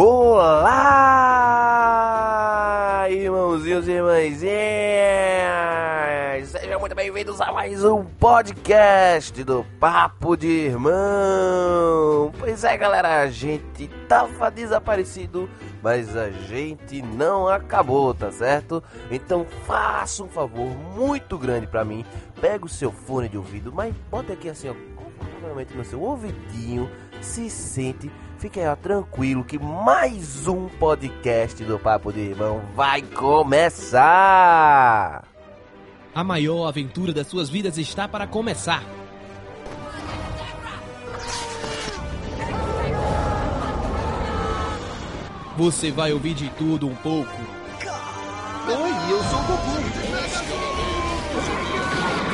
Olá, 0.00 0.76
irmãozinhos 3.10 3.88
e 3.88 3.90
irmãzinhas! 3.90 4.48
Sejam 6.50 6.78
muito 6.78 6.94
bem-vindos 6.94 7.40
a 7.40 7.50
mais 7.50 7.82
um 7.82 8.04
podcast 8.04 9.42
do 9.42 9.66
Papo 9.80 10.36
de 10.36 10.46
Irmão! 10.46 12.30
Pois 12.38 12.62
é, 12.62 12.76
galera, 12.76 13.22
a 13.22 13.26
gente 13.26 13.88
tava 14.06 14.52
desaparecido, 14.52 15.50
mas 15.82 16.16
a 16.16 16.30
gente 16.30 17.02
não 17.02 17.48
acabou, 17.48 18.14
tá 18.14 18.30
certo? 18.30 18.80
Então 19.10 19.44
faça 19.66 20.22
um 20.22 20.28
favor 20.28 20.68
muito 20.94 21.36
grande 21.36 21.66
pra 21.66 21.84
mim, 21.84 22.06
pega 22.40 22.64
o 22.64 22.68
seu 22.68 22.92
fone 22.92 23.28
de 23.28 23.36
ouvido, 23.36 23.72
mas 23.72 23.92
bota 24.08 24.34
aqui 24.34 24.48
assim, 24.48 24.68
ó, 24.68 24.74
confortavelmente 24.94 25.76
no 25.76 25.84
seu 25.84 26.00
ouvidinho, 26.00 26.88
se 27.20 27.50
sente 27.50 28.08
Fique 28.38 28.60
aí, 28.60 28.68
ó, 28.68 28.76
tranquilo 28.76 29.42
que 29.42 29.58
mais 29.58 30.46
um 30.46 30.68
podcast 30.68 31.64
do 31.64 31.76
Papo 31.76 32.12
de 32.12 32.20
Irmão 32.20 32.62
vai 32.72 33.02
começar! 33.02 34.04
A 36.14 36.22
maior 36.22 36.68
aventura 36.68 37.12
das 37.12 37.26
suas 37.26 37.50
vidas 37.50 37.78
está 37.78 38.06
para 38.06 38.28
começar. 38.28 38.84
Você 45.56 45.90
vai 45.90 46.12
ouvir 46.12 46.34
de 46.34 46.48
tudo 46.50 46.86
um 46.86 46.94
pouco. 46.94 47.32
Oi, 48.68 48.92
eu 49.10 49.20
sou 49.24 49.40
o 49.40 49.42
Goku. 49.42 49.82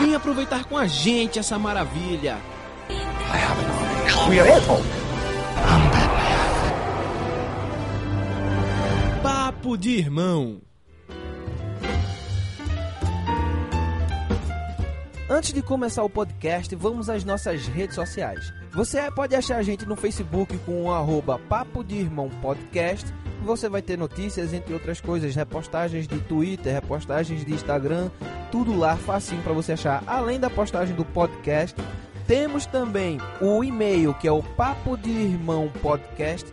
Vem 0.03 0.15
aproveitar 0.15 0.67
com 0.67 0.77
a 0.77 0.87
gente 0.87 1.39
essa 1.39 1.59
maravilha. 1.59 2.37
We 4.29 4.39
are 4.39 4.51
it. 4.51 5.04
Papo 9.65 9.79
de 9.79 9.93
Irmão. 9.93 10.61
Antes 15.27 15.55
de 15.55 15.63
começar 15.63 16.05
o 16.05 16.11
podcast, 16.11 16.77
vamos 16.77 17.09
às 17.09 17.25
nossas 17.25 17.67
redes 17.67 17.95
sociais. 17.95 18.53
Você 18.75 19.11
pode 19.13 19.35
achar 19.35 19.57
a 19.57 19.63
gente 19.63 19.87
no 19.87 19.97
Facebook 19.97 20.59
com 20.59 20.83
o 20.83 20.93
arroba 20.93 21.39
Papo 21.39 21.83
de 21.83 21.95
Irmão 21.95 22.29
Podcast. 22.43 23.11
Você 23.43 23.67
vai 23.71 23.81
ter 23.81 23.97
notícias, 23.97 24.53
entre 24.53 24.75
outras 24.75 25.01
coisas, 25.01 25.35
repostagens 25.35 26.07
de 26.07 26.21
Twitter, 26.21 26.75
repostagens 26.75 27.43
de 27.43 27.55
Instagram, 27.55 28.11
tudo 28.53 28.79
lá 28.79 28.99
facinho 28.99 29.43
para 29.43 29.55
você 29.55 29.73
achar. 29.73 30.05
Além 30.07 30.39
da 30.39 30.51
postagem 30.51 30.95
do 30.95 31.07
podcast, 31.07 31.75
temos 32.27 32.67
também 32.67 33.21
o 33.41 33.63
e-mail 33.63 34.15
que 34.15 34.27
é 34.27 34.33
o 34.33 34.43
papo 34.43 34.97
de 34.97 35.11
irmão 35.11 35.71
podcast 35.83 36.53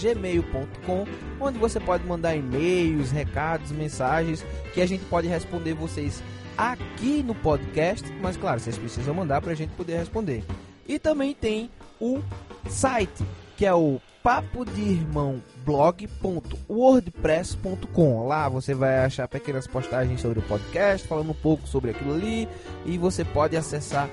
gmail.com, 0.00 1.06
onde 1.40 1.58
você 1.58 1.80
pode 1.80 2.06
mandar 2.06 2.36
e-mails, 2.36 3.10
recados, 3.10 3.72
mensagens 3.72 4.44
que 4.74 4.80
a 4.80 4.86
gente 4.86 5.04
pode 5.06 5.26
responder 5.26 5.74
vocês 5.74 6.22
aqui 6.56 7.22
no 7.22 7.34
podcast, 7.34 8.08
mas 8.20 8.36
claro, 8.36 8.60
vocês 8.60 8.76
precisam 8.76 9.14
mandar 9.14 9.40
para 9.40 9.52
a 9.52 9.56
gente 9.56 9.70
poder 9.70 9.96
responder. 9.96 10.44
E 10.86 10.98
também 10.98 11.34
tem 11.34 11.70
o 12.00 12.20
site 12.68 13.24
que 13.56 13.66
é 13.66 13.74
o 13.74 14.00
papo 14.22 14.64
de 14.64 14.80
irmão 14.80 15.42
blog.wordpress.com. 15.64 18.26
Lá 18.26 18.48
você 18.48 18.72
vai 18.72 19.04
achar 19.04 19.26
pequenas 19.26 19.66
postagens 19.66 20.20
sobre 20.20 20.38
o 20.38 20.42
podcast, 20.42 21.08
falando 21.08 21.30
um 21.30 21.34
pouco 21.34 21.66
sobre 21.66 21.90
aquilo 21.90 22.14
ali, 22.14 22.48
e 22.86 22.96
você 22.96 23.24
pode 23.24 23.56
acessar 23.56 24.08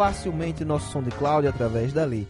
facilmente 0.00 0.64
nosso 0.64 0.90
som 0.90 1.02
de 1.02 1.10
cloud 1.10 1.46
através 1.46 1.92
dali. 1.92 2.26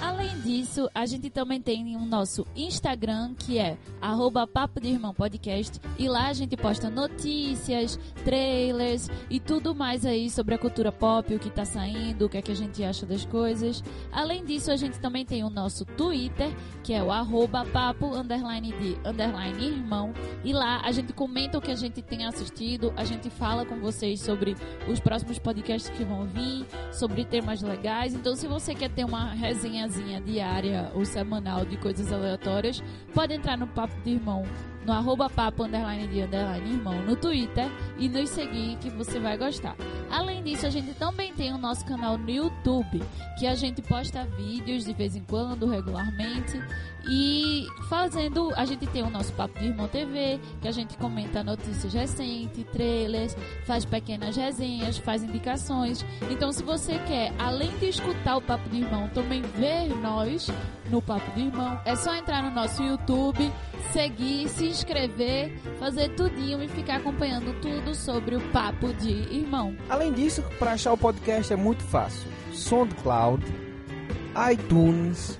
Além 0.00 0.40
disso, 0.40 0.88
a 0.94 1.06
gente 1.06 1.30
também 1.30 1.60
tem 1.60 1.96
o 1.96 2.04
nosso 2.04 2.46
Instagram, 2.56 3.34
que 3.34 3.58
é 3.58 3.78
arroba 4.00 4.46
Papo 4.46 4.80
de 4.80 4.88
Irmão 4.88 5.14
Podcast. 5.14 5.80
E 5.98 6.08
lá 6.08 6.28
a 6.28 6.32
gente 6.32 6.56
posta 6.56 6.90
notícias, 6.90 7.98
trailers 8.24 9.08
e 9.30 9.38
tudo 9.38 9.74
mais 9.74 10.04
aí 10.04 10.28
sobre 10.28 10.54
a 10.54 10.58
cultura 10.58 10.90
pop, 10.90 11.34
o 11.34 11.38
que 11.38 11.50
tá 11.50 11.64
saindo, 11.64 12.26
o 12.26 12.28
que 12.28 12.38
é 12.38 12.42
que 12.42 12.52
a 12.52 12.56
gente 12.56 12.82
acha 12.82 13.06
das 13.06 13.24
coisas. 13.24 13.82
Além 14.12 14.44
disso, 14.44 14.70
a 14.70 14.76
gente 14.76 14.98
também 14.98 15.24
tem 15.24 15.44
o 15.44 15.50
nosso 15.50 15.84
Twitter, 15.84 16.54
que 16.82 16.92
é 16.92 17.02
o 17.02 17.08
papo 17.72 18.14
underline 18.14 18.72
de 18.72 19.08
underline 19.08 19.64
irmão. 19.64 20.12
E 20.44 20.52
lá 20.52 20.80
a 20.82 20.92
gente 20.92 21.12
comenta 21.12 21.58
o 21.58 21.60
que 21.60 21.70
a 21.70 21.76
gente 21.76 22.02
tem 22.02 22.26
assistido, 22.26 22.92
a 22.96 23.04
gente 23.04 23.30
fala 23.30 23.64
com 23.64 23.76
vocês 23.80 24.20
sobre 24.20 24.56
os 24.88 25.00
próximos 25.00 25.38
podcasts 25.38 25.90
que 25.96 26.04
vão 26.04 26.26
vir, 26.26 26.66
sobre 26.92 27.24
temas 27.24 27.62
legais. 27.62 28.14
Então, 28.14 28.34
se 28.34 28.46
você 28.46 28.74
quer 28.74 28.90
ter 28.90 29.04
uma 29.04 29.32
resenha 29.32 29.73
diária 30.24 30.90
ou 30.94 31.04
semanal 31.04 31.64
de 31.64 31.76
coisas 31.76 32.12
aleatórias, 32.12 32.82
pode 33.12 33.34
entrar 33.34 33.56
no 33.56 33.66
Papo 33.66 33.94
de 34.02 34.10
Irmão, 34.10 34.44
no 34.84 34.92
arroba 34.92 35.30
papo 35.30 35.64
underline 35.64 36.06
de 36.08 36.22
underline 36.22 36.72
irmão 36.72 37.02
no 37.02 37.16
Twitter 37.16 37.70
e 37.98 38.08
nos 38.08 38.30
seguir 38.30 38.76
que 38.76 38.90
você 38.90 39.18
vai 39.18 39.36
gostar. 39.36 39.76
Além 40.10 40.42
disso, 40.42 40.66
a 40.66 40.70
gente 40.70 40.92
também 40.94 41.32
tem 41.34 41.52
o 41.52 41.58
nosso 41.58 41.84
canal 41.84 42.18
no 42.18 42.30
YouTube, 42.30 43.02
que 43.38 43.46
a 43.46 43.54
gente 43.54 43.80
posta 43.82 44.24
vídeos 44.36 44.84
de 44.84 44.92
vez 44.92 45.16
em 45.16 45.24
quando, 45.24 45.66
regularmente, 45.66 46.62
e 47.08 47.66
fazendo, 47.88 48.52
a 48.56 48.64
gente 48.64 48.86
tem 48.86 49.02
o 49.02 49.10
nosso 49.10 49.32
Papo 49.32 49.58
de 49.58 49.66
Irmão 49.66 49.88
TV, 49.88 50.40
que 50.60 50.68
a 50.68 50.72
gente 50.72 50.96
comenta 50.96 51.42
notícias 51.42 51.92
recentes, 51.92 52.64
trailers, 52.72 53.36
faz 53.66 53.84
pequenas 53.84 54.36
resenhas, 54.36 54.98
faz 54.98 55.22
indicações. 55.22 56.04
Então, 56.30 56.52
se 56.52 56.62
você 56.62 56.98
quer, 57.06 57.32
além 57.38 57.70
de 57.78 57.86
escutar 57.86 58.36
o 58.36 58.42
Papo 58.42 58.68
de 58.68 58.78
Irmão, 58.78 59.08
também 59.08 59.42
ver 59.42 59.88
nós 60.00 60.50
no 60.90 61.00
Papo 61.02 61.30
de 61.32 61.42
Irmão, 61.42 61.78
é 61.84 61.96
só 61.96 62.14
entrar 62.14 62.42
no 62.42 62.50
nosso 62.50 62.82
YouTube, 62.82 63.50
seguir, 63.92 64.48
se 64.48 64.66
inscrever, 64.66 65.56
fazer 65.78 66.10
tudinho 66.10 66.62
e 66.62 66.68
ficar 66.68 66.96
acompanhando 66.96 67.58
tudo 67.60 67.94
sobre 67.94 68.36
o 68.36 68.40
Papo 68.50 68.92
de 68.94 69.12
Irmão. 69.34 69.76
Além 69.88 70.12
disso, 70.12 70.42
para 70.58 70.72
achar 70.72 70.92
o 70.92 70.98
podcast 70.98 71.52
é 71.52 71.56
muito 71.56 71.82
fácil. 71.84 72.30
SoundCloud, 72.52 73.44
iTunes, 74.52 75.38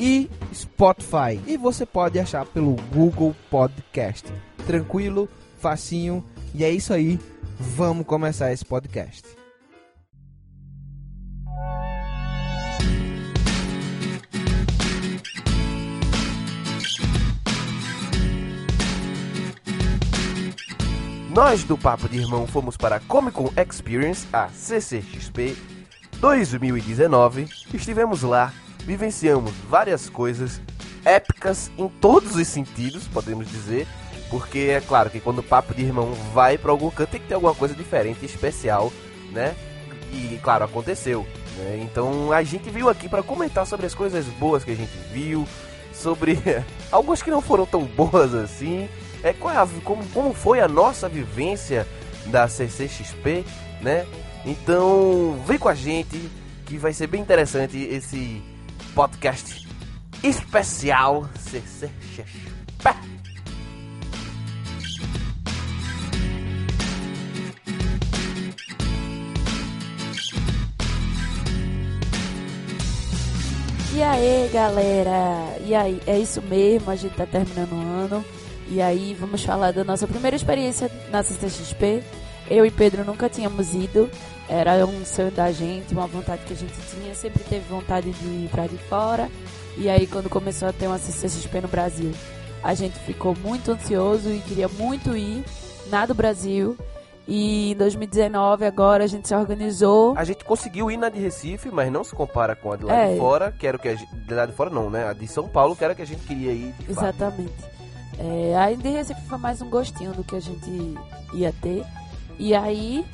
e 0.00 0.30
Spotify. 0.54 1.38
E 1.46 1.58
você 1.58 1.84
pode 1.84 2.18
achar 2.18 2.46
pelo 2.46 2.74
Google 2.90 3.36
Podcast. 3.50 4.26
Tranquilo, 4.66 5.28
facinho. 5.58 6.24
E 6.54 6.64
é 6.64 6.70
isso 6.70 6.94
aí. 6.94 7.20
Vamos 7.58 8.06
começar 8.06 8.50
esse 8.50 8.64
podcast. 8.64 9.22
Nós 21.28 21.62
do 21.62 21.78
Papo 21.78 22.08
de 22.08 22.18
Irmão 22.18 22.46
fomos 22.46 22.76
para 22.76 22.96
a 22.96 23.00
Comic 23.00 23.36
Con 23.36 23.50
Experience, 23.56 24.26
a 24.32 24.48
CCXP 24.48 25.56
2019. 26.20 27.46
Estivemos 27.72 28.22
lá 28.22 28.52
vivenciamos 28.90 29.52
várias 29.68 30.08
coisas 30.08 30.60
épicas 31.04 31.70
em 31.78 31.88
todos 31.88 32.34
os 32.34 32.48
sentidos, 32.48 33.06
podemos 33.06 33.48
dizer. 33.48 33.86
Porque 34.28 34.58
é 34.58 34.80
claro 34.80 35.08
que 35.08 35.20
quando 35.20 35.38
o 35.38 35.42
Papo 35.44 35.72
de 35.72 35.82
Irmão 35.82 36.12
vai 36.32 36.58
para 36.58 36.72
algum 36.72 36.90
canto 36.90 37.10
tem 37.10 37.20
que 37.20 37.28
ter 37.28 37.34
alguma 37.34 37.54
coisa 37.54 37.72
diferente, 37.72 38.24
especial, 38.24 38.92
né? 39.30 39.54
E 40.12 40.38
claro, 40.42 40.64
aconteceu. 40.64 41.24
Né? 41.56 41.80
Então 41.82 42.32
a 42.32 42.42
gente 42.42 42.68
veio 42.68 42.88
aqui 42.88 43.08
para 43.08 43.22
comentar 43.22 43.64
sobre 43.64 43.86
as 43.86 43.94
coisas 43.94 44.24
boas 44.26 44.64
que 44.64 44.72
a 44.72 44.76
gente 44.76 44.96
viu, 45.12 45.46
sobre 45.94 46.36
algumas 46.90 47.22
que 47.22 47.30
não 47.30 47.40
foram 47.40 47.66
tão 47.66 47.84
boas 47.84 48.34
assim. 48.34 48.88
É, 49.22 49.32
qual 49.32 49.54
é 49.54 49.58
a, 49.58 49.68
como, 49.84 50.04
como 50.08 50.34
foi 50.34 50.60
a 50.60 50.66
nossa 50.66 51.08
vivência 51.08 51.86
da 52.26 52.48
CCXP, 52.48 53.44
né? 53.80 54.04
Então 54.44 55.40
vem 55.46 55.58
com 55.58 55.68
a 55.68 55.74
gente 55.74 56.28
que 56.66 56.76
vai 56.76 56.92
ser 56.92 57.06
bem 57.06 57.20
interessante 57.20 57.76
esse 57.78 58.42
podcast 58.94 59.66
especial 60.22 61.28
CCXP. 61.38 62.30
E 73.92 74.02
aí, 74.02 74.50
galera? 74.52 75.58
E 75.64 75.74
aí, 75.74 76.00
é 76.06 76.18
isso 76.18 76.40
mesmo, 76.42 76.90
a 76.90 76.96
gente 76.96 77.14
tá 77.14 77.26
terminando 77.26 77.72
o 77.72 78.02
ano. 78.02 78.24
E 78.68 78.80
aí, 78.80 79.14
vamos 79.18 79.44
falar 79.44 79.72
da 79.72 79.84
nossa 79.84 80.06
primeira 80.06 80.36
experiência 80.36 80.90
na 81.10 81.22
CCXP. 81.22 82.02
Eu 82.48 82.64
e 82.64 82.70
Pedro 82.70 83.04
nunca 83.04 83.28
tínhamos 83.28 83.74
ido. 83.74 84.08
Era 84.52 84.84
um 84.84 85.04
sonho 85.04 85.30
da 85.30 85.52
gente, 85.52 85.94
uma 85.94 86.08
vontade 86.08 86.42
que 86.44 86.52
a 86.52 86.56
gente 86.56 86.74
tinha. 86.90 87.14
Sempre 87.14 87.44
teve 87.44 87.64
vontade 87.68 88.10
de 88.10 88.26
ir 88.26 88.48
pra 88.50 88.66
de 88.66 88.76
fora. 88.76 89.28
E 89.78 89.88
aí, 89.88 90.08
quando 90.08 90.28
começou 90.28 90.66
a 90.66 90.72
ter 90.72 90.88
uma 90.88 90.98
CCXP 90.98 91.60
no 91.60 91.68
Brasil, 91.68 92.12
a 92.60 92.74
gente 92.74 92.98
ficou 92.98 93.34
muito 93.36 93.70
ansioso 93.70 94.28
e 94.28 94.40
queria 94.40 94.66
muito 94.66 95.16
ir 95.16 95.44
na 95.88 96.04
do 96.04 96.14
Brasil. 96.14 96.76
E 97.28 97.70
em 97.70 97.76
2019, 97.76 98.64
agora, 98.64 99.04
a 99.04 99.06
gente 99.06 99.28
se 99.28 99.34
organizou. 99.36 100.14
A 100.16 100.24
gente 100.24 100.44
conseguiu 100.44 100.90
ir 100.90 100.96
na 100.96 101.08
de 101.08 101.20
Recife, 101.20 101.70
mas 101.70 101.92
não 101.92 102.02
se 102.02 102.12
compara 102.12 102.56
com 102.56 102.72
a 102.72 102.76
de 102.76 102.84
lá 102.84 102.92
É. 102.92 103.12
de 103.12 103.18
fora, 103.20 103.52
que 103.56 103.64
era 103.64 103.76
o 103.76 103.80
que 103.80 103.88
a 103.88 103.94
gente. 103.94 104.12
De 104.16 104.34
lá 104.34 104.46
de 104.46 104.52
fora 104.52 104.68
não, 104.68 104.90
né? 104.90 105.06
A 105.06 105.12
de 105.12 105.28
São 105.28 105.46
Paulo, 105.48 105.76
que 105.76 105.84
era 105.84 105.92
a 105.92 105.96
que 105.96 106.02
a 106.02 106.06
gente 106.06 106.26
queria 106.26 106.50
ir. 106.50 106.74
Exatamente. 106.88 107.54
É, 108.18 108.56
aí 108.58 108.76
de 108.76 108.88
Recife 108.88 109.20
foi 109.28 109.38
mais 109.38 109.62
um 109.62 109.70
gostinho 109.70 110.12
do 110.12 110.24
que 110.24 110.34
a 110.34 110.40
gente 110.40 110.94
ia 111.32 111.54
ter. 111.62 111.84
E 112.36 112.52
aí 112.52 113.04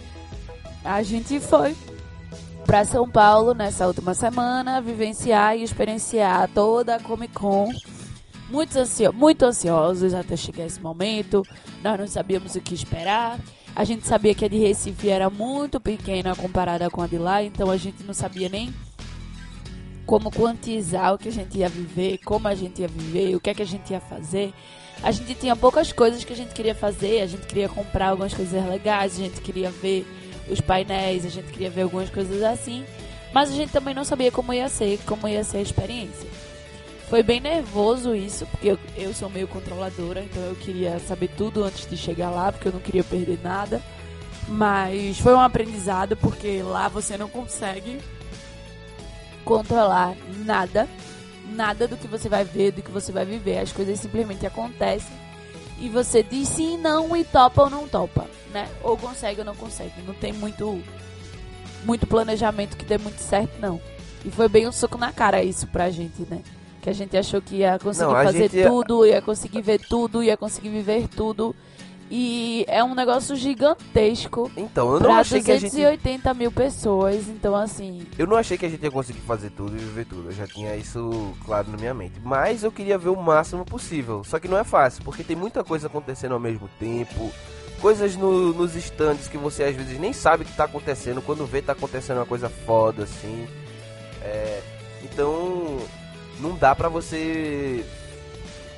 a 0.87 1.03
gente 1.03 1.41
foi 1.41 1.77
pra 2.65 2.85
São 2.85 3.09
Paulo 3.09 3.55
nessa 3.55 3.87
última 3.87 4.15
semana, 4.15 4.81
vivenciar 4.81 5.56
e 5.56 5.62
experienciar 5.65 6.49
toda 6.55 6.94
a 6.94 7.00
Comic 7.00 7.35
Con. 7.35 7.73
Muito, 8.49 8.79
ansio 8.79 9.12
muito 9.12 9.44
ansiosos 9.44 10.15
até 10.15 10.37
chegar 10.37 10.65
esse 10.65 10.81
momento. 10.81 11.43
Nós 11.83 11.99
não 11.99 12.06
sabíamos 12.06 12.55
o 12.55 12.61
que 12.61 12.75
esperar. 12.75 13.41
A 13.75 13.83
gente 13.83 14.06
sabia 14.06 14.35
que 14.35 14.44
a 14.44 14.49
de 14.49 14.59
Recife 14.59 15.11
era 15.11 15.29
muito 15.29 15.81
pequena 15.81 16.35
comparada 16.37 16.89
com 16.89 17.03
a 17.03 17.06
de 17.06 17.19
lá, 17.19 17.43
então 17.43 17.71
a 17.71 17.77
gente 17.77 18.05
não 18.05 18.15
sabia 18.15 18.49
nem 18.49 18.73
como 20.06 20.31
quantizar 20.31 21.12
o 21.12 21.19
que 21.19 21.29
a 21.29 21.32
gente 21.32 21.59
ia 21.59 21.69
viver, 21.69 22.19
como 22.19 22.47
a 22.47 22.55
gente 22.55 22.81
ia 22.81 22.89
viver, 22.89 23.35
o 23.35 23.41
que 23.41 23.50
é 23.50 23.55
que 23.55 23.62
a 23.62 23.67
gente 23.67 23.91
ia 23.91 24.00
fazer. 24.00 24.55
A 25.03 25.11
gente 25.11 25.35
tinha 25.35 25.56
poucas 25.56 25.93
coisas 25.93 26.25
que 26.25 26.32
a 26.32 26.37
gente 26.37 26.55
queria 26.55 26.75
fazer, 26.75 27.21
a 27.23 27.27
gente 27.27 27.44
queria 27.47 27.69
comprar 27.69 28.11
algumas 28.11 28.32
coisas 28.32 28.65
legais, 28.67 29.15
a 29.15 29.23
gente 29.23 29.41
queria 29.41 29.71
ver 29.71 30.06
os 30.48 30.60
painéis, 30.60 31.25
a 31.25 31.28
gente 31.28 31.52
queria 31.52 31.70
ver 31.70 31.82
algumas 31.82 32.10
coisas 32.10 32.43
assim, 32.43 32.84
mas 33.32 33.50
a 33.50 33.54
gente 33.54 33.72
também 33.72 33.94
não 33.94 34.04
sabia 34.04 34.31
como 34.31 34.52
ia 34.52 34.69
ser, 34.69 34.98
como 35.06 35.28
ia 35.28 35.44
ser 35.44 35.58
a 35.58 35.62
experiência. 35.62 36.28
Foi 37.08 37.22
bem 37.22 37.40
nervoso 37.40 38.14
isso, 38.14 38.46
porque 38.46 38.69
eu, 38.69 38.78
eu 38.96 39.14
sou 39.14 39.31
meio 39.31 39.46
controladora, 39.46 40.20
então 40.20 40.43
eu 40.43 40.56
queria 40.56 40.98
saber 40.98 41.28
tudo 41.37 41.62
antes 41.62 41.88
de 41.88 41.96
chegar 41.96 42.31
lá, 42.31 42.50
porque 42.50 42.69
eu 42.69 42.72
não 42.72 42.81
queria 42.81 43.04
perder 43.04 43.38
nada. 43.43 43.81
Mas 44.48 45.19
foi 45.19 45.34
um 45.34 45.40
aprendizado, 45.40 46.16
porque 46.16 46.62
lá 46.62 46.88
você 46.88 47.16
não 47.16 47.28
consegue 47.28 48.00
controlar 49.44 50.16
nada, 50.44 50.88
nada 51.52 51.87
do 51.87 51.96
que 51.96 52.08
você 52.08 52.28
vai 52.28 52.44
ver, 52.44 52.72
do 52.72 52.82
que 52.82 52.90
você 52.90 53.12
vai 53.12 53.25
viver. 53.25 53.58
As 53.58 53.72
coisas 53.72 54.00
simplesmente 54.00 54.44
acontecem 54.44 55.25
e 55.78 55.88
você 55.88 56.23
diz 56.23 56.49
sim, 56.49 56.76
não 56.76 57.17
e 57.17 57.25
topa 57.25 57.62
ou 57.62 57.70
não 57.70 57.88
topa, 57.88 58.26
né? 58.52 58.69
Ou 58.82 58.96
consegue 58.96 59.40
ou 59.40 59.46
não 59.46 59.55
consegue. 59.55 60.02
Não 60.06 60.14
tem 60.14 60.32
muito 60.32 60.82
muito 61.84 62.06
planejamento 62.06 62.76
que 62.76 62.84
dê 62.84 62.99
muito 62.99 63.19
certo 63.20 63.61
não. 63.61 63.81
E 64.25 64.31
foi 64.31 64.49
bem 64.49 64.67
um 64.67 64.73
soco 64.73 64.99
na 64.99 65.12
cara 65.12 65.43
isso 65.43 65.67
pra 65.69 65.90
gente, 65.90 66.23
né? 66.28 66.43
Que 66.82 66.90
a 66.90 66.93
gente 66.93 67.17
achou 67.17 67.40
que 67.40 67.56
ia 67.56 67.78
conseguir 67.78 68.06
Não, 68.06 68.12
fazer 68.12 68.50
gente 68.50 68.69
tudo, 68.69 69.06
ia 69.06 69.23
conseguir 69.23 69.62
ver 69.62 69.81
tudo, 69.81 70.23
ia 70.23 70.37
conseguir 70.37 70.69
viver 70.69 71.08
tudo. 71.08 71.55
E 72.11 72.64
é 72.69 72.85
um 72.85 72.94
negócio 72.94 73.35
gigantesco 73.35 74.50
Então, 74.56 74.94
eu 74.94 75.00
não 75.00 75.12
achei 75.14 75.43
que 75.43 75.50
a 75.50 75.58
gente. 75.58 75.70
280 75.73 76.35
mil 76.35 76.53
pessoas. 76.53 77.26
Então, 77.29 77.55
assim, 77.56 78.06
Eu 78.17 78.26
não 78.26 78.37
achei 78.37 78.56
que 78.56 78.64
a 78.64 78.69
gente 78.69 78.82
ia 78.82 78.91
conseguir 78.91 79.20
fazer 79.20 79.50
tudo 79.50 79.75
e 79.75 79.79
viver 79.79 80.05
tudo. 80.06 80.29
Eu 80.29 80.32
já 80.32 80.47
tinha 80.47 80.76
isso 80.76 81.35
claro 81.44 81.69
na 81.70 81.76
minha 81.76 81.93
mente. 81.94 82.14
Mas 82.23 82.62
eu 82.62 82.70
queria 82.70 82.97
ver 82.97 83.08
o 83.08 83.17
máximo 83.17 83.64
possível. 83.64 84.23
Só 84.25 84.38
que 84.38 84.47
não 84.49 84.56
é 84.58 84.62
fácil, 84.64 85.03
porque 85.05 85.25
tem 85.25 85.35
muita 85.37 85.64
coisa 85.64 85.88
acontecendo 85.88 86.32
ao 86.32 86.41
mesmo 86.41 86.69
tempo. 86.79 87.32
Coisas 87.81 88.17
no- 88.17 88.53
nos 88.55 88.75
estandes 88.76 89.29
que 89.29 89.37
você 89.37 89.64
às 89.64 89.75
vezes 89.76 89.99
nem 89.99 90.12
sabe 90.12 90.44
que 90.44 90.53
tá 90.56 90.64
acontecendo. 90.64 91.20
Quando 91.20 91.44
vê, 91.44 91.61
tá 91.61 91.73
acontecendo 91.73 92.19
uma 92.19 92.26
coisa 92.26 92.49
foda, 92.49 93.03
assim. 93.03 93.47
É, 94.23 94.61
então, 95.05 95.76
não 96.41 96.55
dá 96.56 96.75
pra 96.75 96.88
você 96.88 97.85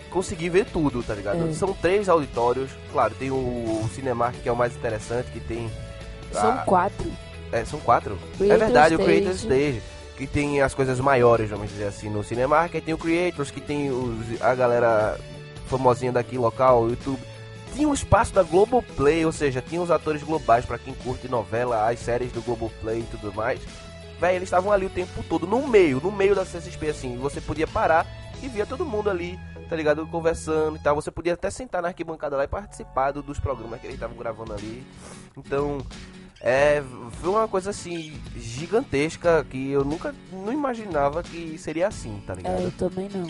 conseguir 0.08 0.48
ver 0.50 0.66
tudo, 0.66 1.02
tá 1.02 1.14
ligado? 1.14 1.48
É. 1.48 1.52
São 1.52 1.72
três 1.72 2.08
auditórios. 2.08 2.70
Claro, 2.92 3.14
tem 3.18 3.30
o, 3.30 3.34
o 3.34 3.90
Cinemark, 3.94 4.34
que 4.42 4.48
é 4.48 4.52
o 4.52 4.56
mais 4.56 4.74
interessante, 4.76 5.30
que 5.30 5.40
tem... 5.40 5.70
são 6.32 6.50
a- 6.50 6.56
quatro. 6.58 7.10
é, 7.52 7.64
são 7.64 7.78
quatro? 7.80 8.18
Creator 8.36 8.54
é 8.54 8.58
verdade, 8.58 8.94
o 8.96 9.00
Stage. 9.00 9.18
Creator 9.20 9.34
Stage. 9.36 9.82
Que 10.16 10.26
tem 10.26 10.60
as 10.60 10.74
coisas 10.74 10.98
maiores, 10.98 11.48
vamos 11.50 11.68
dizer 11.70 11.84
assim, 11.84 12.10
no 12.10 12.24
Cinemark. 12.24 12.74
Aí 12.74 12.80
tem 12.80 12.92
o 12.94 12.98
Creators, 12.98 13.50
que 13.52 13.60
tem 13.60 13.90
os, 13.90 14.42
a 14.42 14.52
galera 14.54 15.16
famosinha 15.68 16.10
daqui, 16.10 16.36
local, 16.36 16.82
o 16.82 16.88
YouTube. 16.90 17.20
Tinha 17.74 17.88
o 17.88 17.94
espaço 17.94 18.32
da 18.34 18.42
Globoplay, 18.42 19.24
ou 19.24 19.30
seja, 19.30 19.62
tinha 19.62 19.80
os 19.80 19.90
atores 19.90 20.22
globais 20.24 20.64
pra 20.64 20.78
quem 20.78 20.92
curte 20.94 21.28
novela, 21.28 21.88
as 21.88 22.00
séries 22.00 22.32
do 22.32 22.42
Globoplay 22.42 23.00
e 23.00 23.16
tudo 23.16 23.32
mais. 23.32 23.60
Véi, 24.20 24.34
eles 24.34 24.48
estavam 24.48 24.72
ali 24.72 24.86
o 24.86 24.90
tempo 24.90 25.22
todo, 25.28 25.46
no 25.46 25.68
meio, 25.68 26.00
no 26.02 26.10
meio 26.10 26.34
da 26.34 26.44
CCXP, 26.44 26.88
assim. 26.88 27.16
Você 27.18 27.40
podia 27.40 27.68
parar 27.68 28.04
e 28.42 28.48
via 28.48 28.64
todo 28.66 28.84
mundo 28.84 29.10
ali, 29.10 29.38
tá 29.68 29.76
ligado? 29.76 30.06
Conversando 30.06 30.76
e 30.76 30.80
tal. 30.80 30.94
Você 30.94 31.10
podia 31.10 31.34
até 31.34 31.50
sentar 31.50 31.82
na 31.82 31.88
arquibancada 31.88 32.36
lá 32.36 32.44
e 32.44 32.48
participar 32.48 33.12
do- 33.12 33.22
dos 33.22 33.38
programas 33.38 33.80
que 33.80 33.86
eles 33.86 33.94
estavam 33.96 34.16
gravando 34.16 34.52
ali. 34.52 34.84
Então, 35.36 35.78
é, 36.40 36.82
foi 37.20 37.30
uma 37.30 37.48
coisa 37.48 37.70
assim 37.70 38.20
gigantesca 38.36 39.44
que 39.48 39.70
eu 39.70 39.84
nunca 39.84 40.14
não 40.32 40.52
imaginava 40.52 41.22
que 41.22 41.56
seria 41.58 41.88
assim, 41.88 42.22
tá 42.26 42.32
É, 42.32 42.36
ligado? 42.36 42.60
eu 42.62 42.72
também 42.72 43.08
não. 43.12 43.26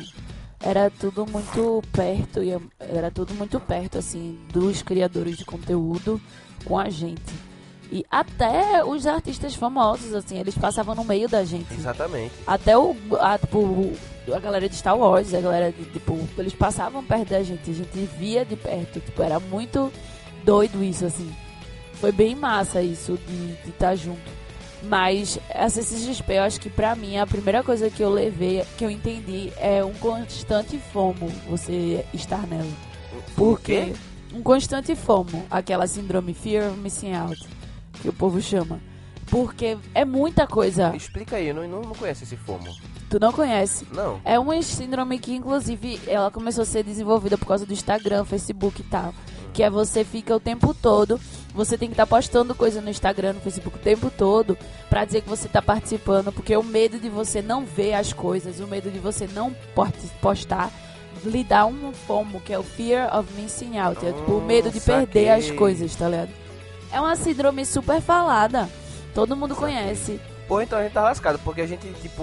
Era 0.61 0.91
tudo 0.91 1.25
muito 1.25 1.83
perto, 1.93 2.43
e 2.43 2.51
era 2.81 3.11
tudo 3.13 3.33
muito 3.35 3.61
perto, 3.61 3.97
assim, 3.99 4.39
dos 4.53 4.83
criadores 4.83 5.37
de 5.39 5.45
conteúdo 5.45 6.21
com 6.65 6.77
a 6.77 6.91
gente. 6.91 7.23
E 7.93 8.05
até 8.11 8.85
os 8.85 9.07
artistas 9.07 9.55
famosos, 9.55 10.13
assim, 10.13 10.37
eles 10.37 10.59
passavam 10.59 10.95
no 10.97 11.05
meio 11.05 11.29
da 11.29 11.45
gente. 11.45 11.73
Exatamente. 11.73 12.35
Até 12.47 12.77
o, 12.77 12.95
a, 13.21 13.39
tipo, 13.39 13.59
o- 13.61 13.97
a 14.35 14.39
galera 14.39 14.69
de 14.69 14.77
Star 14.77 14.97
Wars, 14.97 15.33
a 15.35 15.41
galera 15.41 15.73
de, 15.73 15.85
tipo, 15.87 16.19
eles 16.37 16.55
passavam 16.55 17.05
perto 17.05 17.31
da 17.31 17.43
gente, 17.43 17.71
a 17.71 17.75
gente 17.75 18.11
via 18.19 18.45
de 18.45 18.57
perto, 18.57 19.01
tipo, 19.01 19.23
era 19.23 19.39
muito 19.41 19.93
doido 20.45 20.83
isso, 20.83 21.05
assim. 21.05 21.31
Foi 21.95 22.13
bem 22.13 22.35
massa 22.35 22.81
isso 22.81 23.19
de 23.27 23.71
estar 23.71 23.95
junto. 23.95 24.39
Mas 24.85 25.39
a 25.53 25.69
CCXP, 25.69 26.35
eu 26.35 26.43
acho 26.43 26.61
que 26.61 26.71
pra 26.71 26.95
mim, 26.95 27.17
a 27.17 27.27
primeira 27.27 27.63
coisa 27.63 27.91
que 27.91 28.01
eu 28.01 28.11
levei, 28.11 28.65
que 28.77 28.85
eu 28.85 28.91
entendi, 28.91 29.53
é 29.57 29.85
um 29.85 29.93
constante 29.95 30.79
fomo 30.93 31.29
você 31.49 32.05
estar 32.15 32.47
nela. 32.47 32.71
Por 33.35 33.61
quê? 33.61 33.93
Um 34.33 34.43
constante 34.43 34.95
fomo, 34.95 35.45
aquela 35.51 35.87
síndrome 35.87 36.33
Fear 36.33 36.71
of 36.71 36.79
Missing 36.79 37.15
Out, 37.15 37.45
que 38.01 38.09
o 38.09 38.13
povo 38.13 38.41
chama. 38.41 38.81
Porque 39.31 39.77
é 39.95 40.05
muita 40.05 40.47
coisa. 40.47 40.95
Explica 40.97 41.37
aí, 41.37 41.49
eu 41.49 41.55
não, 41.55 41.67
não, 41.69 41.83
conheço 41.95 42.25
esse 42.25 42.37
FOMO. 42.37 42.75
Tu 43.11 43.19
não 43.21 43.33
conhece? 43.33 43.87
Não. 43.93 44.21
É 44.25 44.39
uma 44.39 44.61
síndrome 44.63 45.19
que, 45.19 45.35
inclusive, 45.35 46.01
ela 46.07 46.31
começou 46.31 46.63
a 46.63 46.67
ser 46.67 46.83
desenvolvida 46.83 47.37
por 47.39 47.47
causa 47.47 47.65
do 47.67 47.73
Instagram, 47.73 48.25
Facebook 48.25 48.81
e 48.81 48.85
tal. 48.85 49.15
Que 49.53 49.63
é 49.63 49.71
você 49.71 50.05
fica 50.05 50.37
o 50.37 50.41
tempo 50.41 50.73
todo, 50.75 51.19
você 51.55 51.77
tem 51.79 51.89
que 51.89 51.95
estar 51.95 52.07
postando 52.07 52.55
coisa 52.55 52.81
no 52.81 52.91
Instagram, 52.91 53.33
no 53.35 53.41
Facebook 53.41 53.77
o 53.77 53.81
tempo 53.81 54.11
todo, 54.11 54.57
pra 54.91 55.05
dizer 55.05 55.23
que 55.23 55.29
você 55.29 55.49
tá 55.49 55.61
participando, 55.61 56.31
porque 56.33 56.57
o 56.57 56.63
medo 56.63 56.99
de 56.99 57.09
você 57.09 57.41
não 57.43 57.65
ver 57.65 57.95
as 57.95 58.13
coisas, 58.13 58.61
o 58.61 58.67
medo 58.67 58.91
de 58.91 58.99
você 58.99 59.27
não 59.27 59.53
post- 59.75 60.11
postar, 60.21 60.71
lhe 61.25 61.43
dá 61.43 61.67
um 61.67 61.93
fomo, 61.93 62.41
que 62.41 62.53
é 62.53 62.59
o 62.59 62.63
Fear 62.63 63.17
of 63.19 63.33
Missing 63.35 63.79
Out. 63.79 64.07
É 64.07 64.13
tipo 64.13 64.33
o 64.33 64.41
medo 64.45 64.71
de 64.71 64.81
perder 64.81 65.31
as 65.31 65.45
saquei. 65.45 65.59
coisas, 65.59 65.95
tá 65.97 66.09
ligado? 66.09 66.31
É 66.93 67.01
uma 67.01 67.17
síndrome 67.17 67.65
super 67.67 68.01
falada. 68.01 68.69
Todo 69.15 69.37
mundo 69.37 69.55
conhece. 69.55 70.21
Pô, 70.47 70.61
então 70.61 70.79
a 70.79 70.83
gente 70.83 70.93
tá 70.93 71.03
lascado, 71.03 71.39
porque 71.41 71.61
a 71.61 71.67
gente, 71.67 71.87
tipo, 72.01 72.23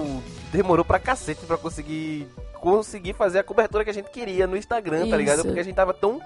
demorou 0.52 0.84
pra 0.84 1.00
cacete 1.00 1.46
pra 1.46 1.58
conseguir 1.58 2.28
conseguir 2.60 3.14
fazer 3.14 3.38
a 3.38 3.44
cobertura 3.44 3.84
que 3.84 3.92
a 3.92 3.94
gente 3.94 4.10
queria 4.10 4.48
no 4.48 4.58
Instagram, 4.58 5.08
tá 5.08 5.16
ligado? 5.16 5.38
Isso. 5.38 5.46
Porque 5.46 5.60
a 5.60 5.64
gente 5.64 5.76
tava 5.76 5.94
tão 5.94 6.20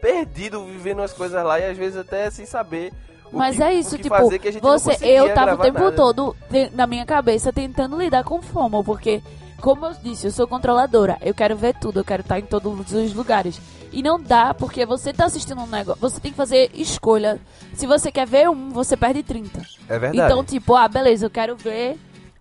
perdido 0.00 0.64
vivendo 0.64 1.00
as 1.00 1.12
coisas 1.12 1.42
lá 1.44 1.60
e 1.60 1.70
às 1.70 1.76
vezes 1.76 1.96
até 1.96 2.28
sem 2.28 2.44
saber 2.44 2.92
o 3.32 3.36
Mas 3.38 3.56
que, 3.56 3.62
é 3.62 3.74
isso, 3.74 3.96
tipo, 3.96 4.08
fazer, 4.08 4.40
você, 4.60 4.96
eu 5.04 5.32
tava 5.34 5.54
o 5.54 5.58
tempo 5.58 5.78
nada. 5.78 5.92
todo 5.92 6.36
na 6.72 6.86
minha 6.86 7.04
cabeça 7.04 7.52
tentando 7.52 7.96
lidar 7.98 8.24
com 8.24 8.42
fome, 8.42 8.82
porque, 8.84 9.22
como 9.60 9.86
eu 9.86 9.94
disse, 10.02 10.26
eu 10.26 10.30
sou 10.30 10.46
controladora, 10.46 11.18
eu 11.20 11.34
quero 11.34 11.56
ver 11.56 11.74
tudo, 11.74 12.00
eu 12.00 12.04
quero 12.04 12.22
estar 12.22 12.38
em 12.38 12.44
todos 12.44 12.92
os 12.92 13.14
lugares. 13.14 13.60
E 13.92 14.02
não 14.02 14.20
dá, 14.20 14.52
porque 14.52 14.84
você 14.84 15.12
tá 15.12 15.26
assistindo 15.26 15.60
um 15.60 15.66
negócio, 15.66 16.00
você 16.00 16.20
tem 16.20 16.30
que 16.30 16.36
fazer 16.36 16.70
escolha. 16.74 17.40
Se 17.72 17.86
você 17.86 18.12
quer 18.12 18.26
ver 18.26 18.48
um, 18.50 18.70
você 18.70 18.96
perde 18.96 19.22
30. 19.22 19.60
É 19.88 19.98
verdade. 19.98 20.32
Então, 20.32 20.44
tipo, 20.44 20.74
ah, 20.74 20.88
beleza, 20.88 21.26
eu 21.26 21.30
quero 21.30 21.56
ver 21.56 21.98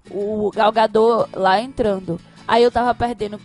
o 0.09 0.51
Galgador 0.51 1.29
lá 1.33 1.61
entrando. 1.61 2.19
Aí 2.47 2.63
eu 2.63 2.71
tava 2.71 2.93
perdendo 2.93 3.39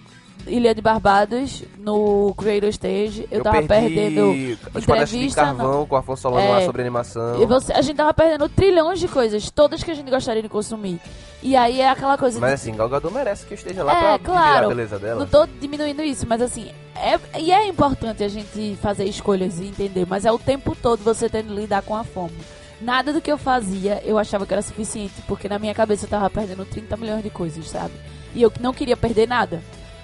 Ilha 0.46 0.74
de 0.74 0.80
Barbados 0.80 1.62
no 1.78 2.34
Creator 2.36 2.68
Stage, 2.70 3.26
eu, 3.30 3.42
tava 3.42 3.62
perdi 3.62 3.68
perdendo 3.94 4.58
os 4.74 4.84
palestras 4.86 5.20
de 5.20 5.34
carvão 5.34 5.86
com 5.86 5.96
a 5.96 6.00
Afonso 6.00 6.22
Solano 6.22 6.46
É. 6.46 6.50
lá 6.50 6.62
sobre 6.64 6.80
animação. 6.82 7.42
e 7.42 7.46
você, 7.46 7.72
a 7.72 7.82
gente 7.82 7.96
tava 7.96 8.12
perdendo 8.14 8.48
trilhões 8.48 8.98
de 9.00 9.08
coisas, 9.08 9.50
todas 9.50 9.82
que 9.82 9.90
a 9.90 9.94
gente 9.94 10.10
gostaria 10.10 10.42
de 10.42 10.48
consumir. 10.48 11.00
E 11.42 11.56
aí 11.56 11.80
é 11.80 11.88
aquela 11.88 12.18
coisa 12.18 12.38
Mas 12.38 12.50
de. 12.50 12.54
assim, 12.54 12.74
Gal 12.76 12.88
Gadot 12.88 13.12
merece 13.14 13.46
que 13.46 13.54
eu 13.54 13.56
esteja 13.56 13.82
lá 13.82 13.96
É, 14.14 14.18
pra 14.18 14.32
claro. 14.32 14.66
a 14.66 14.68
beleza 14.68 14.98
dela. 14.98 15.20
Não 15.20 15.26
tô 15.26 15.46
diminuindo 15.60 16.02
isso, 16.02 16.26
mas 16.28 16.42
assim, 16.42 16.70
é, 16.94 17.18
e 17.40 17.50
é 17.50 17.66
importante 17.66 18.22
a 18.22 18.28
gente 18.28 18.76
fazer 18.82 19.04
escolhas 19.04 19.58
e 19.58 19.64
entender, 19.66 20.06
mas 20.06 20.24
é 20.24 20.32
o 20.32 20.38
tempo 20.38 20.76
todo 20.76 21.02
você 21.02 21.28
tendo 21.28 21.48
que 21.48 21.54
lidar 21.60 21.82
com 21.82 21.96
a 21.96 22.04
fome. 22.04 22.36
Nada 22.80 23.12
do 23.12 23.20
que 23.20 23.30
eu 23.30 23.36
fazia 23.38 24.02
eu 24.04 24.18
achava 24.18 24.46
que 24.46 24.52
era 24.54 24.62
suficiente, 24.62 25.14
porque 25.26 25.48
na 25.48 25.58
minha 25.58 25.74
cabeça 25.74 26.06
eu 26.06 26.10
tava 26.10 26.28
perdendo 26.30 26.64
30 26.64 26.96
milhões 26.96 27.22
de 27.22 27.28
coisas, 27.30 27.68
sabe? 27.68 27.92
E 28.34 28.42
eu 28.42 28.52
não 28.60 28.72
queria 28.72 28.96
perder 28.96 29.26
nada. 29.28 29.62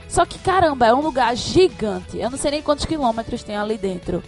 Só 0.09 0.25
que 0.25 0.39
caramba, 0.39 0.87
é 0.87 0.95
um 0.95 1.01
lugar 1.01 1.35
gigante. 1.37 2.19
Eu 2.19 2.31
não 2.31 2.39
sei 2.39 2.53
nem 2.53 2.63
quantos 2.63 2.85
quilômetros 2.85 3.43
tem 3.43 3.57
ali 3.57 3.77
dentro. 3.77 4.23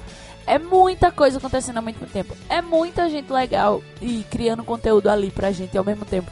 É 0.46 0.58
muita 0.58 1.12
coisa 1.12 1.38
acontecendo 1.38 1.76
ao 1.76 1.82
mesmo 1.82 2.06
tempo. 2.06 2.34
É 2.48 2.62
muita 2.62 3.08
gente 3.08 3.30
legal 3.32 3.82
e 4.00 4.24
criando 4.30 4.64
conteúdo 4.64 5.08
ali 5.08 5.30
pra 5.30 5.52
gente 5.52 5.76
ao 5.76 5.84
mesmo 5.84 6.04
tempo. 6.04 6.30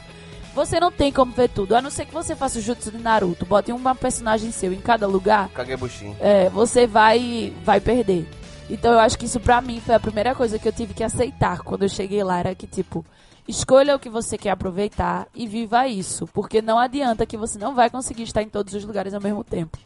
Você 0.55 0.79
não 0.79 0.91
tem 0.91 1.11
como 1.13 1.31
ver 1.31 1.49
tudo, 1.49 1.75
a 1.75 1.81
não 1.83 1.91
ser 1.91 2.05
que 2.05 2.13
você 2.13 2.35
faça 2.35 2.57
o 2.57 2.61
jutsu 2.61 2.91
de 2.91 2.97
Naruto, 2.97 3.45
bote 3.45 3.71
uma 3.71 3.93
personagem 3.93 4.51
seu 4.51 4.73
em 4.73 4.81
cada 4.81 5.05
lugar, 5.05 5.49
Kagebushin. 5.49 6.15
é, 6.19 6.49
você 6.49 6.87
vai 6.87 7.53
vai 7.63 7.79
perder. 7.79 8.27
Então 8.67 8.91
eu 8.91 8.99
acho 8.99 9.19
que 9.19 9.27
isso 9.27 9.39
pra 9.39 9.61
mim 9.61 9.79
foi 9.79 9.93
a 9.93 9.99
primeira 9.99 10.33
coisa 10.33 10.57
que 10.57 10.67
eu 10.67 10.73
tive 10.73 10.95
que 10.95 11.03
aceitar 11.03 11.59
quando 11.59 11.83
eu 11.83 11.89
cheguei 11.89 12.23
lá, 12.23 12.39
era 12.39 12.55
que 12.55 12.65
tipo, 12.65 13.05
escolha 13.47 13.95
o 13.95 13.99
que 13.99 14.09
você 14.09 14.37
quer 14.37 14.51
aproveitar 14.51 15.27
e 15.33 15.47
viva 15.47 15.87
isso, 15.87 16.27
porque 16.27 16.61
não 16.61 16.77
adianta 16.77 17.25
que 17.25 17.37
você 17.37 17.57
não 17.57 17.73
vai 17.73 17.89
conseguir 17.89 18.23
estar 18.23 18.41
em 18.41 18.49
todos 18.49 18.73
os 18.73 18.83
lugares 18.83 19.13
ao 19.13 19.21
mesmo 19.21 19.43
tempo. 19.43 19.77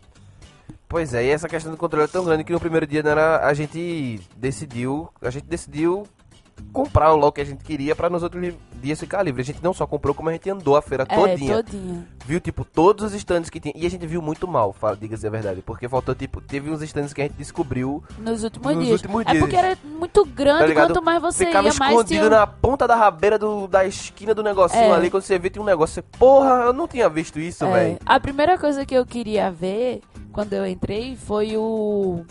Pois 0.87 1.13
é, 1.13 1.23
e 1.23 1.29
essa 1.29 1.47
questão 1.47 1.71
do 1.71 1.77
controle 1.77 2.03
é 2.03 2.07
tão 2.07 2.25
grande 2.25 2.43
que 2.43 2.51
no 2.51 2.59
primeiro 2.59 2.85
dia 2.85 2.99
era, 2.99 3.47
a 3.47 3.53
gente 3.53 4.19
decidiu, 4.35 5.09
a 5.21 5.29
gente 5.29 5.45
decidiu 5.45 6.05
comprar 6.71 7.11
logo 7.11 7.27
o 7.27 7.31
que 7.31 7.41
a 7.41 7.45
gente 7.45 7.63
queria 7.63 7.95
pra 7.95 8.09
nos 8.09 8.23
outros 8.23 8.53
dias 8.81 8.99
ficar 8.99 9.21
livre. 9.23 9.41
A 9.41 9.45
gente 9.45 9.63
não 9.63 9.73
só 9.73 9.85
comprou, 9.85 10.13
como 10.15 10.29
a 10.29 10.31
gente 10.31 10.49
andou 10.49 10.75
a 10.75 10.81
feira 10.81 11.05
todinha. 11.05 11.53
É, 11.53 11.63
todinha. 11.63 12.07
Viu, 12.25 12.39
tipo, 12.39 12.63
todos 12.63 13.05
os 13.05 13.13
stands 13.13 13.49
que 13.49 13.59
tinha. 13.59 13.73
E 13.75 13.85
a 13.85 13.89
gente 13.89 14.05
viu 14.07 14.21
muito 14.21 14.47
mal, 14.47 14.75
diga-se 14.99 15.25
a 15.27 15.29
verdade. 15.29 15.61
Porque 15.61 15.87
faltou, 15.89 16.15
tipo, 16.15 16.39
teve 16.41 16.69
uns 16.71 16.81
stands 16.81 17.13
que 17.13 17.21
a 17.21 17.25
gente 17.25 17.33
descobriu. 17.35 18.03
Nos 18.19 18.43
últimos 18.43 18.75
Nos 18.75 18.85
dias. 18.85 19.01
últimos 19.01 19.25
É 19.25 19.31
dias. 19.31 19.39
porque 19.43 19.55
era 19.55 19.77
muito 19.83 20.25
Tá 20.25 20.31
grande, 20.33 20.67
ligado? 20.67 20.87
quanto 20.93 21.03
mais 21.03 21.21
você 21.21 21.45
Ficava 21.45 21.67
ia, 21.67 21.73
mais 21.79 21.91
escondido 21.91 22.19
tinha... 22.27 22.29
na 22.29 22.47
ponta 22.47 22.87
da 22.87 22.95
rabeira 22.95 23.37
do, 23.37 23.67
da 23.67 23.85
esquina 23.85 24.33
do 24.33 24.43
negocinho 24.43 24.81
É. 24.83 24.91
ali. 24.93 25.09
Quando 25.09 25.23
você 25.23 25.37
vê, 25.37 25.49
tinha 25.49 25.61
um 25.61 25.65
negócio. 25.65 25.95
Você, 25.95 26.01
porra, 26.17 26.49
eu 26.65 26.73
não 26.73 26.87
tinha 26.87 27.09
visto 27.09 27.39
isso, 27.39 27.65
É, 27.65 27.71
velho. 27.71 27.97
a 28.05 28.19
primeira 28.19 28.57
coisa 28.57 28.85
que 28.85 28.93
eu 28.95 29.05
queria 29.05 29.51
ver 29.51 30.01
quando 30.31 30.53
eu 30.53 30.65
entrei 30.65 31.15
foi 31.15 31.57
o 31.57 32.21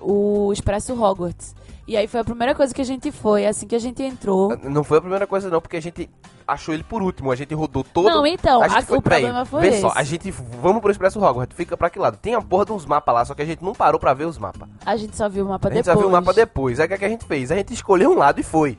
o 0.00 0.52
Expresso 0.52 0.92
Hogwarts. 1.00 1.54
E 1.86 1.96
aí 1.96 2.08
foi 2.08 2.18
a 2.18 2.24
primeira 2.24 2.52
coisa 2.52 2.74
que 2.74 2.80
a 2.80 2.84
gente 2.84 3.12
foi, 3.12 3.46
assim 3.46 3.64
que 3.66 3.74
a 3.76 3.78
gente 3.78 4.02
entrou. 4.02 4.56
Não 4.64 4.82
foi 4.82 4.98
a 4.98 5.00
primeira 5.00 5.24
coisa, 5.26 5.48
não, 5.48 5.60
porque 5.60 5.76
a 5.76 5.80
gente 5.80 6.10
achou 6.46 6.74
ele 6.74 6.82
por 6.82 7.00
último. 7.00 7.30
A 7.30 7.36
gente 7.36 7.54
rodou 7.54 7.84
todo. 7.84 8.08
Não, 8.08 8.26
então, 8.26 8.60
a 8.60 8.66
gente 8.66 8.78
a- 8.78 8.82
foi, 8.86 8.98
o 8.98 9.02
problema 9.02 9.44
foi 9.44 9.60
vê 9.62 9.68
esse. 9.68 9.80
só, 9.82 9.92
a 9.94 10.02
gente. 10.02 10.30
Vamos 10.32 10.82
pro 10.82 10.90
Expresso 10.90 11.20
Hogwarts, 11.22 11.56
fica 11.56 11.76
pra 11.76 11.88
que 11.88 11.98
lado? 11.98 12.16
Tem 12.16 12.34
a 12.34 12.42
porra 12.42 12.64
de 12.64 12.72
uns 12.72 12.84
mapas 12.84 13.14
lá, 13.14 13.24
só 13.24 13.34
que 13.34 13.42
a 13.42 13.46
gente 13.46 13.62
não 13.62 13.72
parou 13.72 14.00
pra 14.00 14.12
ver 14.14 14.24
os 14.24 14.36
mapas. 14.36 14.68
A 14.84 14.96
gente 14.96 15.16
só 15.16 15.28
viu 15.28 15.44
o 15.44 15.48
mapa 15.48 15.68
A 15.68 15.70
gente 15.70 15.84
depois. 15.84 15.94
só 15.94 16.00
viu 16.00 16.08
o 16.08 16.12
mapa 16.12 16.32
depois. 16.32 16.80
Aí 16.80 16.86
o 16.86 16.88
que, 16.88 16.94
é 16.94 16.98
que 16.98 17.04
a 17.04 17.08
gente 17.08 17.24
fez? 17.24 17.52
A 17.52 17.54
gente 17.54 17.72
escolheu 17.72 18.10
um 18.10 18.16
lado 18.18 18.40
e 18.40 18.42
foi. 18.42 18.76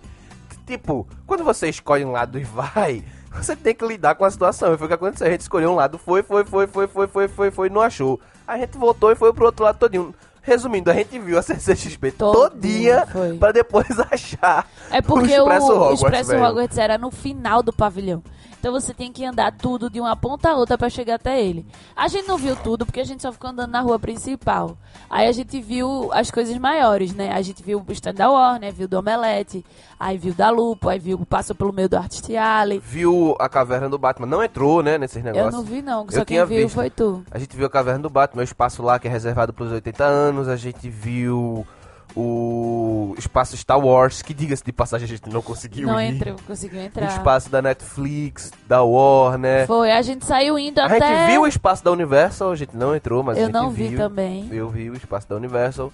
Tipo, 0.66 1.08
quando 1.26 1.46
você 1.46 1.70
escolhe 1.70 2.04
um 2.04 2.12
lado 2.12 2.38
e 2.38 2.44
vai, 2.44 3.02
você 3.32 3.56
tem 3.56 3.74
que 3.74 3.86
lidar 3.88 4.16
com 4.16 4.26
a 4.26 4.32
situação. 4.32 4.74
E 4.74 4.78
foi 4.78 4.86
o 4.86 4.90
que 4.90 4.96
aconteceu. 4.96 5.28
A 5.28 5.30
gente 5.32 5.42
escolheu 5.42 5.72
um 5.72 5.76
lado, 5.76 5.98
foi, 5.98 6.24
foi, 6.24 6.44
foi, 6.44 6.68
foi, 6.68 6.88
foi, 6.88 7.08
foi, 7.08 7.28
foi, 7.30 7.52
foi, 7.52 7.70
não 7.70 7.80
achou. 7.82 8.20
Aí 8.46 8.58
a 8.62 8.66
gente 8.66 8.78
voltou 8.78 9.12
e 9.14 9.16
foi 9.16 9.32
pro 9.32 9.46
outro 9.46 9.64
lado 9.64 9.78
todinho. 9.80 10.14
Resumindo, 10.48 10.90
a 10.90 10.94
gente 10.94 11.20
viu 11.20 11.38
a 11.38 11.42
CCXP 11.42 12.12
Todinha, 12.12 13.06
pra 13.38 13.52
depois 13.52 14.00
achar 14.10 14.66
É 14.90 15.02
porque 15.02 15.26
o 15.26 15.44
Expresso 15.44 15.66
o 15.66 15.72
Hogwarts, 15.76 16.02
Expresso 16.02 16.30
velho. 16.30 16.44
Hogwarts 16.46 16.78
era 16.78 16.98
no 16.98 17.12
final 17.12 17.62
do 17.62 17.74
pavilhão. 17.74 18.24
Então 18.60 18.72
você 18.72 18.94
tem 18.94 19.12
que 19.12 19.24
andar 19.24 19.52
tudo 19.52 19.90
de 19.90 20.00
uma 20.00 20.16
ponta 20.16 20.50
a 20.50 20.56
outra 20.56 20.78
pra 20.78 20.90
chegar 20.90 21.16
até 21.16 21.42
ele. 21.42 21.66
A 21.96 22.08
gente 22.08 22.28
não 22.28 22.38
viu 22.38 22.56
tudo 22.56 22.86
porque 22.86 23.00
a 23.00 23.04
gente 23.04 23.22
só 23.22 23.32
ficou 23.32 23.50
andando 23.50 23.72
na 23.72 23.82
rua 23.82 24.00
principal. 24.00 24.78
Aí 25.10 25.28
a 25.28 25.32
gente 25.32 25.62
viu 25.62 26.10
as 26.12 26.32
coisas 26.32 26.58
maiores, 26.58 27.14
né? 27.14 27.32
A 27.32 27.42
gente 27.42 27.62
viu 27.64 27.84
o 27.88 27.92
stand 27.92 28.16
da 28.16 28.30
Warner, 28.30 28.74
viu 28.74 28.88
do 28.88 28.98
Omelete, 28.98 29.64
aí 30.00 30.18
viu 30.18 30.34
da 30.34 30.50
Lupo, 30.50 30.90
aí 30.90 31.00
viu 31.00 31.18
passou 31.26 31.56
pelo 31.56 31.72
meio 31.72 31.88
do 31.88 31.98
Artist 31.98 32.36
Alley. 32.36 32.80
Viu 32.80 33.36
a 33.40 33.48
caverna 33.48 33.88
do 33.90 33.98
Batman. 33.98 34.28
Não 34.28 34.44
entrou, 34.44 34.82
né, 34.82 34.98
nesses 34.98 35.24
negócios. 35.24 35.54
Eu 35.54 35.58
não 35.60 35.64
vi 35.64 35.82
não, 35.82 36.06
Eu 36.06 36.12
só 36.12 36.26
quem 36.26 36.36
tinha 36.38 36.46
viu 36.46 36.64
visto. 36.64 36.76
foi 36.76 36.90
tu. 36.90 37.24
A 37.32 37.38
gente 37.40 37.56
viu 37.56 37.66
a 37.66 37.70
Caverna 37.70 38.00
do 38.02 38.10
Batman, 38.10 38.42
o 38.42 38.44
espaço 38.44 38.82
lá 38.82 38.98
que 39.00 39.08
é 39.08 39.12
reservado 39.12 39.54
para 39.54 39.66
os 39.66 39.72
80 39.72 40.04
anos. 40.04 40.48
A 40.48 40.56
gente 40.56 40.90
viu 40.90 41.66
o 42.20 43.14
espaço 43.18 43.56
Star 43.56 43.80
Wars, 43.80 44.24
que 44.24 44.34
diga-se 44.34 44.64
de 44.64 44.72
passagem 44.72 45.06
a 45.06 45.08
gente 45.08 45.30
não 45.30 45.42
conseguiu 45.42 45.88
Não 45.88 46.02
ir. 46.02 46.16
entrou, 46.16 46.36
conseguiu 46.48 46.80
O 46.80 46.84
entrar. 46.84 47.06
espaço 47.08 47.48
da 47.50 47.62
Netflix, 47.62 48.52
da 48.68 48.82
Warner. 48.82 49.68
Foi, 49.68 49.92
a 49.92 50.02
gente 50.02 50.26
saiu 50.26 50.58
indo 50.58 50.80
A 50.80 50.86
até... 50.86 51.00
gente 51.00 51.32
viu 51.32 51.42
o 51.44 51.48
espaço 51.48 51.84
da 51.84 51.92
Universal, 51.92 52.52
a 52.52 52.56
gente 52.56 52.76
não 52.76 52.96
entrou, 52.96 53.22
mas 53.22 53.38
a 53.38 53.42
Eu 53.42 53.46
gente 53.46 53.54
não 53.54 53.70
vi 53.70 53.90
viu. 53.90 54.00
também. 54.00 54.48
Eu 54.52 54.68
vi 54.68 54.90
o 54.90 54.96
espaço 54.96 55.30
da 55.30 55.36
Universal. 55.36 55.92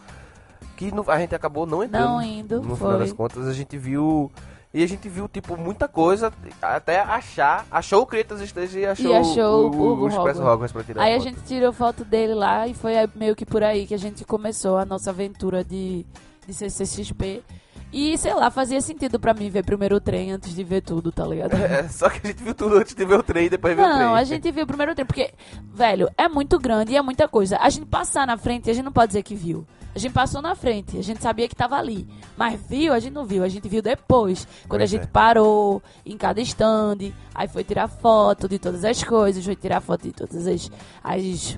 Que 0.77 0.91
a 1.07 1.19
gente 1.19 1.35
acabou 1.35 1.65
não 1.67 1.83
entrando. 1.83 2.03
Não 2.09 2.21
indo, 2.21 2.61
No 2.61 2.75
foi. 2.75 2.87
final 2.87 2.99
das 2.99 3.13
contas, 3.13 3.47
a 3.47 3.53
gente 3.53 3.77
viu. 3.77 4.31
E 4.73 4.83
a 4.83 4.87
gente 4.87 5.07
viu, 5.07 5.27
tipo, 5.27 5.55
muita 5.55 5.87
coisa 5.87 6.33
até 6.61 6.99
achar. 6.99 7.65
Achou 7.69 8.01
o 8.01 8.05
Cretas 8.07 8.41
Stage 8.41 8.79
e 8.79 8.85
achou, 8.87 9.11
E 9.11 9.15
achou 9.15 9.71
o, 9.71 9.75
o- 9.75 10.01
o 10.01 10.07
Expresso 10.07 10.41
Hogwarts. 10.41 10.71
Pra 10.71 10.83
tirar 10.83 11.03
Aí 11.03 11.13
a 11.13 11.17
foto. 11.17 11.23
gente 11.29 11.41
tirou 11.43 11.71
foto 11.71 12.03
dele 12.03 12.33
lá 12.33 12.67
e 12.67 12.73
foi 12.73 12.93
meio 13.15 13.35
que 13.35 13.45
por 13.45 13.61
aí 13.63 13.85
que 13.85 13.93
a 13.93 13.99
gente 13.99 14.25
começou 14.25 14.77
a 14.77 14.85
nossa 14.85 15.11
aventura 15.11 15.63
de, 15.63 16.03
de 16.47 16.53
CCXP. 16.53 17.43
E, 17.95 18.17
sei 18.17 18.33
lá, 18.33 18.49
fazia 18.49 18.81
sentido 18.81 19.19
pra 19.19 19.35
mim 19.35 19.51
ver 19.51 19.63
primeiro 19.63 19.97
o 19.97 20.01
trem 20.01 20.31
antes 20.31 20.55
de 20.55 20.63
ver 20.63 20.81
tudo, 20.81 21.11
tá 21.11 21.23
ligado? 21.27 21.53
É, 21.61 21.87
só 21.87 22.09
que 22.09 22.21
a 22.25 22.31
gente 22.31 22.43
viu 22.43 22.55
tudo 22.55 22.77
antes 22.77 22.95
de 22.95 23.05
ver 23.05 23.19
o 23.19 23.21
trem 23.21 23.45
e 23.45 23.49
depois 23.51 23.75
ver 23.75 23.83
o 23.83 23.85
trem. 23.85 23.99
Não, 23.99 24.15
a 24.15 24.23
gente 24.23 24.49
viu 24.51 24.65
primeiro 24.65 24.93
o 24.93 24.95
trem, 24.95 25.05
porque, 25.05 25.31
velho, 25.71 26.09
é 26.17 26.27
muito 26.27 26.57
grande 26.57 26.93
e 26.93 26.95
é 26.97 27.01
muita 27.03 27.27
coisa. 27.27 27.59
A 27.61 27.69
gente 27.69 27.85
passar 27.85 28.25
na 28.25 28.35
frente, 28.37 28.67
a 28.71 28.73
gente 28.73 28.83
não 28.85 28.91
pode 28.91 29.09
dizer 29.09 29.21
que 29.21 29.35
viu. 29.35 29.63
A 29.95 29.99
gente 29.99 30.11
passou 30.11 30.41
na 30.41 30.55
frente, 30.55 30.97
a 30.97 31.03
gente 31.03 31.21
sabia 31.21 31.47
que 31.47 31.55
tava 31.55 31.75
ali. 31.75 32.07
Mas 32.35 32.59
viu, 32.67 32.93
a 32.93 32.99
gente 32.99 33.13
não 33.13 33.25
viu. 33.25 33.43
A 33.43 33.47
gente 33.47 33.69
viu 33.69 33.81
depois, 33.81 34.47
quando 34.67 34.81
a 34.81 34.83
Pois 34.83 34.89
gente 34.89 35.03
é. 35.03 35.07
parou 35.07 35.83
em 36.05 36.17
cada 36.17 36.41
stand. 36.41 37.13
Aí 37.33 37.47
foi 37.47 37.63
tirar 37.63 37.87
foto 37.87 38.49
de 38.49 38.57
todas 38.57 38.83
as 38.83 39.03
coisas, 39.03 39.45
foi 39.45 39.55
tirar 39.55 39.81
foto 39.81 40.03
de 40.03 40.11
todas 40.11 40.47
as. 40.47 40.71
as 41.03 41.57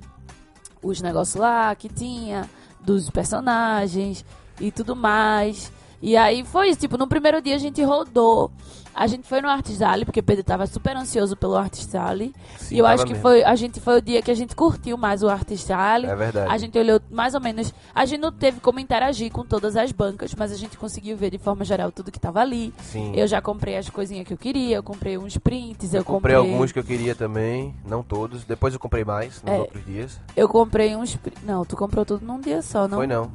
os 0.84 1.02
negócios 1.02 1.36
lá 1.36 1.74
que 1.74 1.90
tinha, 1.90 2.48
dos 2.82 3.10
personagens 3.10 4.24
e 4.60 4.72
tudo 4.72 4.96
mais. 4.96 5.72
E 6.02 6.16
aí 6.18 6.44
foi 6.44 6.70
isso, 6.70 6.80
tipo, 6.80 6.98
no 6.98 7.08
primeiro 7.08 7.42
dia 7.42 7.56
a 7.56 7.60
gente 7.60 7.82
rodou. 7.84 8.52
A 8.98 9.08
gente 9.08 9.28
foi 9.28 9.42
no 9.42 9.50
Artist 9.50 9.84
Alley, 9.84 10.06
porque 10.06 10.22
Pedro 10.22 10.42
tava 10.42 10.66
super 10.68 10.96
ansioso 10.96 11.36
pelo 11.36 11.58
Artist 11.58 11.94
Alley. 11.98 12.34
Sim, 12.58 12.76
e 12.76 12.80
eu 12.80 12.86
acho 12.86 13.04
que 13.04 13.10
mesmo. 13.12 13.24
foi, 13.24 13.44
a 13.44 13.54
gente 13.54 13.82
foi 13.82 13.98
o 13.98 14.02
dia 14.02 14.22
que 14.22 14.32
a 14.32 14.34
gente 14.34 14.56
curtiu 14.56 14.98
mais 14.98 15.22
o 15.22 15.28
Artist 15.28 15.70
Alley. 15.70 16.10
É 16.10 16.16
verdade. 16.16 16.50
A 16.50 16.58
gente 16.58 16.80
olhou 16.80 17.02
mais 17.12 17.34
ou 17.36 17.42
menos. 17.42 17.74
A 17.94 18.06
gente 18.06 18.22
não 18.22 18.32
teve 18.32 18.62
como 18.62 18.80
interagir 18.80 19.30
com 19.34 19.44
todas 19.44 19.76
as 19.76 19.92
bancas, 19.92 20.34
mas 20.34 20.50
a 20.50 20.56
gente 20.56 20.78
conseguiu 20.78 21.18
ver 21.18 21.30
de 21.30 21.38
forma 21.38 21.66
geral 21.66 21.92
tudo 21.92 22.10
que 22.10 22.18
tava 22.20 22.40
ali. 22.40 22.74
Sim. 22.84 23.12
Eu 23.14 23.28
já 23.28 23.42
comprei 23.42 23.76
as 23.76 23.90
coisinhas 23.90 24.26
que 24.26 24.32
eu 24.34 24.38
queria, 24.38 24.78
eu 24.78 24.84
comprei 24.84 25.18
uns 25.18 25.38
prints, 25.38 25.94
eu, 25.94 26.00
Eu 26.00 26.06
comprei 26.06 26.36
alguns 26.36 26.72
que 26.72 26.80
eu 26.80 26.84
queria 26.84 27.14
também, 27.14 27.76
não 27.86 28.02
todos. 28.02 28.46
Depois 28.46 28.74
eu 28.74 28.80
comprei 28.80 29.04
mais 29.04 29.42
nos 29.44 29.54
É. 29.54 29.60
outros 29.60 29.86
dias. 29.86 30.22
Eu 30.38 30.48
comprei 30.48 30.96
uns. 30.96 31.18
Não, 31.44 31.66
tu 31.66 31.76
comprou 31.76 32.06
tudo 32.06 32.26
num 32.26 32.40
dia 32.40 32.62
só, 32.62 32.88
não? 32.88 33.00
Foi 33.00 33.08
não. 33.08 33.30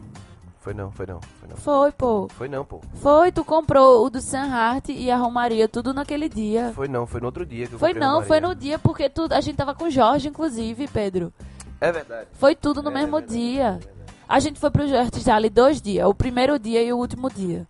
Foi 0.61 0.75
não, 0.75 0.91
foi 0.93 1.07
não, 1.07 1.21
foi 1.23 1.49
não. 1.49 1.57
Foi, 1.57 1.91
pô. 1.91 2.29
Foi 2.37 2.47
não, 2.49 2.65
pô. 2.67 2.81
Foi, 2.97 3.33
tu 3.33 3.43
comprou 3.43 4.05
o 4.05 4.11
do 4.11 4.21
Sam 4.21 4.45
Hart 4.53 4.91
e 4.91 5.11
a 5.11 5.17
Romaria 5.17 5.67
tudo 5.67 5.95
naquele 5.95 6.29
dia. 6.29 6.71
Foi 6.75 6.87
não, 6.87 7.07
foi 7.07 7.19
no 7.21 7.27
outro 7.27 7.47
dia 7.47 7.67
que 7.67 7.73
eu 7.73 7.79
Foi 7.79 7.95
não, 7.95 8.23
foi 8.23 8.41
no 8.41 8.55
dia 8.55 8.79
porque 8.79 9.09
tu, 9.09 9.27
a 9.31 9.41
gente 9.41 9.57
tava 9.57 9.75
com 9.75 9.85
o 9.85 9.91
Jorge, 9.91 10.29
inclusive, 10.29 10.87
Pedro. 10.87 11.33
É 11.81 11.91
verdade. 11.91 12.29
Foi 12.35 12.55
tudo 12.55 12.83
no 12.83 12.91
É 12.91 12.93
mesmo 12.95 13.17
verdade, 13.17 13.33
dia. 13.39 13.81
é. 13.83 14.01
A 14.29 14.39
gente 14.39 14.61
foi 14.61 14.71
pro 14.71 14.83
Artist 14.97 15.29
Alley 15.31 15.49
dois 15.49 15.81
dias, 15.81 16.07
o 16.07 16.15
primeiro 16.15 16.59
dia 16.59 16.83
e 16.83 16.93
o 16.93 16.99
último 16.99 17.31
dia. 17.31 17.67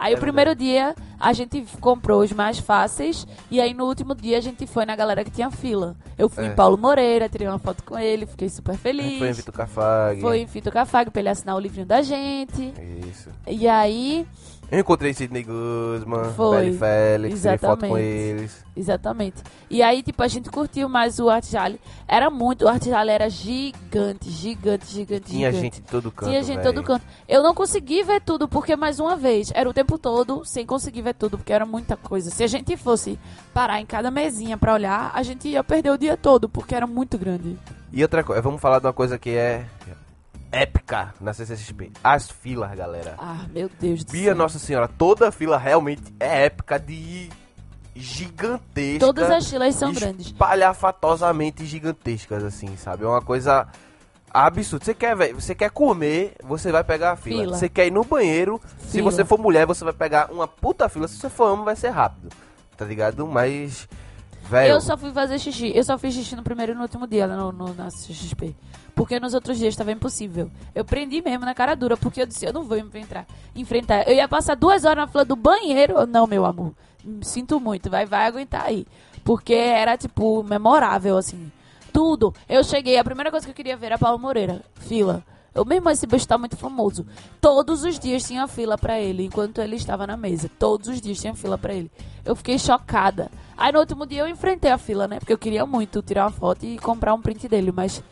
Aí 0.00 0.14
É 0.14 0.16
o 0.16 0.18
primeiro 0.20 0.54
dia 0.54 0.94
a 1.18 1.32
gente 1.34 1.62
comprou 1.80 2.22
os 2.22 2.32
mais 2.32 2.58
fáceis 2.58 3.26
e 3.50 3.60
aí 3.60 3.74
no 3.74 3.84
último 3.84 4.14
dia 4.14 4.38
a 4.38 4.40
gente 4.40 4.66
foi 4.66 4.86
na 4.86 4.96
galera 4.96 5.22
que 5.22 5.30
tinha 5.30 5.50
fila. 5.50 5.94
Eu 6.16 6.28
fui 6.28 6.44
É. 6.44 6.48
em 6.48 6.54
Paulo 6.54 6.78
Moreira, 6.78 7.28
tirei 7.28 7.46
uma 7.46 7.58
foto 7.58 7.84
com 7.84 7.98
ele, 7.98 8.24
fiquei 8.26 8.48
super 8.48 8.76
feliz. 8.76 9.18
Foi 9.18 9.28
em 9.28 9.32
Vitor 9.32 9.54
Cafag. 9.54 10.20
Foi 10.20 10.38
em 10.40 10.46
Fito 10.46 10.72
Cafag 10.72 11.10
pra 11.10 11.20
ele 11.20 11.28
assinar 11.28 11.54
o 11.54 11.60
livrinho 11.60 11.86
da 11.86 12.00
gente. 12.02 12.72
Isso. 13.10 13.28
E 13.46 13.68
aí, 13.68 14.26
Eu 14.70 14.78
encontrei 14.80 15.12
Sidney 15.12 15.42
Guzman, 15.42 16.32
Foi. 16.36 16.58
Belly 16.58 16.78
Félix, 16.78 17.42
tirei 17.42 17.58
foto 17.58 17.88
com 17.88 17.98
eles. 17.98 18.64
Exatamente. 18.76 19.42
E 19.68 19.82
aí, 19.82 20.00
tipo, 20.02 20.22
a 20.22 20.28
gente 20.28 20.48
curtiu 20.48 20.88
mais 20.88 21.18
o 21.18 21.28
Art 21.28 21.52
Alley. 21.54 21.80
Era 22.06 22.30
muito, 22.30 22.64
o 22.64 22.68
Art 22.68 22.86
Alley 22.86 23.12
era 23.14 23.28
gigante, 23.28 24.30
gigante, 24.30 24.86
gigante, 24.86 25.24
Tinha 25.26 25.50
gigante. 25.50 25.60
gente 25.76 25.80
em 25.80 25.82
todo 25.90 26.12
canto, 26.12 26.28
Tinha 26.30 26.42
gente 26.42 26.56
véi. 26.56 26.64
todo 26.64 26.82
canto. 26.84 27.04
Eu 27.28 27.42
não 27.42 27.52
consegui 27.52 28.02
ver 28.04 28.20
tudo, 28.20 28.46
porque, 28.46 28.76
mais 28.76 29.00
uma 29.00 29.16
vez, 29.16 29.50
era 29.54 29.68
o 29.68 29.74
tempo 29.74 29.98
todo 29.98 30.44
sem 30.44 30.64
conseguir 30.64 31.02
ver 31.02 31.14
tudo, 31.14 31.36
porque 31.36 31.52
era 31.52 31.66
muita 31.66 31.96
coisa. 31.96 32.30
Se 32.30 32.44
a 32.44 32.46
gente 32.46 32.76
fosse 32.76 33.18
parar 33.52 33.80
em 33.80 33.86
cada 33.86 34.10
mesinha 34.10 34.56
pra 34.56 34.72
olhar, 34.74 35.10
a 35.12 35.22
gente 35.24 35.48
ia 35.48 35.64
perder 35.64 35.90
o 35.90 35.98
dia 35.98 36.16
todo, 36.16 36.48
porque 36.48 36.74
era 36.76 36.86
muito 36.86 37.18
grande. 37.18 37.58
E 37.92 38.02
outra 38.02 38.22
coisa, 38.22 38.40
vamos 38.40 38.60
falar 38.60 38.78
de 38.78 38.86
uma 38.86 38.92
coisa 38.92 39.18
que 39.18 39.30
é 39.30 39.66
épica 40.52 41.14
na 41.20 41.32
CCXP. 41.32 41.92
As 42.02 42.30
filas, 42.30 42.74
galera. 42.74 43.14
Ah, 43.18 43.46
meu 43.52 43.70
Deus 43.80 44.04
do 44.04 44.12
Bia 44.12 44.24
céu. 44.24 44.34
Nossa 44.34 44.58
Senhora, 44.58 44.88
toda 44.88 45.28
a 45.28 45.32
fila 45.32 45.58
realmente 45.58 46.02
é 46.18 46.46
épica 46.46 46.78
de 46.78 47.28
gigantesca. 47.94 49.00
Todas 49.00 49.30
as 49.30 49.48
filas 49.48 49.74
são 49.74 49.92
grandes. 49.92 50.26
Espalhafatosamente 50.26 51.64
gigantescas, 51.66 52.42
assim, 52.44 52.76
sabe? 52.76 53.04
É 53.04 53.06
uma 53.06 53.22
coisa 53.22 53.66
absurda. 54.32 54.84
Você 54.84 54.94
quer, 54.94 55.16
você 55.34 55.54
quer 55.54 55.70
comer, 55.70 56.34
você 56.42 56.72
vai 56.72 56.84
pegar 56.84 57.12
a 57.12 57.16
fila. 57.16 57.42
Fila. 57.42 57.56
Você 57.56 57.68
quer 57.68 57.86
ir 57.86 57.90
no 57.90 58.04
banheiro, 58.04 58.60
se 58.78 58.98
Fila. 58.98 59.10
você 59.10 59.24
for 59.24 59.38
mulher, 59.38 59.66
você 59.66 59.84
vai 59.84 59.92
pegar 59.92 60.30
uma 60.30 60.48
puta 60.48 60.88
fila. 60.88 61.06
Se 61.08 61.16
você 61.16 61.28
for 61.28 61.52
homem, 61.52 61.64
vai 61.64 61.76
ser 61.76 61.90
rápido. 61.90 62.28
Tá 62.76 62.84
ligado? 62.84 63.26
Mas 63.26 63.88
Velho, 64.50 64.72
Eu 64.72 64.80
só 64.80 64.96
fui 64.96 65.12
fazer 65.12 65.38
xixi. 65.38 65.70
Eu 65.72 65.84
só 65.84 65.96
fiz 65.96 66.12
xixi 66.12 66.34
no 66.34 66.42
primeiro 66.42 66.72
e 66.72 66.74
no 66.74 66.82
último 66.82 67.06
dia 67.06 67.24
no, 67.26 67.52
no, 67.52 67.72
na 67.72 67.86
CXP. 67.86 68.56
Porque 68.96 69.20
nos 69.20 69.32
outros 69.32 69.56
dias 69.58 69.72
estava 69.72 69.92
impossível. 69.92 70.50
Eu 70.74 70.84
prendi 70.84 71.22
mesmo 71.22 71.44
na 71.44 71.54
cara 71.54 71.76
dura, 71.76 71.96
porque 71.96 72.20
eu 72.20 72.26
disse, 72.26 72.44
eu 72.44 72.52
não 72.52 72.64
vou 72.64 72.76
enfrentar. 72.76 73.26
enfrentar. 73.54 74.08
Eu 74.08 74.14
ia 74.14 74.26
passar 74.26 74.56
duas 74.56 74.84
horas 74.84 75.04
na 75.04 75.06
fila 75.06 75.24
do 75.24 75.36
banheiro. 75.36 76.04
Não, 76.04 76.26
meu 76.26 76.44
amor. 76.44 76.72
Sinto 77.22 77.60
muito, 77.60 77.88
vai, 77.88 78.04
vai 78.04 78.26
aguentar 78.26 78.66
aí. 78.66 78.86
Porque 79.22 79.54
era, 79.54 79.96
tipo, 79.96 80.42
memorável, 80.42 81.16
assim. 81.16 81.50
Tudo. 81.92 82.34
Eu 82.48 82.64
cheguei, 82.64 82.98
a 82.98 83.04
primeira 83.04 83.30
coisa 83.30 83.46
que 83.46 83.52
eu 83.52 83.56
queria 83.56 83.76
ver 83.76 83.86
era 83.86 83.98
Paulo 83.98 84.18
Moreira. 84.18 84.62
Fila. 84.74 85.24
Mesmo 85.66 85.90
esse 85.90 86.06
bicho 86.06 86.26
tá 86.26 86.38
muito 86.38 86.56
famoso. 86.56 87.06
Todos 87.40 87.84
os 87.84 87.98
dias 87.98 88.22
tinha 88.22 88.46
fila 88.46 88.78
pra 88.78 88.98
ele, 89.00 89.24
enquanto 89.24 89.60
ele 89.60 89.76
estava 89.76 90.06
na 90.06 90.16
mesa. 90.16 90.50
Todos 90.58 90.88
os 90.88 91.00
dias 91.00 91.20
tinha 91.20 91.34
fila 91.34 91.58
pra 91.58 91.74
ele. 91.74 91.90
Eu 92.24 92.36
fiquei 92.36 92.58
chocada. 92.58 93.30
Aí 93.56 93.72
no 93.72 93.80
último 93.80 94.06
dia 94.06 94.22
eu 94.22 94.28
enfrentei 94.28 94.70
a 94.70 94.78
fila, 94.78 95.06
né? 95.08 95.18
Porque 95.18 95.32
eu 95.32 95.38
queria 95.38 95.66
muito 95.66 96.02
tirar 96.02 96.24
uma 96.24 96.30
foto 96.30 96.64
e 96.64 96.78
comprar 96.78 97.14
um 97.14 97.20
print 97.20 97.48
dele, 97.48 97.72
mas 97.72 98.02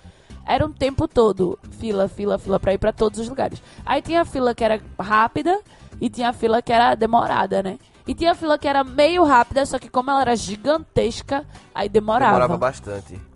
era 0.45 0.64
um 0.66 0.73
tempo 0.73 1.07
todo 1.07 1.59
fila, 1.78 2.09
fila, 2.09 2.38
fila 2.38 2.59
pra 2.59 2.73
ir 2.75 2.78
pra 2.78 2.92
todos 2.92 3.21
os 3.21 3.28
lugares. 3.28 3.62
Aí 3.85 4.02
tinha 4.02 4.23
a 4.23 4.25
fila 4.25 4.54
que 4.54 4.64
era 4.64 4.80
rápida 4.99 5.61
e 6.00 6.09
tinha 6.09 6.30
a 6.30 6.33
fila 6.33 6.62
que 6.62 6.73
era 6.73 6.95
demorada, 6.95 7.62
né? 7.62 7.78
E 8.07 8.14
tinha 8.14 8.33
a 8.33 8.35
fila 8.35 8.59
que 8.59 8.66
era 8.66 8.83
meio 8.83 9.23
rápida, 9.25 9.66
só 9.66 9.78
que 9.78 9.90
como 9.90 10.11
ela 10.11 10.23
era 10.23 10.35
gigantesca, 10.35 11.45
aí 11.75 11.90
demorava. 11.90 12.33
demorava 12.33 12.57
bastante. 12.57 13.27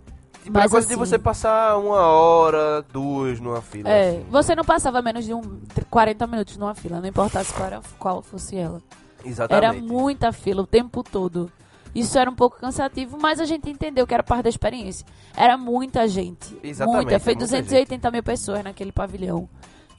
Mas 0.49 0.65
é 0.65 0.69
coisa 0.69 0.87
de 0.87 0.93
assim- 0.93 0.99
você 0.99 1.19
passar 1.19 1.77
uma 1.77 1.99
hora, 2.01 2.81
duas 2.91 3.39
numa 3.39 3.61
fila. 3.61 3.89
É, 3.89 4.09
assim. 4.09 4.25
você 4.29 4.55
não 4.55 4.63
passava 4.63 5.01
menos 5.01 5.25
de 5.25 5.33
um 5.33 5.41
40 5.89 6.27
minutos 6.27 6.57
numa 6.57 6.73
fila, 6.75 6.99
não 6.99 7.07
importasse 7.07 7.53
qual, 7.53 7.67
era, 7.67 7.81
qual 7.97 8.21
fosse 8.21 8.55
ela. 8.57 8.81
Exatamente. 9.23 9.65
Era 9.65 9.73
muita 9.81 10.31
fila 10.31 10.61
o 10.63 10.67
tempo 10.67 11.03
todo. 11.03 11.51
Isso 11.95 12.17
era 12.17 12.29
um 12.29 12.33
pouco 12.35 12.57
cansativo, 12.59 13.17
mas 13.21 13.39
a 13.39 13.45
gente 13.45 13.69
entendeu 13.69 14.07
que 14.07 14.13
era 14.13 14.23
parte 14.23 14.43
da 14.43 14.49
experiência. 14.49 15.05
Era 15.37 15.57
muita 15.57 16.07
gente. 16.07 16.57
Exatamente, 16.63 17.03
Muita. 17.05 17.19
Foi 17.19 17.33
muita 17.33 17.45
280 17.45 18.11
mil 18.11 18.23
pessoas 18.23 18.63
naquele 18.63 18.91
pavilhão. 18.91 19.47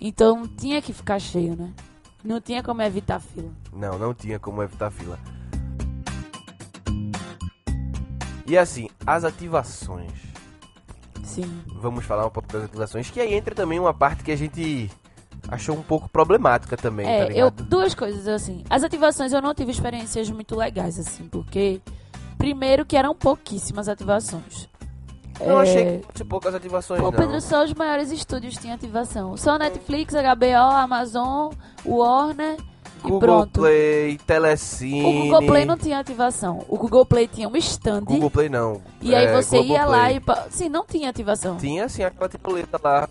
Então 0.00 0.46
tinha 0.46 0.82
que 0.82 0.92
ficar 0.92 1.20
cheio, 1.20 1.54
né? 1.56 1.72
Não 2.24 2.40
tinha 2.40 2.62
como 2.62 2.82
evitar 2.82 3.20
fila. 3.20 3.50
Não, 3.72 3.98
não 3.98 4.12
tinha 4.12 4.38
como 4.40 4.62
evitar 4.62 4.90
fila. 4.90 5.18
E 8.46 8.58
assim, 8.58 8.88
as 9.06 9.24
ativações. 9.24 10.12
Sim. 11.24 11.62
Vamos 11.80 12.04
falar 12.04 12.26
um 12.26 12.30
pouco 12.30 12.52
das 12.52 12.64
ativações, 12.64 13.10
que 13.10 13.20
aí 13.20 13.34
entra 13.34 13.54
também 13.54 13.80
uma 13.80 13.92
parte 13.94 14.22
que 14.22 14.30
a 14.30 14.36
gente 14.36 14.90
achou 15.48 15.76
um 15.76 15.82
pouco 15.82 16.08
problemática 16.08 16.76
também, 16.76 17.06
tá 17.06 17.12
É, 17.12 17.22
eu, 17.24 17.28
ligado? 17.28 17.64
duas 17.64 17.94
coisas 17.94 18.28
assim. 18.28 18.62
As 18.70 18.82
ativações 18.84 19.32
eu 19.32 19.42
não 19.42 19.54
tive 19.54 19.70
experiências 19.72 20.30
muito 20.30 20.56
legais, 20.56 20.98
assim, 20.98 21.26
porque. 21.28 21.80
Primeiro 22.38 22.84
que 22.84 22.96
eram 22.96 23.14
pouquíssimas 23.14 23.88
ativações. 23.88 24.68
Eu 25.40 25.58
É, 25.58 25.62
achei 25.62 26.02
que 26.12 26.24
poucas 26.24 26.54
ativações, 26.54 27.00
Pô, 27.00 27.10
não. 27.10 27.12
Pedro, 27.18 27.40
só 27.40 27.64
os 27.64 27.72
maiores 27.72 28.10
estúdios 28.12 28.54
tinham 28.56 28.74
ativação. 28.74 29.36
Só 29.36 29.56
Netflix, 29.58 30.12
HBO, 30.14 30.76
Amazon, 30.76 31.52
Warner 31.86 32.56
Google 33.04 33.20
pronto. 33.20 33.60
Play, 33.60 34.18
Telecine... 34.26 35.04
O 35.04 35.22
Google 35.24 35.46
Play 35.46 35.64
não 35.64 35.76
tinha 35.76 35.98
ativação. 35.98 36.64
O 36.68 36.76
Google 36.76 37.04
Play 37.06 37.28
tinha 37.28 37.48
um 37.48 37.56
stand. 37.56 38.04
Google 38.04 38.30
Play 38.30 38.48
não. 38.48 38.80
E 39.00 39.14
aí 39.14 39.26
É, 39.26 39.32
você 39.42 39.60
ia 39.60 39.84
lá 39.84 40.08
Globoplay. 40.08 40.16
e. 40.16 40.20
pa- 40.20 40.46
Sim, 40.50 40.68
não 40.68 40.84
tinha 40.84 41.08
ativação. 41.10 41.56
Tinha, 41.56 41.84
assim, 41.84 42.02
aquela 42.02 42.28
tipoleta 42.28 42.80
lá. 42.82 43.08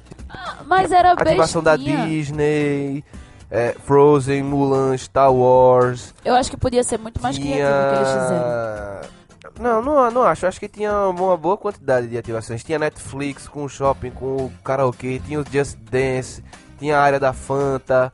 Mas 0.66 0.92
era 0.92 1.12
Ativação 1.14 1.62
da 1.64 1.78
bestinha. 1.78 2.06
Disney, 2.08 3.04
é, 3.52 3.76
Frozen, 3.84 4.44
Mulan, 4.44 4.98
Star 4.98 5.32
Wars. 5.34 6.14
Eu 6.26 6.34
acho 6.36 6.50
que 6.50 6.58
podia 6.58 6.84
ser 6.84 6.98
muito 6.98 7.22
mais 7.22 7.38
criativo 7.38 7.68
o 7.68 7.90
que 7.90 7.96
eles 7.96 8.08
fizeram. 8.10 8.40
Tinha... 8.40 9.24
Não, 9.60 9.82
não, 9.84 10.10
não 10.10 10.24
acho. 10.24 10.48
Acho 10.48 10.60
que 10.60 10.68
tinha 10.68 10.92
uma 11.10 11.38
boa 11.38 11.56
quantidade 11.56 12.08
de 12.08 12.18
ativações. 12.18 12.64
Tinha 12.64 12.80
Netflix 12.80 13.48
com 13.48 13.64
o 13.64 13.70
shopping, 13.70 14.10
com 14.10 14.26
o 14.38 14.52
karaokê, 14.64 15.22
tinha 15.24 15.40
o 15.40 15.46
Just 15.48 15.78
Dance, 15.92 16.44
tinha 16.80 16.98
a 16.98 17.02
área 17.02 17.20
da 17.20 17.32
Fanta, 17.34 18.12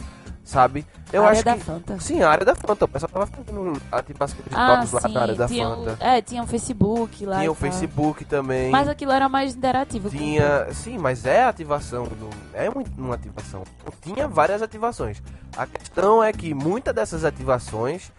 sabe? 0.50 0.86
Eu 1.14 1.24
área 1.24 1.34
acho 1.38 1.46
da 1.46 1.54
que... 1.56 1.60
Fanta. 1.62 2.00
Sim, 2.00 2.22
a 2.22 2.30
área 2.30 2.46
da 2.46 2.56
Fanta. 2.56 2.86
O 2.86 2.88
pessoal 2.88 3.10
tava 3.12 3.28
fazendo 3.28 3.82
ativações 3.92 4.44
de 4.44 4.50
Ah, 4.56 4.76
jogos 4.76 4.92
lá 4.92 5.02
sim. 5.02 5.14
na 5.14 5.22
área 5.22 5.36
da 5.36 5.48
tinha, 5.48 5.70
Fanta. 5.70 5.98
é, 6.00 6.22
tinha 6.22 6.44
o 6.44 6.48
Facebook 6.48 7.26
lá. 7.26 7.38
Tinha 7.40 7.52
o 7.52 7.56
tal. 7.56 7.62
Facebook 7.62 8.26
também. 8.26 8.70
Mas 8.72 8.88
aquilo 8.88 9.12
era 9.12 9.30
mais 9.30 9.56
interativo. 9.56 10.10
que 10.10 10.18
Tinha, 10.18 10.68
sim, 10.74 10.98
mas 10.98 11.26
é 11.26 11.44
ativação, 11.46 12.08
é 12.54 12.70
uma 12.98 13.16
ativação. 13.16 13.64
Tinha 14.02 14.28
várias 14.28 14.62
ativações. 14.62 15.22
A 15.56 15.66
questão 15.66 16.24
é 16.24 16.32
que 16.34 16.54
muitas 16.54 16.94
dessas 16.94 17.24
ativações 17.24 18.12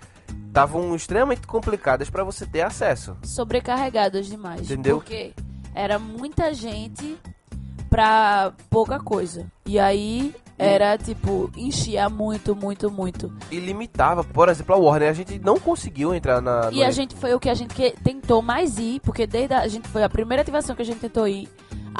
estavam 0.48 0.94
extremamente 0.94 1.46
complicadas 1.46 2.08
para 2.10 2.22
você 2.24 2.46
ter 2.46 2.62
acesso. 2.62 3.16
sobrecarregadas 3.22 4.26
demais. 4.26 4.62
Entendeu? 4.62 4.96
Porque 4.98 5.32
era 5.74 5.98
muita 5.98 6.52
gente 6.54 7.16
pra 7.88 8.52
pouca 8.68 8.98
coisa. 9.00 9.46
E 9.66 9.78
aí 9.78 10.34
era 10.60 10.98
tipo, 10.98 11.50
enchia 11.56 12.08
muito, 12.08 12.54
muito, 12.54 12.90
muito. 12.90 13.32
E 13.50 13.58
limitava, 13.58 14.22
por 14.22 14.48
exemplo, 14.48 14.74
a 14.74 14.78
Warner, 14.78 15.08
a 15.10 15.12
gente 15.12 15.38
não 15.38 15.58
conseguiu 15.58 16.14
entrar 16.14 16.40
na. 16.40 16.68
E 16.72 16.84
a 16.84 16.90
gente 16.90 17.14
foi 17.16 17.34
o 17.34 17.40
que 17.40 17.48
a 17.48 17.54
gente 17.54 17.74
que- 17.74 17.94
tentou 18.04 18.42
mais 18.42 18.78
ir, 18.78 19.00
porque 19.00 19.26
desde 19.26 19.54
a, 19.54 19.60
a 19.60 19.68
gente 19.68 19.88
foi 19.88 20.02
a 20.02 20.08
primeira 20.08 20.42
ativação 20.42 20.76
que 20.76 20.82
a 20.82 20.84
gente 20.84 20.98
tentou 21.00 21.26
ir. 21.26 21.48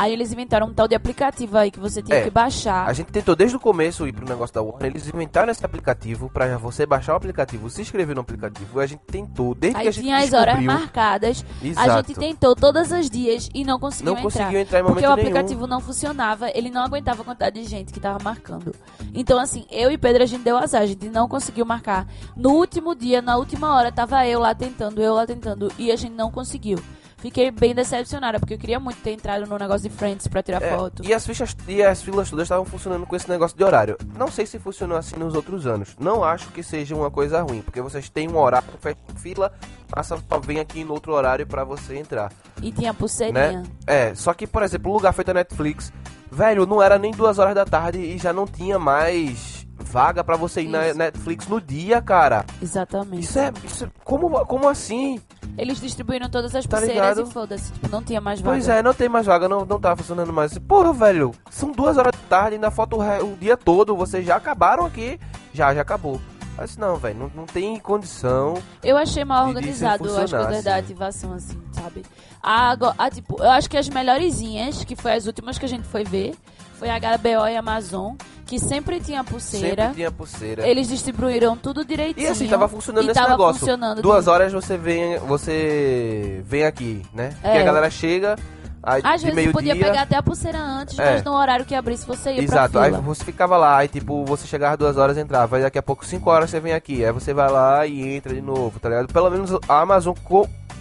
Aí 0.01 0.13
eles 0.15 0.33
inventaram 0.33 0.67
um 0.67 0.73
tal 0.73 0.89
de 0.89 0.95
aplicativo 0.95 1.59
aí 1.59 1.71
que 1.71 1.79
você 1.79 2.01
tinha 2.03 2.19
É, 2.19 2.23
que 2.25 2.31
baixar. 2.31 2.89
A 2.89 2.93
gente 2.95 3.13
tentou 3.13 3.37
desde 3.37 3.57
o 3.57 3.61
começo 3.61 4.07
ir 4.07 4.13
pro 4.15 4.27
negócio 4.27 4.55
da 4.55 4.63
Warner, 4.63 4.91
eles 4.91 5.07
inventaram 5.07 5.51
esse 5.53 5.65
aplicativo 5.65 6.31
pra 6.31 6.57
você 6.57 6.87
baixar 6.87 7.13
o 7.13 7.17
aplicativo, 7.17 7.69
se 7.69 7.83
inscrever 7.83 8.15
no 8.15 8.23
aplicativo. 8.23 8.81
A 8.81 8.87
gente 8.87 9.01
tentou, 9.07 9.55
desde 9.55 9.75
que 9.77 9.83
Aí 9.83 9.89
a 9.89 9.91
gente 9.91 10.03
tinha 10.05 10.17
as 10.19 10.33
horas 10.33 10.59
marcadas. 10.63 11.45
Exato. 11.63 11.91
A 11.91 11.97
gente 11.97 12.15
tentou 12.15 12.57
todas 12.57 12.93
as 12.93 13.11
dias 13.11 13.49
e 13.55 13.63
não 13.65 13.79
conseguiu 13.79 14.15
Não 14.15 14.21
entrar. 14.21 14.31
conseguiu 14.33 14.61
entrar 14.61 14.79
em 14.79 14.83
momento 14.83 14.95
Porque 14.95 15.07
o 15.07 15.17
nenhum. 15.17 15.29
aplicativo 15.29 15.67
não 15.67 15.81
funcionava, 15.81 16.51
ele 16.55 16.71
não 16.71 16.83
aguentava 16.83 17.21
a 17.21 17.25
quantidade 17.25 17.61
de 17.63 17.69
gente 17.69 17.93
que 17.93 18.01
tava 18.01 18.19
marcando. 18.25 18.75
Então, 19.13 19.39
assim, 19.39 19.67
eu 19.71 19.91
e 19.91 19.99
Pedro, 19.99 20.23
a 20.23 20.27
gente 20.27 20.43
deu 20.43 20.57
azar, 20.57 20.81
a 20.83 20.87
gente 20.87 21.09
não 21.11 21.29
conseguiu 21.29 21.67
marcar. 21.67 22.07
No 22.37 22.53
último 22.53 22.95
dia, 22.95 23.21
na 23.21 23.37
última 23.37 23.75
hora, 23.75 23.93
tava 23.93 24.27
eu 24.27 24.41
lá 24.41 24.55
tentando, 24.55 25.03
eu 25.03 25.13
lá 25.15 25.27
tentando, 25.27 25.71
e 25.79 25.93
a 25.93 25.97
gente 25.97 26.15
não 26.15 26.31
conseguiu. 26.31 26.79
Fiquei 27.21 27.51
bem 27.51 27.75
decepcionada, 27.75 28.41
porque 28.41 28.55
eu 28.55 28.59
queria 28.59 28.81
muito 28.81 29.01
ter 29.03 29.11
entrado 29.13 29.47
no 29.47 29.59
negócio 29.59 29.89
de 29.89 29.95
Friends 29.95 30.27
pra 30.27 30.43
tirar 30.43 30.63
É, 30.63 30.75
foto. 30.77 31.05
E 31.05 31.13
as 31.13 31.27
fichas 31.27 31.55
e 31.69 31.83
as 31.83 32.01
filas 32.03 32.31
todas 32.31 32.45
estavam 32.45 32.65
funcionando 32.65 33.07
com 33.07 33.15
esse 33.15 33.29
negócio 33.29 33.57
de 33.57 33.63
horário. 33.63 33.97
Não 34.17 34.29
sei 34.29 34.47
se 34.47 34.59
funcionou 34.59 34.97
assim 34.97 35.17
nos 35.17 35.35
outros 35.35 35.67
anos. 35.67 35.95
Não 36.01 36.25
acho 36.25 36.49
que 36.51 36.63
seja 36.63 36.97
uma 36.97 37.11
coisa 37.11 37.43
ruim, 37.43 37.61
porque 37.61 37.81
vocês 37.83 38.09
têm 38.09 38.29
um 38.29 38.39
horário, 38.39 38.67
fecha 38.81 38.97
fila, 39.17 39.53
passa 39.91 40.19
vem 40.45 40.61
aqui 40.61 40.83
no 40.83 40.95
outro 40.95 41.13
horário 41.13 41.47
pra 41.47 41.63
você 41.63 41.97
entrar, 41.99 42.33
E 42.63 42.73
tinha 42.73 42.95
pulseirinha. 42.95 43.53
né? 43.61 43.63
É, 43.87 44.15
só 44.15 44.33
que 44.33 44.47
por 44.47 44.63
exemplo, 44.63 44.91
o 44.91 44.95
lugar 44.95 45.13
feito 45.13 45.31
a 45.31 45.35
Netflix, 45.35 45.93
velho, 46.33 46.65
não 46.65 46.81
era 46.81 46.99
nem 46.99 47.11
duas 47.13 47.39
horas 47.39 47.55
da 47.55 47.65
tarde 47.67 47.99
e 47.99 48.17
já 48.17 48.33
não 48.33 48.47
tinha 48.47 48.79
mais 48.79 49.67
vaga 49.79 50.23
pra 50.23 50.37
você 50.37 50.63
ir 50.63 50.69
na 50.69 50.89
Isso. 50.89 50.99
Netflix 50.99 51.47
no 51.49 51.61
dia, 51.61 52.01
cara. 52.01 52.45
Exatamente. 52.63 53.25
Isso 53.25 53.39
é, 53.39 53.53
isso 53.65 53.85
é- 53.85 53.89
como 54.05 54.31
como 54.47 54.69
assim? 54.69 55.21
Eles 55.61 55.81
distribuíram 55.81 56.31
todas 56.31 56.55
as 56.55 56.65
Tá 56.65 56.79
pulseiras 56.79 57.17
ligado? 57.17 57.29
e 57.29 57.33
foda-se. 57.33 57.71
Tipo, 57.73 57.89
não 57.91 58.03
tinha 58.03 58.21
mais 58.21 58.41
vaga. 58.41 58.55
Pois 58.57 58.69
é, 58.69 58.83
não 58.83 58.95
tem 58.95 59.09
mais 59.09 59.27
vaga, 59.27 59.47
não, 59.49 59.65
não 59.67 59.79
tá 59.79 59.95
funcionando 59.95 60.33
mais. 60.33 60.57
Porra, 60.59 60.93
velho, 60.93 61.33
são 61.51 61.71
duas 61.71 61.99
horas 61.99 62.13
da 62.13 62.29
tarde, 62.29 62.55
ainda 62.55 62.71
falta 62.71 62.97
o, 62.97 63.33
o 63.33 63.37
dia 63.37 63.57
todo, 63.57 63.95
vocês 63.95 64.25
já 64.25 64.37
acabaram 64.37 64.87
aqui, 64.87 65.21
já, 65.53 65.75
já 65.75 65.83
acabou. 65.83 66.19
Mas 66.57 66.77
não, 66.77 66.97
velho, 66.97 67.19
não, 67.19 67.31
não 67.35 67.47
tem 67.47 67.79
condição. 67.79 68.55
Eu 68.83 68.97
achei 68.97 69.25
mal 69.25 69.47
organizado 69.49 70.05
as 70.17 70.31
coisas 70.31 70.65
da 70.65 70.77
ativação, 70.77 71.33
assim, 71.35 71.61
sabe? 71.73 72.05
A, 72.43 72.75
a, 72.99 73.11
tipo, 73.11 73.37
eu 73.43 73.51
acho 73.51 73.69
que 73.69 73.77
as 73.77 73.89
melhorzinhas, 73.89 74.83
que 74.85 74.97
foi 74.97 75.13
as 75.13 75.27
últimas 75.27 75.59
que 75.59 75.65
a 75.67 75.69
gente 75.69 75.87
foi 75.87 76.05
ver, 76.05 76.35
foi 76.81 76.89
a 76.89 76.99
HBO 76.99 77.47
e 77.47 77.57
a 77.57 77.59
Amazon, 77.59 78.15
que 78.47 78.59
sempre 78.59 78.99
tinha 79.01 79.23
pulseira. 79.23 79.83
Sempre 79.83 79.95
tinha 79.97 80.11
pulseira. 80.11 80.67
Eles 80.67 80.89
distribuíram 80.89 81.55
tudo 81.55 81.85
direitinho. 81.85 82.27
E 82.27 82.31
assim, 82.31 82.49
tava 82.49 82.67
funcionando 82.69 83.05
e 83.05 83.07
nesse 83.09 83.21
tava 83.21 83.33
negócio. 83.33 83.61
funcionando 83.61 84.01
Duas 84.01 84.27
horas 84.27 84.51
você 84.51 84.79
vem, 84.79 85.19
você 85.19 86.43
vem 86.47 86.65
aqui, 86.65 87.03
né? 87.13 87.35
É. 87.45 87.57
E 87.57 87.59
a 87.59 87.63
galera 87.65 87.91
chega, 87.91 88.35
aí 88.83 89.03
Às 89.05 89.21
vezes 89.21 89.37
meio 89.37 89.53
podia 89.53 89.75
dia. 89.75 89.85
pegar 89.85 90.03
até 90.03 90.17
a 90.17 90.23
pulseira 90.23 90.59
antes, 90.59 90.99
É. 90.99 91.13
mas 91.13 91.23
no 91.23 91.33
horário 91.33 91.67
que 91.67 91.75
abrisse 91.75 92.07
você 92.07 92.33
ia 92.33 92.43
Exato, 92.43 92.79
aí 92.79 92.91
você 92.91 93.25
ficava 93.27 93.59
lá, 93.59 93.77
aí 93.77 93.87
tipo, 93.89 94.25
você 94.25 94.47
chegava 94.47 94.75
duas 94.75 94.97
horas 94.97 95.19
e 95.19 95.21
entrava, 95.21 95.57
aí 95.57 95.63
daqui 95.63 95.79
a 95.79 95.83
pouco 95.83 96.07
cinco 96.07 96.31
horas 96.31 96.49
você 96.49 96.61
vem 96.61 96.73
aqui, 96.73 97.05
aí 97.05 97.13
você 97.13 97.35
vai 97.35 97.51
lá 97.51 97.87
e 97.87 98.17
entra 98.17 98.33
de 98.33 98.41
novo, 98.41 98.81
tá 98.81 98.89
ligado? 98.89 99.13
Pelo 99.13 99.29
menos 99.29 99.53
a 99.69 99.81
Amazon 99.83 100.15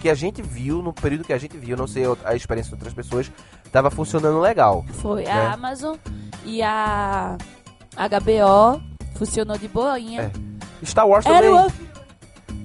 que 0.00 0.08
a 0.08 0.14
gente 0.14 0.40
viu, 0.40 0.80
no 0.80 0.94
período 0.94 1.24
que 1.24 1.32
a 1.32 1.36
gente 1.38 1.58
viu, 1.58 1.76
não 1.76 1.86
sei 1.86 2.04
a 2.24 2.34
experiência 2.34 2.70
de 2.70 2.76
outras 2.76 2.94
pessoas, 2.94 3.30
tava 3.70 3.90
funcionando 3.90 4.40
legal. 4.40 4.84
Foi 4.94 5.24
né? 5.24 5.30
a 5.32 5.52
Amazon 5.52 5.96
e 6.44 6.62
a 6.62 7.36
HBO 7.96 8.80
funcionou 9.14 9.56
de 9.58 9.68
boinha. 9.68 10.30
Star 10.84 11.06
Wars 11.06 11.26
Era 11.26 11.36
também. 11.36 11.50
uma- 11.50 11.90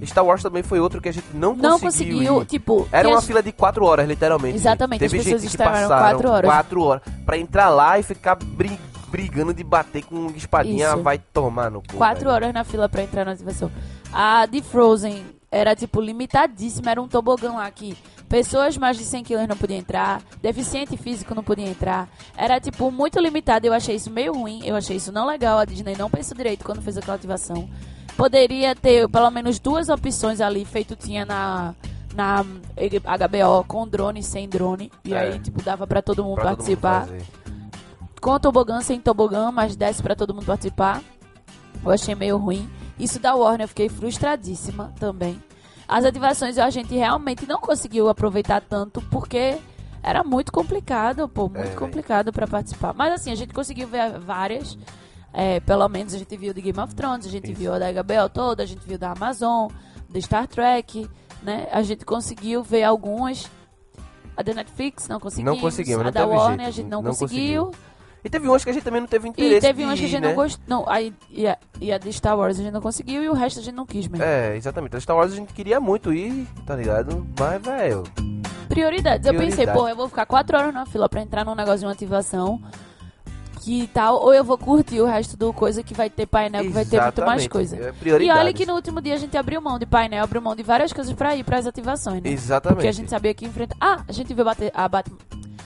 Star 0.06 0.26
Wars 0.26 0.44
também 0.44 0.62
foi 0.62 0.80
outro 0.80 1.02
que 1.02 1.08
a 1.10 1.12
gente 1.12 1.26
não, 1.34 1.56
Não 1.56 1.80
conseguiu. 1.80 2.16
conseguiu, 2.18 2.42
ir. 2.42 2.46
tipo... 2.46 2.88
Era 2.92 3.08
uma 3.08 3.20
as- 3.20 3.26
fila 3.26 3.42
de 3.42 3.52
quatro 3.52 3.86
horas, 3.86 4.08
literalmente. 4.08 4.56
Exatamente, 4.58 5.00
Teve 5.00 5.18
as 5.18 5.24
pessoas 5.24 5.42
gente 5.42 5.52
que 5.52 5.58
passaram 5.58 5.88
quatro 5.88 6.30
horas. 6.32 6.50
quatro 6.52 6.82
horas 6.84 7.02
pra 7.26 7.38
entrar 7.38 7.70
lá 7.70 7.98
e 7.98 8.04
ficar 8.04 8.36
bri- 8.36 8.80
brigando 9.08 9.54
de 9.54 9.64
bater 9.64 10.04
com 10.04 10.28
espadinha, 10.36 10.90
Isso. 10.94 11.02
vai 11.04 11.18
tomar 11.18 11.72
no 11.72 11.82
cu. 11.82 11.96
Quatro 11.96 12.26
velho. 12.26 12.32
horas 12.34 12.54
na 12.54 12.64
fila 12.66 12.90
pra 12.90 13.04
entrar 13.04 13.24
na 13.26 13.32
ativação. 13.32 13.72
A 14.12 14.46
de 14.46 14.62
Frozen 14.62 15.24
era 15.50 15.74
tipo 15.76 16.02
limitadíssimo, 16.02 16.90
era 16.90 17.02
um 17.02 17.08
tobogã 17.08 17.54
lá 17.54 17.72
que 17.72 17.98
pessoas 18.36 18.78
mais 18.78 18.98
de 18.98 19.06
100 19.06 19.24
quilos 19.24 19.48
não 19.48 19.56
podiam 19.56 19.80
entrar, 19.80 20.22
deficiente 20.42 20.98
físico 20.98 21.34
não 21.34 21.42
podia 21.42 21.70
entrar. 21.70 22.10
Era 22.36 22.60
tipo 22.60 22.92
muito 22.92 23.18
limitado, 23.18 23.66
eu 23.66 23.72
achei 23.72 23.96
isso 23.96 24.12
meio 24.12 24.34
ruim, 24.34 24.60
eu 24.66 24.76
achei 24.76 24.98
isso 24.98 25.10
não 25.10 25.26
legal, 25.26 25.58
a 25.58 25.64
Disney 25.64 25.96
não 25.98 26.10
pensou 26.10 26.36
direito 26.36 26.66
quando 26.66 26.82
fez 26.82 26.98
aquela 26.98 27.16
ativação. 27.16 27.70
Poderia 28.18 28.76
ter 28.76 29.08
pelo 29.08 29.32
menos 29.32 29.58
duas 29.58 29.88
opções 29.88 30.42
ali, 30.42 30.66
feito 30.66 30.98
tinha 30.98 31.24
na 31.24 31.74
na 32.14 32.44
HBO 32.44 33.64
com 33.66 33.88
drone 33.88 34.20
e 34.20 34.24
sem 34.24 34.50
drone, 34.50 34.92
e 35.06 35.14
É. 35.14 35.18
aí 35.18 35.40
tipo 35.40 35.62
dava 35.64 35.88
pra 35.88 36.02
todo 36.02 36.22
mundo 36.22 36.36
Pra 36.36 36.44
todo 36.56 36.58
mundo 36.66 36.78
participar 36.78 37.08
com 38.20 38.38
tobogã, 38.38 38.82
sem 38.82 39.00
tobogã, 39.00 39.50
mas 39.50 39.78
desce 39.78 40.04
pra 40.04 40.14
todo 40.14 40.34
mundo 40.34 40.46
participar. 40.46 41.02
Eu 41.86 41.90
achei 41.92 42.14
meio 42.16 42.36
ruim. 42.36 42.70
Isso 43.00 43.18
da 43.18 43.34
Warner 43.34 43.64
eu 43.64 43.70
fiquei 43.70 43.88
frustradíssima 43.88 44.94
também. 45.00 45.42
As 45.88 46.04
ativações 46.06 46.58
a 46.58 46.70
gente 46.70 46.94
realmente 46.96 47.46
não 47.46 47.60
conseguiu 47.60 48.10
aproveitar 48.10 48.62
tanto 48.62 49.02
porque 49.04 49.58
era 50.02 50.24
muito 50.24 50.52
complicado, 50.52 51.28
pô, 51.28 51.50
muito 51.50 51.72
É, 51.72 51.76
complicado 51.76 52.32
pra 52.32 52.48
participar. 52.48 52.94
Mas 52.94 53.14
assim, 53.14 53.32
a 53.32 53.36
gente 53.36 53.54
conseguiu 53.54 53.88
ver 53.88 54.20
várias. 54.20 54.78
É, 55.34 55.60
pelo 55.60 55.88
menos 55.90 56.14
a 56.14 56.18
gente 56.18 56.38
viu 56.38 56.54
de 56.54 56.62
Game 56.62 56.80
of 56.80 56.96
Thrones, 56.96 57.26
a 57.26 57.30
gente 57.30 57.52
Isso. 57.52 57.60
viu 57.60 57.74
a 57.74 57.80
da 57.80 57.92
HBO 57.92 58.30
toda, 58.34 58.64
a 58.64 58.66
gente 58.66 58.88
viu 58.88 58.98
da 58.98 59.12
Amazon, 59.12 59.70
da 60.10 60.22
Star 60.22 60.48
Trek, 60.48 61.10
né? 61.44 61.68
A 61.72 61.82
gente 61.82 62.06
conseguiu 62.06 62.64
ver 62.64 62.84
algumas. 62.84 63.50
A 64.38 64.42
da 64.44 64.54
Netflix 64.54 65.08
não 65.08 65.20
conseguimos. 65.20 65.60
conseguimos, 65.62 66.02
a 66.02 66.04
não 66.06 66.12
da 66.12 66.26
Warner 66.26 66.58
jeito, 66.58 66.68
a 66.68 66.72
gente 66.72 66.88
não, 66.90 67.02
não 67.02 67.12
conseguiu. 67.12 67.72
E 68.26 68.30
teve 68.30 68.48
umas 68.48 68.64
que 68.64 68.72
a 68.72 68.74
gente 68.74 68.84
também 68.84 69.00
não 69.00 69.08
teve 69.08 69.30
interesse 69.30 69.58
E 69.58 69.62
teve 69.62 69.84
umas 69.84 70.00
que 70.00 70.06
a 70.06 70.10
gente 70.10 70.22
né? 70.22 70.30
não 70.30 70.36
gostou. 70.36 70.64
Não, 70.68 70.90
aí, 70.90 71.14
e, 71.30 71.46
a, 71.48 71.58
e 71.80 71.94
a 71.94 72.00
de 72.00 72.12
Star 72.12 72.36
Wars 72.36 72.60
a 72.60 72.64
gente 72.64 72.74
não 72.74 72.82
conseguiu 72.82 73.24
e 73.24 73.30
o 73.30 73.34
resto 73.34 73.60
a 73.60 73.62
gente 73.62 73.76
não 73.76 73.86
quis 73.86 74.08
mesmo. 74.08 74.26
É, 74.26 74.58
exatamente. 74.58 74.96
A 74.96 75.00
Star 75.00 75.16
Wars 75.16 75.32
a 75.32 75.36
gente 75.36 75.54
queria 75.54 75.80
muito 75.80 76.12
ir, 76.12 76.48
tá 76.66 76.76
ligado? 76.76 77.26
Mas, 77.40 77.62
velho, 77.62 78.04
Prioridades. 78.68 79.28
Eu 79.28 79.36
pensei, 79.36 79.68
pô, 79.68 79.88
eu 79.88 79.96
vou 79.96 80.08
ficar 80.10 80.26
quatro 80.26 80.58
horas 80.58 80.74
na 80.74 80.88
fila 80.88 81.08
pra 81.08 81.22
entrar 81.22 81.46
num 81.46 81.54
negócio 81.56 81.80
de 81.80 81.86
uma 81.86 81.92
ativação. 81.92 82.60
Que 83.62 83.88
tal, 83.88 84.22
ou 84.22 84.34
eu 84.34 84.44
vou 84.44 84.58
curtir 84.58 85.02
o 85.02 85.06
resto 85.06 85.36
do 85.36 85.52
coisa 85.52 85.82
que 85.82 85.94
vai 85.94 86.08
ter 86.08 86.28
painel, 86.28 86.64
que 86.64 86.70
vai 86.70 86.86
ter 86.86 87.02
muito 87.02 87.22
mais 87.26 87.42
exatamente. 87.44 87.50
coisa. 87.50 87.78
É 87.78 88.24
E 88.24 88.32
olha 88.32 88.54
que 88.54 88.64
no 88.66 88.76
último 88.76 89.02
dia 89.02 89.16
a 89.16 89.18
gente 89.18 89.36
abriu 89.36 89.60
mão 89.60 89.80
de 89.80 89.88
painel, 89.88 90.24
abriu 90.24 90.40
mão 90.40 90.56
de 90.56 90.62
várias 90.62 90.94
coisas 90.94 91.12
pra 91.14 91.36
ir 91.36 91.44
pras 91.44 91.66
ativações, 91.66 92.22
né? 92.22 92.30
Exatamente. 92.30 92.76
Porque 92.76 92.88
a 92.88 92.92
gente 92.92 93.10
sabia 93.10 93.34
que 93.34 93.46
enfrenta. 93.46 93.76
Ah, 93.80 94.04
a 94.08 94.12
gente 94.12 94.34
viu 94.36 94.46
bate, 94.46 94.72
a 94.72 94.88
Bate. 94.88 95.12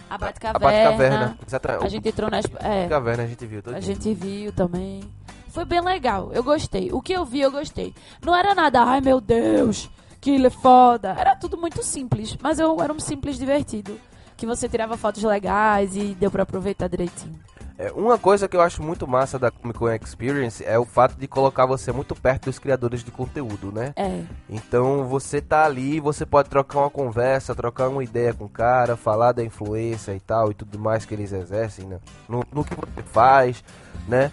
A 0.09 0.15
A 0.15 0.17
Batcaverna. 0.17 0.59
Batcaverna. 0.59 1.37
Exatamente. 1.45 1.85
A 1.85 1.89
gente 1.89 2.09
entrou 2.09 2.29
nas. 2.31 2.45
É, 2.59 2.87
Caverna 2.87 3.23
a 3.23 3.27
gente 3.27 3.45
viu. 3.45 3.61
A 3.73 3.79
gente 3.79 4.13
viu 4.13 4.51
também. 4.51 5.01
Foi 5.49 5.65
bem 5.65 5.81
legal, 5.81 6.31
eu 6.33 6.43
gostei. 6.43 6.91
O 6.91 7.01
que 7.01 7.13
eu 7.13 7.25
vi, 7.25 7.41
eu 7.41 7.51
gostei. 7.51 7.93
Não 8.23 8.35
era 8.35 8.53
nada, 8.53 8.83
ai 8.83 9.01
meu 9.01 9.19
Deus, 9.19 9.89
que 10.21 10.45
é 10.45 10.49
foda. 10.49 11.15
Era 11.17 11.35
tudo 11.35 11.57
muito 11.57 11.83
simples, 11.83 12.37
mas 12.41 12.59
eu 12.59 12.79
era 12.81 12.93
um 12.93 12.99
simples 12.99 13.37
divertido. 13.37 13.99
Que 14.37 14.45
você 14.45 14.69
tirava 14.69 14.95
fotos 14.95 15.21
legais 15.23 15.95
e 15.97 16.15
deu 16.15 16.31
pra 16.31 16.43
aproveitar 16.43 16.87
direitinho. 16.87 17.37
É, 17.81 17.93
uma 17.93 18.17
coisa 18.17 18.45
que 18.45 18.57
eu 18.57 18.61
acho 18.61 18.83
muito 18.83 19.07
massa 19.07 19.39
da 19.39 19.49
Comic 19.49 19.79
Con 19.79 19.89
Experience 19.89 20.61
é 20.65 20.77
o 20.77 20.83
fato 20.83 21.15
de 21.17 21.25
colocar 21.29 21.65
você 21.65 21.93
muito 21.93 22.13
perto 22.13 22.45
dos 22.45 22.59
criadores 22.59 23.05
de 23.05 23.09
conteúdo, 23.09 23.71
né? 23.71 23.93
É, 23.95 24.21
Então 24.49 25.05
você 25.05 25.39
tá 25.39 25.63
ali, 25.63 25.97
você 26.01 26.25
pode 26.25 26.49
trocar 26.49 26.79
uma 26.79 26.89
conversa, 26.89 27.55
trocar 27.55 27.87
uma 27.87 28.03
ideia 28.03 28.33
com 28.33 28.43
o 28.43 28.49
cara, 28.49 28.97
falar 28.97 29.31
da 29.31 29.41
influência 29.45 30.13
e 30.13 30.19
tal 30.19 30.51
e 30.51 30.53
tudo 30.53 30.77
mais 30.77 31.05
que 31.05 31.13
eles 31.13 31.31
exercem, 31.31 31.85
né? 31.85 31.99
No, 32.27 32.43
no 32.51 32.65
que 32.65 32.75
você 32.75 33.01
faz, 33.13 33.63
né? 34.09 34.29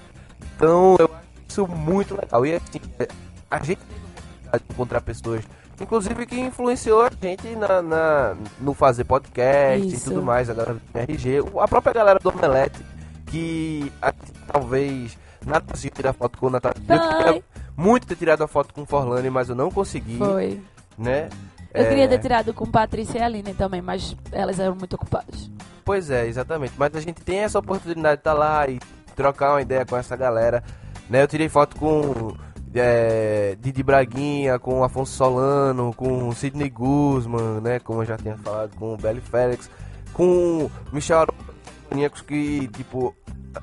Então 0.56 0.96
eu 0.98 1.06
acho 1.06 1.22
isso 1.48 1.68
muito 1.68 2.16
legal. 2.20 2.44
E 2.44 2.54
assim, 2.56 2.80
é, 2.98 3.06
a 3.48 3.58
gente 3.62 3.78
tem 3.78 3.96
a 4.52 4.56
de 4.58 4.64
encontrar 4.70 5.00
pessoas, 5.02 5.44
inclusive 5.80 6.26
que 6.26 6.40
influenciou 6.40 7.02
a 7.02 7.10
gente 7.22 7.54
na, 7.54 7.80
na- 7.80 8.36
no 8.60 8.74
fazer 8.74 9.04
podcast 9.04 9.86
Isso. 9.86 10.08
e 10.08 10.10
tudo 10.10 10.22
mais, 10.24 10.50
a 10.50 10.54
galera 10.54 10.74
do 10.74 10.98
RG, 10.98 11.38
a 11.60 11.68
própria 11.68 11.92
galera 11.92 12.18
do 12.18 12.28
Omelete, 12.28 12.80
que 13.26 13.92
talvez 14.50 15.16
nada 15.44 15.64
conseguiu 15.68 15.94
tirar 15.94 16.12
foto 16.12 16.38
com 16.38 16.46
o 16.46 16.50
Natal. 16.50 16.72
Eu 16.76 17.16
queria 17.24 17.42
muito 17.76 18.06
ter 18.06 18.16
tirado 18.16 18.42
a 18.42 18.48
foto 18.48 18.72
com 18.74 18.82
o 18.82 18.86
Forlane, 18.86 19.30
mas 19.30 19.48
eu 19.48 19.54
não 19.54 19.70
consegui 19.70 20.18
foi. 20.18 20.60
né? 20.98 21.28
Eu 21.74 21.82
É, 21.84 21.88
queria 21.88 22.08
ter 22.08 22.18
tirado 22.18 22.54
com 22.54 22.64
Patrícia 22.66 23.18
e 23.18 23.22
Aline 23.22 23.52
também, 23.52 23.82
mas 23.82 24.16
elas 24.32 24.58
eram 24.58 24.74
muito 24.74 24.94
ocupadas. 24.94 25.50
Pois 25.84 26.10
é, 26.10 26.26
exatamente. 26.26 26.72
Mas 26.78 26.94
a 26.96 27.00
gente 27.00 27.20
tem 27.22 27.40
essa 27.40 27.58
oportunidade 27.58 28.16
de 28.16 28.20
estar 28.20 28.32
lá 28.32 28.66
e 28.68 28.78
trocar 29.14 29.52
uma 29.52 29.62
ideia 29.62 29.84
com 29.84 29.96
essa 29.96 30.16
galera. 30.16 30.62
Né? 31.10 31.22
Eu 31.22 31.28
tirei 31.28 31.48
foto 31.48 31.76
com 31.76 32.34
é, 32.74 33.56
Didi 33.60 33.82
Braguinha, 33.82 34.58
com 34.58 34.82
Afonso 34.82 35.12
Solano, 35.12 35.92
com 35.94 36.32
Sidney 36.32 36.70
Guzman, 36.70 37.60
né? 37.62 37.78
Como 37.78 38.02
eu 38.02 38.06
já 38.06 38.16
tinha 38.16 38.36
falado, 38.38 38.74
com 38.76 38.94
o 38.94 38.96
Belly 38.96 39.20
Félix, 39.20 39.70
com 40.12 40.70
Michel 40.92 41.18
Arouca, 41.20 41.54
Maníacos 41.90 42.20
que, 42.22 42.68
tipo, 42.68 43.14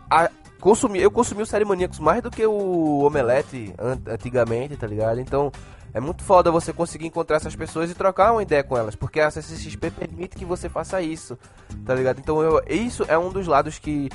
a- 0.10 0.30
consumi, 0.60 1.00
eu 1.00 1.12
consumi 1.12 1.42
o 1.42 1.46
Série 1.46 1.66
Maníacos 1.66 2.00
mais 2.00 2.22
do 2.22 2.32
que 2.32 2.46
o 2.46 3.00
Omelete 3.06 3.74
an- 3.80 4.00
antigamente, 4.08 4.76
tá 4.78 4.88
ligado? 4.88 5.20
Então, 5.20 5.52
é 5.94 6.00
muito 6.00 6.24
foda 6.24 6.50
você 6.52 6.72
conseguir 6.74 7.06
encontrar 7.08 7.38
essas 7.38 7.56
pessoas 7.56 7.92
e 7.92 7.94
trocar 7.94 8.32
uma 8.32 8.42
ideia 8.42 8.64
com 8.64 8.78
elas, 8.78 8.96
porque 8.96 9.20
a 9.20 9.30
CCXP 9.30 9.92
permite 9.92 10.36
que 10.36 10.46
você 10.46 10.68
faça 10.70 11.02
isso, 11.02 11.38
tá 11.86 11.94
ligado? 11.94 12.20
Então, 12.20 12.42
eu, 12.42 12.62
isso 12.68 13.06
é 13.08 13.18
um 13.18 13.30
dos 13.30 13.46
lados 13.46 13.78
que, 13.78 14.10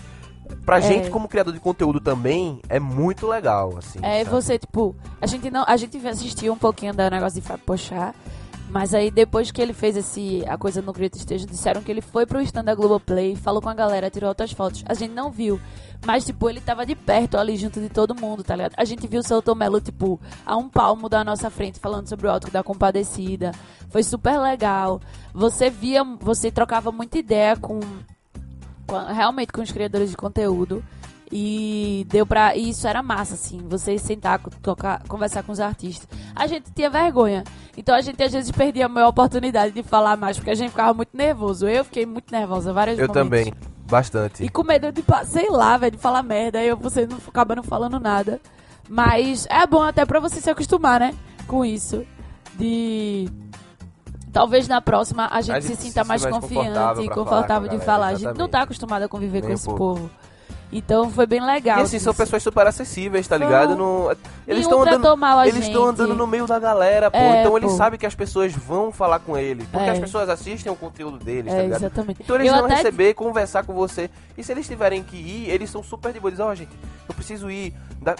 pra 0.64 0.78
É. 0.78 0.80
gente 0.80 1.10
como 1.10 1.28
criador 1.28 1.52
de 1.52 1.60
conteúdo 1.60 2.00
também, 2.00 2.60
é 2.68 2.80
muito 2.80 3.26
legal, 3.28 3.76
assim. 3.76 3.98
É, 4.02 4.24
sabe? 4.24 4.30
você, 4.30 4.58
tipo, 4.58 4.96
a 5.20 5.26
gente 5.26 5.50
não. 5.50 5.64
A 5.68 5.76
gente 5.76 6.04
assistiu 6.08 6.52
um 6.52 6.58
pouquinho 6.58 6.92
do 6.94 7.10
negócio 7.10 7.40
de 7.40 7.46
Fábio 7.46 7.64
Pochá. 7.64 8.14
Mas 8.70 8.92
aí 8.92 9.10
depois 9.10 9.50
que 9.50 9.62
ele 9.62 9.72
fez 9.72 9.96
esse 9.96 10.44
a 10.46 10.58
coisa 10.58 10.82
no 10.82 10.92
Creative 10.92 11.18
Stage, 11.20 11.46
disseram 11.46 11.82
que 11.82 11.90
ele 11.90 12.02
foi 12.02 12.26
pro 12.26 12.40
stand 12.42 12.64
da 12.64 12.74
Globoplay, 12.74 13.34
falou 13.34 13.62
com 13.62 13.68
a 13.70 13.74
galera, 13.74 14.10
tirou 14.10 14.28
outras 14.28 14.52
fotos. 14.52 14.84
A 14.86 14.92
gente 14.92 15.12
não 15.14 15.30
viu. 15.30 15.58
Mas, 16.06 16.24
tipo, 16.26 16.48
ele 16.50 16.60
tava 16.60 16.84
de 16.86 16.94
perto 16.94 17.38
ali 17.38 17.56
junto 17.56 17.80
de 17.80 17.88
todo 17.88 18.14
mundo, 18.14 18.44
tá 18.44 18.54
ligado? 18.54 18.74
A 18.76 18.84
gente 18.84 19.06
viu 19.08 19.20
o 19.20 19.22
seu 19.22 19.40
Tomelo, 19.42 19.80
tipo, 19.80 20.20
a 20.46 20.54
um 20.56 20.68
palmo 20.68 21.08
da 21.08 21.24
nossa 21.24 21.48
frente, 21.50 21.80
falando 21.80 22.08
sobre 22.08 22.26
o 22.26 22.30
Alto 22.30 22.50
da 22.52 22.62
Compadecida. 22.62 23.52
Foi 23.88 24.02
super 24.02 24.38
legal. 24.38 25.00
Você 25.34 25.70
via, 25.70 26.04
você 26.20 26.50
trocava 26.52 26.92
muita 26.92 27.18
ideia 27.18 27.56
com, 27.56 27.80
com- 28.86 29.12
realmente 29.12 29.50
com 29.52 29.62
os 29.62 29.72
criadores 29.72 30.10
de 30.10 30.16
conteúdo. 30.16 30.84
E 31.30 32.06
deu 32.08 32.26
pra. 32.26 32.56
E 32.56 32.70
isso 32.70 32.86
era 32.86 33.02
massa, 33.02 33.34
assim. 33.34 33.60
Você 33.68 33.98
sentar, 33.98 34.40
tocar, 34.62 35.02
conversar 35.06 35.42
com 35.42 35.52
os 35.52 35.60
artistas. 35.60 36.08
A 36.34 36.46
gente 36.46 36.70
tinha 36.72 36.88
vergonha. 36.88 37.44
Então 37.76 37.94
a 37.94 38.00
gente 38.00 38.22
às 38.22 38.32
vezes 38.32 38.50
perdia 38.50 38.86
a 38.86 38.88
maior 38.88 39.08
oportunidade 39.08 39.72
de 39.72 39.82
falar 39.82 40.16
mais, 40.16 40.36
porque 40.36 40.50
a 40.50 40.54
gente 40.54 40.70
ficava 40.70 40.94
muito 40.94 41.14
nervoso. 41.14 41.68
Eu 41.68 41.84
fiquei 41.84 42.06
muito 42.06 42.32
nervosa 42.32 42.72
várias 42.72 42.98
Eu 42.98 43.08
também, 43.08 43.52
bastante. 43.88 44.42
E 44.42 44.48
com 44.48 44.64
medo 44.64 44.90
de, 44.90 45.04
sei 45.26 45.50
lá, 45.50 45.76
velho, 45.76 45.92
de 45.92 45.98
falar 45.98 46.22
merda. 46.22 46.58
Aí 46.58 46.74
você 46.74 47.06
não 47.06 47.18
acaba 47.28 47.54
não 47.54 47.62
falando 47.62 48.00
nada. 48.00 48.40
Mas 48.88 49.46
é 49.50 49.66
bom 49.66 49.82
até 49.82 50.06
pra 50.06 50.18
você 50.18 50.40
se 50.40 50.48
acostumar, 50.48 50.98
né? 50.98 51.14
Com 51.46 51.64
isso. 51.64 52.06
De. 52.56 53.28
Talvez 54.32 54.66
na 54.68 54.80
próxima 54.80 55.28
a 55.30 55.40
gente, 55.40 55.56
A 55.56 55.60
gente 55.60 55.76
se 55.76 55.82
sinta 55.88 56.02
se 56.02 56.08
mais 56.08 56.22
mais 56.22 56.34
confiante 56.34 57.02
e 57.02 57.08
confortável 57.08 57.68
com 57.68 57.78
de 57.78 57.84
falar. 57.84 58.08
A 58.08 58.14
gente 58.14 58.38
não 58.38 58.48
tá 58.48 58.62
acostumado 58.62 59.02
a 59.02 59.08
conviver 59.08 59.40
com 59.40 59.46
Nem 59.46 59.54
um 59.54 59.54
esse 59.54 59.64
pouco. 59.66 59.78
povo. 59.78 60.10
Então 60.70 61.10
foi 61.10 61.26
bem 61.26 61.40
legal. 61.44 61.78
E 61.78 61.82
assim, 61.82 61.98
são 61.98 62.10
isso. 62.12 62.20
pessoas 62.22 62.42
super 62.42 62.66
acessíveis, 62.66 63.26
tá 63.26 63.36
ligado? 63.38 63.74
Não, 63.74 64.10
eles 64.46 64.64
estão 64.64 64.82
andando, 64.82 65.16
mal 65.16 65.42
eles 65.46 65.66
estão 65.66 65.86
andando 65.86 66.14
no 66.14 66.26
meio 66.26 66.46
da 66.46 66.58
galera, 66.58 67.10
pô. 67.10 67.16
É, 67.16 67.40
então 67.40 67.56
eles 67.56 67.70
pô. 67.70 67.76
sabem 67.76 67.98
que 67.98 68.04
as 68.04 68.14
pessoas 68.14 68.52
vão 68.52 68.92
falar 68.92 69.18
com 69.20 69.36
ele. 69.38 69.64
Porque 69.72 69.88
É. 69.88 69.92
as 69.92 69.98
pessoas 69.98 70.28
assistem 70.28 70.70
o 70.70 70.76
conteúdo 70.76 71.18
deles, 71.18 71.50
tá 71.52 71.58
É, 71.58 71.62
ligado? 71.62 71.80
exatamente. 71.80 72.20
Então 72.22 72.36
eles 72.36 72.48
Eu 72.48 72.54
vão 72.54 72.64
até- 72.66 72.74
receber, 72.76 73.14
conversar 73.14 73.64
com 73.64 73.72
você. 73.72 74.10
E 74.36 74.44
se 74.44 74.52
eles 74.52 74.66
tiverem 74.66 75.02
que 75.02 75.16
ir, 75.16 75.48
eles 75.48 75.70
são 75.70 75.82
super 75.82 76.12
de 76.12 76.20
boa. 76.20 76.30
Dizem, 76.30 76.44
ó, 76.44 76.54
gente, 76.54 76.70
eu 77.08 77.14
preciso 77.14 77.50
ir. 77.50 77.72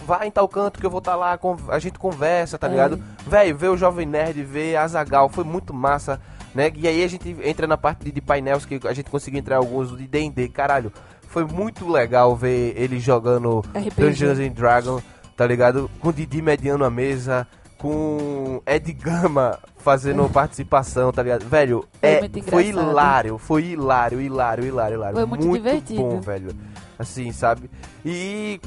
Vai 0.06 0.26
em 0.26 0.30
tal 0.30 0.48
canto 0.48 0.80
que 0.80 0.86
eu 0.86 0.90
vou 0.90 0.98
estar 0.98 1.14
lá. 1.16 1.36
con- 1.36 1.56
A 1.68 1.78
gente 1.78 1.98
conversa, 1.98 2.56
tá 2.58 2.66
É. 2.66 2.70
ligado? 2.70 2.98
Véi, 3.26 3.52
ver 3.52 3.68
o 3.68 3.76
Jovem 3.76 4.06
Nerd, 4.06 4.42
ver 4.42 4.76
a 4.76 4.88
Zagal, 4.88 5.28
foi 5.28 5.44
muito 5.44 5.74
massa, 5.74 6.18
né? 6.58 6.72
E 6.74 6.86
aí 6.88 7.02
a 7.04 7.08
gente 7.08 7.36
entra 7.44 7.66
na 7.66 7.76
parte 7.76 8.04
de, 8.04 8.12
de 8.12 8.20
painéis 8.20 8.64
que 8.66 8.80
a 8.84 8.92
gente 8.92 9.08
conseguiu 9.10 9.38
entrar 9.38 9.56
alguns 9.56 9.96
de 9.96 10.06
D&D. 10.06 10.48
Caralho, 10.48 10.92
foi 11.28 11.44
muito 11.44 11.88
legal 11.88 12.34
ver 12.36 12.74
ele 12.76 12.98
jogando 12.98 13.60
RPG. 13.74 13.90
Dungeons 13.96 14.38
and 14.38 14.50
Dragons, 14.50 15.02
tá 15.36 15.46
ligado? 15.46 15.88
Com 16.00 16.12
Didi 16.12 16.42
mediando 16.42 16.84
a 16.84 16.90
mesa, 16.90 17.46
com 17.78 18.60
Ed 18.66 18.92
Gama 18.92 19.58
fazendo 19.76 20.28
participação, 20.28 21.12
tá 21.12 21.22
ligado? 21.22 21.46
Velho, 21.48 21.84
Foi 22.00 22.08
é, 22.10 22.18
muito 22.20 22.42
foi 22.42 22.66
engraçado. 22.66 22.90
hilário, 22.90 23.38
foi 23.38 23.64
hilário, 23.64 24.20
hilário, 24.20 24.64
hilário, 24.66 24.94
hilário. 24.96 25.14
Foi 25.16 25.24
muito 25.26 25.50
divertido. 25.52 26.02
bom, 26.02 26.20
velho. 26.20 26.50
Assim, 26.98 27.30
sabe? 27.30 27.70
E 28.04 28.60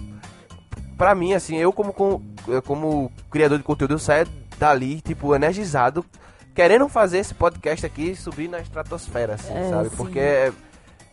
pra 0.97 1.13
mim, 1.13 1.33
assim, 1.33 1.57
eu 1.57 1.73
como, 1.73 1.91
com- 1.91 2.21
eu 2.47 2.61
como 2.61 3.11
criador 3.29 3.57
de 3.57 3.63
conteúdo, 3.63 3.95
eu 3.95 3.99
saio 3.99 4.25
dali, 4.57 5.01
tipo, 5.01 5.35
energizado, 5.35 6.05
querendo 6.53 6.87
fazer 6.89 7.19
esse 7.19 7.33
podcast 7.33 7.85
aqui 7.85 8.15
subir 8.15 8.49
na 8.49 8.59
estratosfera, 8.59 9.35
assim, 9.35 9.53
É, 9.53 9.69
sabe? 9.69 9.89
sim. 9.89 9.95
Porque 9.95 10.19
é, 10.19 10.51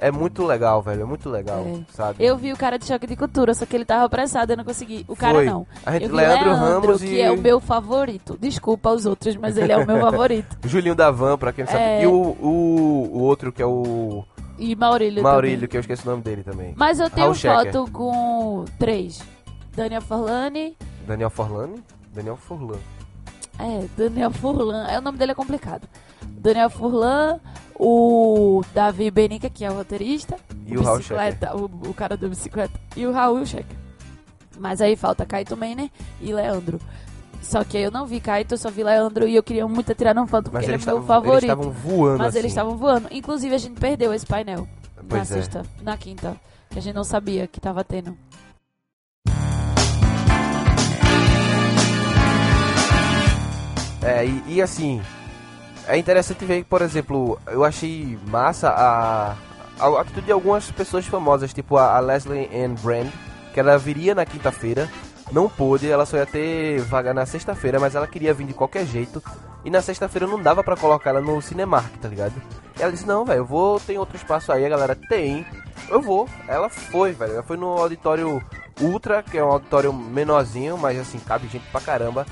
É 0.00 0.12
muito 0.12 0.46
legal, 0.46 0.80
velho. 0.80 1.02
É 1.02 1.04
muito 1.04 1.28
legal, 1.28 1.58
É. 1.66 1.80
sabe? 1.92 2.24
Eu 2.24 2.36
vi 2.36 2.52
o 2.52 2.56
cara 2.56 2.78
de 2.78 2.84
choque 2.86 3.04
de 3.04 3.16
cultura, 3.16 3.52
só 3.52 3.66
que 3.66 3.74
ele 3.74 3.84
tava 3.84 4.04
apressado, 4.04 4.52
eu 4.52 4.56
não 4.56 4.64
consegui. 4.64 5.04
O 5.08 5.16
cara 5.16 5.34
Foi. 5.34 5.44
não. 5.46 5.66
A 5.84 5.90
gente, 5.90 6.04
eu 6.04 6.10
vi 6.10 6.14
Leandro, 6.14 6.44
Leandro, 6.50 6.54
Ramos 6.56 7.00
que 7.02 7.06
e 7.08 7.20
é 7.20 7.32
o 7.32 7.36
meu 7.36 7.58
favorito. 7.58 8.38
Desculpa 8.40 8.90
aos 8.90 9.06
outros, 9.06 9.34
mas 9.34 9.56
ele 9.56 9.72
é 9.72 9.76
o 9.76 9.84
meu 9.84 9.98
favorito. 10.00 10.56
Julinho 10.68 10.94
da 10.94 11.10
Van, 11.10 11.36
pra 11.36 11.52
quem 11.52 11.64
não 11.64 11.72
sabe. 11.72 11.82
É. 11.84 12.02
E 12.04 12.06
o, 12.06 12.12
o, 12.12 13.10
o 13.12 13.18
outro 13.22 13.50
que 13.50 13.60
é 13.60 13.66
o 13.66 14.22
E 14.56 14.76
Maurílio 14.76 15.20
Maurílio, 15.20 15.56
também. 15.56 15.68
que 15.68 15.76
eu 15.78 15.80
esqueci 15.80 16.06
o 16.06 16.10
nome 16.12 16.22
dele 16.22 16.44
também. 16.44 16.74
Mas 16.76 17.00
eu 17.00 17.10
tenho 17.10 17.34
foto 17.34 17.90
com 17.90 18.64
três. 18.78 19.20
Daniel 19.74 20.00
Forlani. 20.02 20.76
Daniel 21.08 21.30
Forlani? 21.30 21.82
Daniel 22.14 22.36
Furlan. 22.36 22.78
É, 23.58 23.86
Daniel 23.96 24.30
Furlan. 24.30 24.86
É, 24.88 24.98
o 24.98 25.02
nome 25.02 25.18
dele 25.18 25.32
é 25.32 25.34
complicado. 25.34 25.88
Daniel 26.24 26.70
Furlan, 26.70 27.40
o 27.74 28.62
Davi 28.72 29.10
Benica, 29.10 29.50
que 29.50 29.64
é 29.64 29.70
o 29.70 29.74
roteirista. 29.74 30.36
E 30.66 30.76
o 30.76 30.82
Raul 30.82 30.98
bicicleta, 30.98 31.56
o, 31.56 31.64
o 31.88 31.94
cara 31.94 32.16
da 32.16 32.28
bicicleta. 32.28 32.78
E 32.96 33.06
o 33.06 33.12
Raul 33.12 33.44
Schecker. 33.44 33.76
Mas 34.58 34.80
aí 34.80 34.96
falta 34.96 35.24
Kaito 35.26 35.56
Meiner 35.56 35.90
e 36.20 36.32
Leandro. 36.32 36.80
Só 37.40 37.62
que 37.64 37.78
eu 37.78 37.90
não 37.90 38.04
vi 38.06 38.20
Kaito, 38.20 38.54
eu 38.54 38.58
só 38.58 38.70
vi 38.70 38.82
Leandro 38.82 39.26
e 39.26 39.36
eu 39.36 39.42
queria 39.42 39.66
muito 39.66 39.94
tirar 39.94 40.14
uma 40.16 40.26
foto 40.26 40.50
porque 40.50 40.66
ele 40.66 40.74
é 40.74 40.76
meu 40.76 40.78
estavam 40.78 40.98
eles 41.00 41.06
favorito. 41.08 41.42
estavam 41.44 41.70
voando 41.70 42.18
Mas 42.18 42.26
assim. 42.28 42.38
eles 42.38 42.50
estavam 42.50 42.76
voando. 42.76 43.08
Inclusive 43.12 43.54
a 43.54 43.58
gente 43.58 43.78
perdeu 43.80 44.12
esse 44.12 44.26
painel 44.26 44.68
na 44.96 45.02
Pois 45.08 45.30
é. 45.30 45.34
sexta, 45.34 45.62
na 45.80 45.96
quinta, 45.96 46.36
que 46.68 46.78
a 46.78 46.82
gente 46.82 46.94
não 46.94 47.04
sabia 47.04 47.46
que 47.46 47.60
tava 47.60 47.84
tendo. 47.84 48.16
É, 54.08 54.24
e, 54.24 54.42
e 54.46 54.62
assim, 54.62 55.02
é 55.86 55.98
interessante 55.98 56.42
ver 56.46 56.62
que, 56.62 56.68
por 56.68 56.80
exemplo, 56.80 57.38
eu 57.46 57.62
achei 57.62 58.18
massa 58.26 58.70
a, 58.70 59.36
a 59.78 60.00
atitude 60.00 60.26
de 60.26 60.32
algumas 60.32 60.70
pessoas 60.70 61.06
famosas, 61.06 61.52
tipo 61.52 61.76
a, 61.76 61.94
a 61.94 62.00
Leslie 62.00 62.48
Ann 62.54 62.74
Brand, 62.82 63.08
que 63.52 63.60
ela 63.60 63.76
viria 63.76 64.14
na 64.14 64.24
quinta-feira, 64.24 64.88
não 65.30 65.46
pôde, 65.46 65.90
ela 65.90 66.06
só 66.06 66.16
ia 66.16 66.24
ter 66.24 66.80
vaga 66.80 67.12
na 67.12 67.26
sexta-feira, 67.26 67.78
mas 67.78 67.94
ela 67.94 68.06
queria 68.06 68.32
vir 68.32 68.46
de 68.46 68.54
qualquer 68.54 68.86
jeito, 68.86 69.22
e 69.62 69.68
na 69.68 69.82
sexta-feira 69.82 70.26
não 70.26 70.40
dava 70.40 70.64
pra 70.64 70.74
colocar 70.74 71.10
ela 71.10 71.20
no 71.20 71.42
Cinemark, 71.42 71.94
tá 72.00 72.08
ligado? 72.08 72.40
E 72.78 72.82
ela 72.82 72.90
disse, 72.90 73.06
não, 73.06 73.26
velho, 73.26 73.40
eu 73.40 73.44
vou, 73.44 73.78
tem 73.78 73.98
outro 73.98 74.16
espaço 74.16 74.50
aí, 74.50 74.64
a 74.64 74.70
galera 74.70 74.96
tem, 75.08 75.44
eu 75.90 76.00
vou. 76.00 76.26
Ela 76.46 76.70
foi, 76.70 77.12
velho, 77.12 77.34
ela 77.34 77.42
foi 77.42 77.58
no 77.58 77.66
auditório 77.76 78.42
Ultra, 78.80 79.22
que 79.22 79.36
é 79.36 79.44
um 79.44 79.50
auditório 79.50 79.92
menorzinho, 79.92 80.78
mas 80.78 80.98
assim, 80.98 81.18
cabe 81.18 81.48
gente 81.48 81.66
pra 81.70 81.80
caramba. 81.80 82.24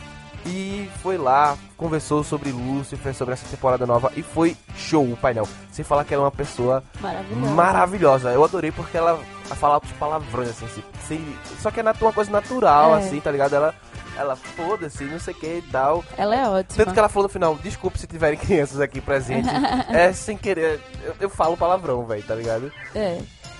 E 0.46 0.88
foi 1.02 1.18
lá, 1.18 1.56
conversou 1.76 2.22
sobre 2.22 2.50
Lucifer, 2.52 3.12
sobre 3.14 3.34
essa 3.34 3.46
temporada 3.48 3.84
nova 3.84 4.12
e 4.16 4.22
foi 4.22 4.56
show 4.76 5.04
o 5.04 5.16
painel. 5.16 5.46
Sem 5.72 5.84
falar 5.84 6.04
que 6.04 6.14
ela 6.14 6.22
é 6.22 6.26
uma 6.26 6.30
pessoa 6.30 6.84
Maravilhoso. 7.00 7.52
maravilhosa. 7.54 8.30
Eu 8.32 8.44
adorei 8.44 8.70
porque 8.70 8.96
ela 8.96 9.18
fala 9.56 9.80
os 9.84 9.90
palavrões 9.92 10.50
assim, 10.50 10.82
sem- 11.06 11.36
só 11.60 11.70
que 11.70 11.80
é 11.80 11.82
uma 11.82 12.12
coisa 12.12 12.30
natural, 12.30 12.96
É. 12.96 13.00
assim, 13.00 13.20
tá 13.20 13.30
ligado? 13.30 13.54
Ela, 13.54 13.74
ela 14.16 14.36
foda-se, 14.36 15.02
não 15.04 15.18
sei 15.18 15.34
o 15.34 15.36
que 15.36 15.46
e 15.46 15.62
tal. 15.70 16.04
Ela 16.16 16.36
é 16.36 16.48
ótima. 16.48 16.76
Tanto 16.84 16.92
que 16.92 16.98
ela 16.98 17.08
falou 17.08 17.24
no 17.28 17.32
final, 17.32 17.56
desculpe 17.56 17.98
se 17.98 18.06
tiverem 18.06 18.38
crianças 18.38 18.80
aqui 18.80 19.00
presentes. 19.00 19.50
é 19.90 20.12
sem 20.12 20.36
querer, 20.36 20.80
eu, 21.04 21.14
eu 21.20 21.30
falo 21.30 21.56
palavrão, 21.56 22.06
velho, 22.06 22.22
tá 22.22 22.34
ligado? 22.36 22.70
É. 22.94 23.18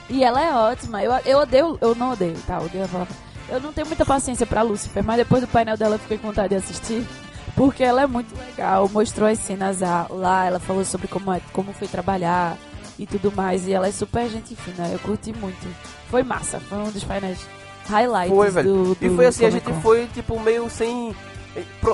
E 0.09 0.23
ela 0.23 0.41
é 0.41 0.53
ótima. 0.55 1.03
Eu, 1.03 1.13
eu 1.25 1.39
odeio, 1.39 1.77
eu 1.81 1.95
não 1.97 2.13
odeio, 2.13 2.37
tá? 2.47 2.59
Odeio 2.59 2.85
a 2.85 2.89
palavra. 2.89 3.26
Eu 3.49 3.61
não 3.61 3.73
tenho 3.73 3.87
muita 3.87 4.05
paciência 4.05 4.47
pra 4.47 4.63
Lucifer, 4.63 5.05
mas 5.05 5.17
depois 5.17 5.41
do 5.41 5.49
painel 5.49 5.77
dela 5.77 5.95
eu 5.97 5.99
fiquei 5.99 6.19
com 6.19 6.29
vontade 6.29 6.49
de 6.51 6.57
assistir. 6.57 7.07
Porque 7.55 7.83
ela 7.83 8.03
é 8.03 8.07
muito 8.07 8.37
legal, 8.37 8.89
mostrou 8.89 9.29
as 9.29 9.39
cenas 9.39 9.79
lá, 10.11 10.45
ela 10.45 10.59
falou 10.59 10.85
sobre 10.85 11.09
como, 11.09 11.33
é, 11.33 11.41
como 11.53 11.73
foi 11.73 11.89
trabalhar 11.89 12.59
e 12.99 13.07
tudo 13.07 13.33
mais. 13.33 13.67
E 13.67 13.73
ela 13.73 13.89
é 13.89 13.93
super 13.93 14.29
gente 14.29 14.55
fina, 14.55 14.89
eu 14.89 14.99
curti 14.99 15.33
muito. 15.33 15.67
Foi 16.11 16.23
massa, 16.23 16.61
foi 16.61 16.79
um 16.79 16.91
dos 16.91 17.05
painéis 17.05 17.39
highlights 17.87 18.35
Foi, 18.35 18.51
velho. 18.51 18.73
do, 18.73 18.95
do 18.95 19.07
E 19.07 19.17
foi 19.17 19.27
assim, 19.27 19.45
a 19.45 19.51
gente 19.51 19.73
foi, 19.81 20.07
tipo, 20.13 20.39
meio 20.41 20.69
sem. 20.69 21.15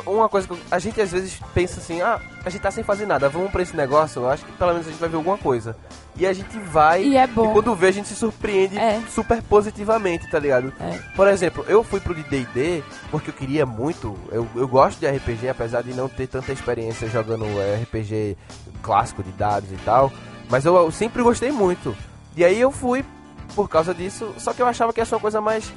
Uma 0.06 0.28
coisa 0.28 0.48
que 0.48 0.58
a 0.70 0.78
gente 0.78 1.00
às 1.00 1.10
vezes 1.10 1.38
pensa 1.54 1.78
assim, 1.80 2.00
ah, 2.00 2.20
a 2.44 2.50
gente 2.50 2.60
tá 2.62 2.70
sem 2.70 2.82
fazer 2.82 3.06
nada, 3.06 3.28
vamos 3.28 3.50
pra 3.50 3.62
esse 3.62 3.76
negócio, 3.76 4.22
eu 4.22 4.30
acho 4.30 4.44
que 4.44 4.52
pelo 4.52 4.72
menos 4.72 4.86
a 4.86 4.90
gente 4.90 4.98
vai 5.00 5.08
ver 5.08 5.16
alguma 5.16 5.38
coisa. 5.38 5.76
E 6.16 6.26
a 6.26 6.32
gente 6.32 6.58
vai. 6.58 7.02
E 7.04 7.16
é 7.16 7.26
bom. 7.26 7.50
E 7.50 7.52
quando 7.52 7.74
vê, 7.74 7.86
a 7.88 7.90
gente 7.92 8.08
se 8.08 8.14
surpreende 8.14 8.76
É. 8.78 9.00
super 9.08 9.42
positivamente, 9.42 10.28
tá 10.30 10.38
ligado? 10.38 10.72
É. 10.80 10.98
Por 11.16 11.26
exemplo, 11.28 11.64
eu 11.68 11.82
fui 11.82 12.00
pro 12.00 12.14
D&D 12.14 12.82
porque 13.10 13.30
eu 13.30 13.34
queria 13.34 13.64
muito, 13.64 14.16
eu, 14.30 14.46
eu 14.54 14.68
gosto 14.68 14.98
de 14.98 15.06
RPG, 15.08 15.48
apesar 15.48 15.82
de 15.82 15.94
não 15.94 16.08
ter 16.08 16.26
tanta 16.26 16.52
experiência 16.52 17.08
jogando 17.08 17.44
é, 17.58 17.76
RPG 17.82 18.36
clássico 18.82 19.22
de 19.22 19.30
dados 19.32 19.70
e 19.72 19.76
tal, 19.84 20.12
mas 20.50 20.64
eu, 20.64 20.74
eu 20.76 20.90
sempre 20.90 21.22
gostei 21.22 21.50
muito. 21.52 21.96
E 22.36 22.44
aí 22.44 22.60
eu 22.60 22.70
fui 22.70 23.04
por 23.54 23.68
causa 23.68 23.94
disso, 23.94 24.34
só 24.38 24.52
que 24.52 24.60
eu 24.62 24.66
achava 24.66 24.92
que 24.92 25.00
ia 25.00 25.04
ser 25.04 25.14
uma 25.14 25.20
coisa 25.20 25.40
mais, 25.40 25.72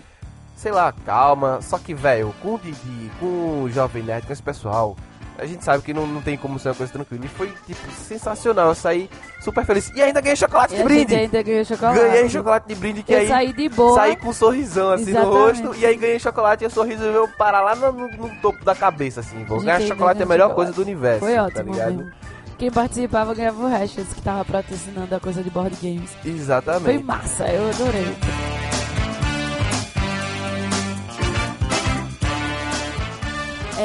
sei 0.55 0.71
lá, 0.71 0.91
calma, 1.05 1.59
só 1.61 1.77
que, 1.77 1.93
velho, 1.93 2.33
com 2.41 2.55
o 2.55 2.59
Didi, 2.59 3.11
com 3.19 3.63
o 3.63 3.69
Jovem 3.69 4.03
Nerd, 4.03 4.25
com 4.25 4.33
esse 4.33 4.43
pessoal... 4.43 4.95
A 5.37 5.45
gente 5.45 5.65
sabe 5.65 5.83
que 5.83 5.93
não, 5.93 6.07
não 6.07 6.21
tem 6.21 6.37
como 6.37 6.57
ser 6.57 6.69
uma 6.69 6.75
coisa 6.75 6.93
tranquila. 6.93 7.25
E 7.25 7.27
foi, 7.27 7.51
tipo, 7.67 7.91
sensacional. 7.91 8.69
Eu 8.69 8.73
saí 8.75 9.09
super 9.41 9.65
feliz. 9.65 9.91
E 9.93 10.01
ainda 10.01 10.21
ganhei 10.21 10.37
chocolate 10.37 10.73
E 10.73 10.77
de 10.77 10.83
brinde. 10.85 11.13
ainda 11.13 11.43
ganhou 11.43 11.65
chocolate. 11.65 11.99
Ganhei 11.99 12.29
chocolate 12.29 12.67
de 12.69 12.75
brinde 12.75 13.03
que 13.03 13.11
Eu 13.13 13.19
aí 13.19 13.27
saí 13.27 13.51
de 13.51 13.67
boa. 13.67 13.95
saí 13.95 14.15
com 14.15 14.29
um 14.29 14.33
sorrisão 14.33 14.91
assim 14.91 15.03
no 15.03 15.09
Exatamente. 15.09 15.61
rosto 15.61 15.75
e 15.75 15.85
aí 15.85 15.97
ganhei 15.97 16.19
chocolate 16.19 16.63
e 16.63 16.67
o 16.67 16.69
sorriso 16.69 17.03
veio 17.03 17.27
parar 17.37 17.59
lá 17.59 17.75
no, 17.75 17.91
no- 17.91 18.07
no 18.07 18.29
topo 18.41 18.63
da 18.63 18.73
cabeça 18.73 19.19
assim. 19.19 19.43
Vou 19.43 19.59
ganhar 19.59 19.81
chocolate 19.81 20.21
é 20.21 20.23
a 20.23 20.25
melhor 20.25 20.47
chocolate. 20.51 20.55
coisa 20.55 20.71
do 20.71 20.81
universo, 20.81 21.19
Foi 21.19 21.35
tá 21.35 21.43
ótimo 21.43 21.73
ligado? 21.73 21.93
mesmo. 21.95 22.11
Quem 22.57 22.71
participava 22.71 23.35
ganhava 23.35 23.61
o 23.61 23.67
Hashes, 23.67 24.07
que 24.13 24.21
tava 24.21 24.45
patrocinando 24.45 25.13
a 25.13 25.19
coisa 25.19 25.43
de 25.43 25.49
board 25.49 25.75
games. 25.81 26.11
Foi 26.21 26.31
Exatamente. 26.31 27.03
massa, 27.03 27.45
eu 27.49 27.67
adorei. 27.71 28.15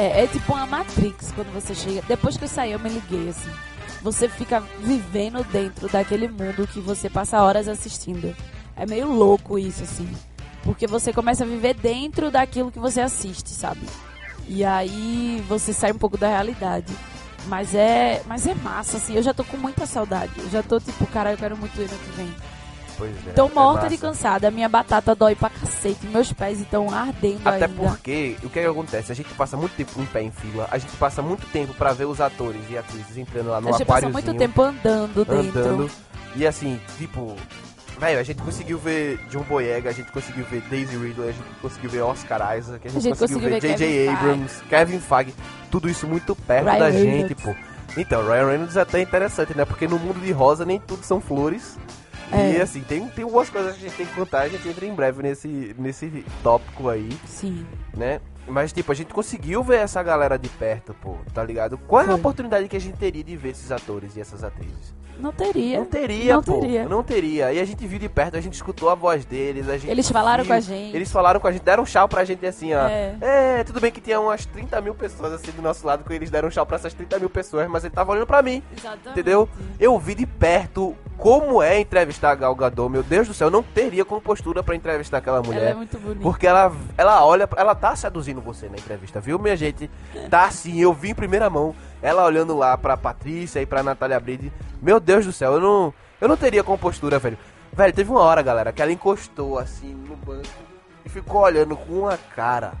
É, 0.01 0.23
é 0.23 0.27
tipo 0.27 0.51
uma 0.51 0.65
Matrix 0.65 1.31
quando 1.31 1.53
você 1.53 1.75
chega. 1.75 2.01
Depois 2.07 2.35
que 2.35 2.45
eu 2.45 2.47
saí, 2.47 2.71
eu 2.71 2.79
me 2.79 2.89
liguei 2.89 3.29
assim. 3.29 3.51
Você 4.01 4.27
fica 4.27 4.59
vivendo 4.79 5.43
dentro 5.51 5.87
daquele 5.87 6.27
mundo 6.27 6.65
que 6.65 6.79
você 6.79 7.07
passa 7.07 7.39
horas 7.43 7.67
assistindo. 7.67 8.35
É 8.75 8.83
meio 8.87 9.07
louco 9.13 9.59
isso, 9.59 9.83
assim. 9.83 10.09
Porque 10.63 10.87
você 10.87 11.13
começa 11.13 11.43
a 11.43 11.47
viver 11.47 11.75
dentro 11.75 12.31
daquilo 12.31 12.71
que 12.71 12.79
você 12.79 12.99
assiste, 12.99 13.49
sabe? 13.49 13.81
E 14.47 14.65
aí 14.65 15.43
você 15.47 15.71
sai 15.71 15.91
um 15.91 15.99
pouco 15.99 16.17
da 16.17 16.29
realidade. 16.29 16.91
Mas 17.45 17.75
é, 17.75 18.23
mas 18.25 18.47
é 18.47 18.55
massa, 18.55 18.97
assim. 18.97 19.13
Eu 19.13 19.21
já 19.21 19.35
tô 19.35 19.43
com 19.43 19.57
muita 19.57 19.85
saudade. 19.85 20.31
Eu 20.35 20.49
já 20.49 20.63
tô 20.63 20.79
tipo, 20.79 21.05
cara, 21.07 21.31
eu 21.31 21.37
quero 21.37 21.55
muito 21.55 21.79
ir 21.79 21.85
ano 21.85 21.99
que 21.99 22.11
vem. 22.17 22.35
Pois 23.01 23.27
é. 23.27 23.31
Tô 23.31 23.47
é 23.47 23.49
morta 23.49 23.87
de 23.89 23.95
massa. 23.95 24.07
cansada, 24.07 24.47
a 24.47 24.51
minha 24.51 24.69
batata 24.69 25.15
dói 25.15 25.33
pra 25.33 25.49
cacete, 25.49 26.05
meus 26.05 26.31
pés 26.31 26.59
estão 26.59 26.93
ardendo 26.93 27.41
Até 27.43 27.65
ainda. 27.65 27.69
porque, 27.69 28.37
o 28.43 28.49
que, 28.49 28.59
é 28.59 28.61
que 28.61 28.69
acontece? 28.69 29.11
A 29.11 29.15
gente 29.15 29.33
passa 29.33 29.57
muito 29.57 29.75
tempo 29.75 29.99
em 29.99 30.05
pé 30.05 30.21
em 30.21 30.29
fila, 30.29 30.67
a 30.69 30.77
gente 30.77 30.95
passa 30.97 31.19
muito 31.19 31.47
tempo 31.47 31.73
pra 31.73 31.93
ver 31.93 32.05
os 32.05 32.21
atores 32.21 32.61
e 32.69 32.77
atrizes 32.77 33.17
entrando 33.17 33.49
lá 33.49 33.59
no 33.59 33.69
a 33.69 33.71
gente 33.71 33.85
passa 33.85 34.05
aquáriozinho, 34.05 34.13
muito 34.13 34.37
tempo 34.37 34.61
andando 34.61 35.25
dentro. 35.25 35.59
andando. 35.59 35.91
E 36.35 36.45
assim, 36.45 36.79
tipo, 36.99 37.35
velho, 37.99 38.19
a 38.19 38.23
gente 38.23 38.39
conseguiu 38.39 38.77
ver 38.77 39.17
John 39.31 39.41
Boyega, 39.41 39.89
a 39.89 39.93
gente 39.93 40.11
conseguiu 40.11 40.45
ver 40.45 40.61
Daisy 40.69 40.95
Ridley, 40.95 41.29
a 41.29 41.31
gente 41.31 41.49
conseguiu 41.59 41.89
ver 41.89 42.01
Oscar 42.01 42.55
Isaac, 42.55 42.87
a 42.87 42.91
gente, 42.91 43.01
gente 43.01 43.17
conseguiu, 43.17 43.39
conseguiu 43.39 43.59
ver 43.59 43.61
ver 43.61 43.77
J.J. 43.77 44.09
Abrams, 44.09 44.63
Kevin 44.69 44.99
Feige, 44.99 45.33
tudo 45.71 45.89
isso 45.89 46.05
muito 46.05 46.35
perto 46.35 46.65
Ryan 46.65 46.77
da 46.77 46.91
gente, 46.91 47.03
Reynolds. 47.03 47.43
pô. 47.43 47.55
Então, 47.97 48.23
Ryan 48.23 48.45
Reynolds 48.45 48.77
é 48.77 48.81
até 48.81 49.01
interessante, 49.01 49.57
né? 49.57 49.65
Porque 49.65 49.87
no 49.87 49.97
mundo 49.97 50.21
de 50.21 50.31
rosa 50.31 50.63
nem 50.63 50.79
tudo 50.79 51.03
são 51.03 51.19
flores. 51.19 51.79
E 52.33 52.57
É. 52.57 52.61
assim, 52.61 52.81
tem, 52.81 53.07
tem 53.09 53.23
algumas 53.23 53.49
coisas 53.49 53.75
que 53.75 53.85
a 53.85 53.89
gente 53.89 53.97
tem 53.97 54.05
que 54.05 54.13
contar, 54.13 54.41
a 54.41 54.47
gente 54.49 54.67
entra 54.67 54.85
em 54.85 54.93
breve 54.93 55.21
nesse, 55.21 55.75
nesse 55.77 56.25
tópico 56.41 56.89
aí 56.89 57.09
Sim. 57.25 57.65
né? 57.95 58.21
Mas, 58.47 58.73
tipo, 58.73 58.91
a 58.91 58.95
gente 58.95 59.13
conseguiu 59.13 59.63
ver 59.63 59.77
essa 59.79 60.01
galera 60.01 60.37
de 60.37 60.49
perto, 60.49 60.93
pô, 60.95 61.15
tá 61.33 61.43
ligado? 61.43 61.77
Qual 61.77 62.03
é 62.03 62.09
a 62.09 62.15
oportunidade 62.15 62.67
que 62.67 62.75
a 62.75 62.79
gente 62.81 62.97
teria 62.97 63.23
de 63.23 63.37
ver 63.37 63.49
esses 63.49 63.71
atores 63.71 64.15
e 64.15 64.21
essas 64.21 64.43
atrizes? 64.43 64.93
Não 65.19 65.31
teria. 65.31 65.77
Não 65.79 65.85
teria, 65.85 66.33
Não 66.35 66.43
pô. 66.43 66.59
teria. 66.59 66.87
Não 66.87 67.03
teria. 67.03 67.53
E 67.53 67.59
a 67.59 67.65
gente 67.65 67.85
viu 67.85 67.99
de 67.99 68.09
perto, 68.09 68.37
a 68.37 68.41
gente 68.41 68.53
escutou 68.53 68.89
a 68.89 68.95
voz 68.95 69.23
deles, 69.25 69.67
a 69.69 69.77
gente 69.77 69.89
Eles 69.91 70.09
falaram 70.09 70.43
viu, 70.43 70.51
com 70.51 70.57
a 70.57 70.59
gente. 70.59 70.95
Eles 70.95 71.11
falaram 71.11 71.39
com 71.39 71.47
a 71.47 71.51
gente, 71.51 71.61
deram 71.63 71.83
um 71.83 71.85
tchau 71.85 72.07
pra 72.07 72.23
gente 72.23 72.45
assim, 72.45 72.73
ó. 72.73 72.87
É. 72.87 73.15
É, 73.21 73.63
tudo 73.63 73.79
bem 73.79 73.91
que 73.91 74.01
tinha 74.01 74.19
umas 74.19 74.45
30 74.45 74.81
mil 74.81 74.95
pessoas 74.95 75.33
assim 75.33 75.51
do 75.51 75.61
nosso 75.61 75.85
lado, 75.85 76.03
que 76.03 76.13
eles 76.13 76.29
deram 76.29 76.47
um 76.47 76.51
tchau 76.51 76.65
pra 76.65 76.75
essas 76.77 76.93
30 76.93 77.19
mil 77.19 77.29
pessoas, 77.29 77.67
mas 77.69 77.83
ele 77.83 77.93
tava 77.93 78.11
olhando 78.11 78.25
pra 78.27 78.41
mim, 78.41 78.63
Exatamente. 78.75 79.09
entendeu? 79.09 79.47
Eu 79.79 79.97
vi 79.99 80.15
de 80.15 80.25
perto 80.25 80.95
como 81.17 81.61
é 81.61 81.79
entrevistar 81.79 82.31
a 82.31 82.35
Gal 82.35 82.55
Gadot, 82.55 82.89
meu 82.89 83.03
Deus 83.03 83.27
do 83.27 83.33
céu, 83.33 83.47
eu 83.47 83.51
não 83.51 83.61
teria 83.61 84.03
compostura 84.03 84.63
pra 84.63 84.75
entrevistar 84.75 85.17
aquela 85.19 85.41
mulher. 85.43 85.61
Ela 85.61 85.69
é 85.69 85.73
muito 85.75 85.99
bonita. 85.99 86.21
Porque 86.21 86.47
ela, 86.47 86.71
ela 86.97 87.23
olha, 87.23 87.47
ela 87.55 87.75
tá 87.75 87.95
seduzindo 87.95 88.41
você 88.41 88.67
na 88.67 88.75
entrevista, 88.75 89.19
viu, 89.19 89.37
minha 89.37 89.55
gente? 89.55 89.89
Tá 90.31 90.49
sim, 90.49 90.81
eu 90.81 90.91
vi 90.93 91.11
em 91.11 91.15
primeira 91.15 91.47
mão. 91.49 91.75
Ela 92.01 92.25
olhando 92.25 92.57
lá 92.57 92.77
pra 92.77 92.97
Patrícia 92.97 93.61
e 93.61 93.65
pra 93.65 93.83
Natália 93.83 94.19
Bride. 94.19 94.51
Meu 94.81 94.99
Deus 94.99 95.25
do 95.25 95.31
céu, 95.31 95.53
eu 95.53 95.59
não, 95.59 95.93
eu 96.19 96.27
não 96.27 96.35
teria 96.35 96.63
compostura, 96.63 97.19
velho. 97.19 97.37
Velho, 97.73 97.93
teve 97.93 98.09
uma 98.09 98.21
hora, 98.21 98.41
galera, 98.41 98.73
que 98.73 98.81
ela 98.81 98.91
encostou 98.91 99.57
assim 99.57 99.93
no 99.93 100.15
banco 100.15 100.47
e 101.05 101.09
ficou 101.09 101.41
olhando 101.41 101.75
com 101.75 101.99
uma 101.99 102.17
cara. 102.35 102.73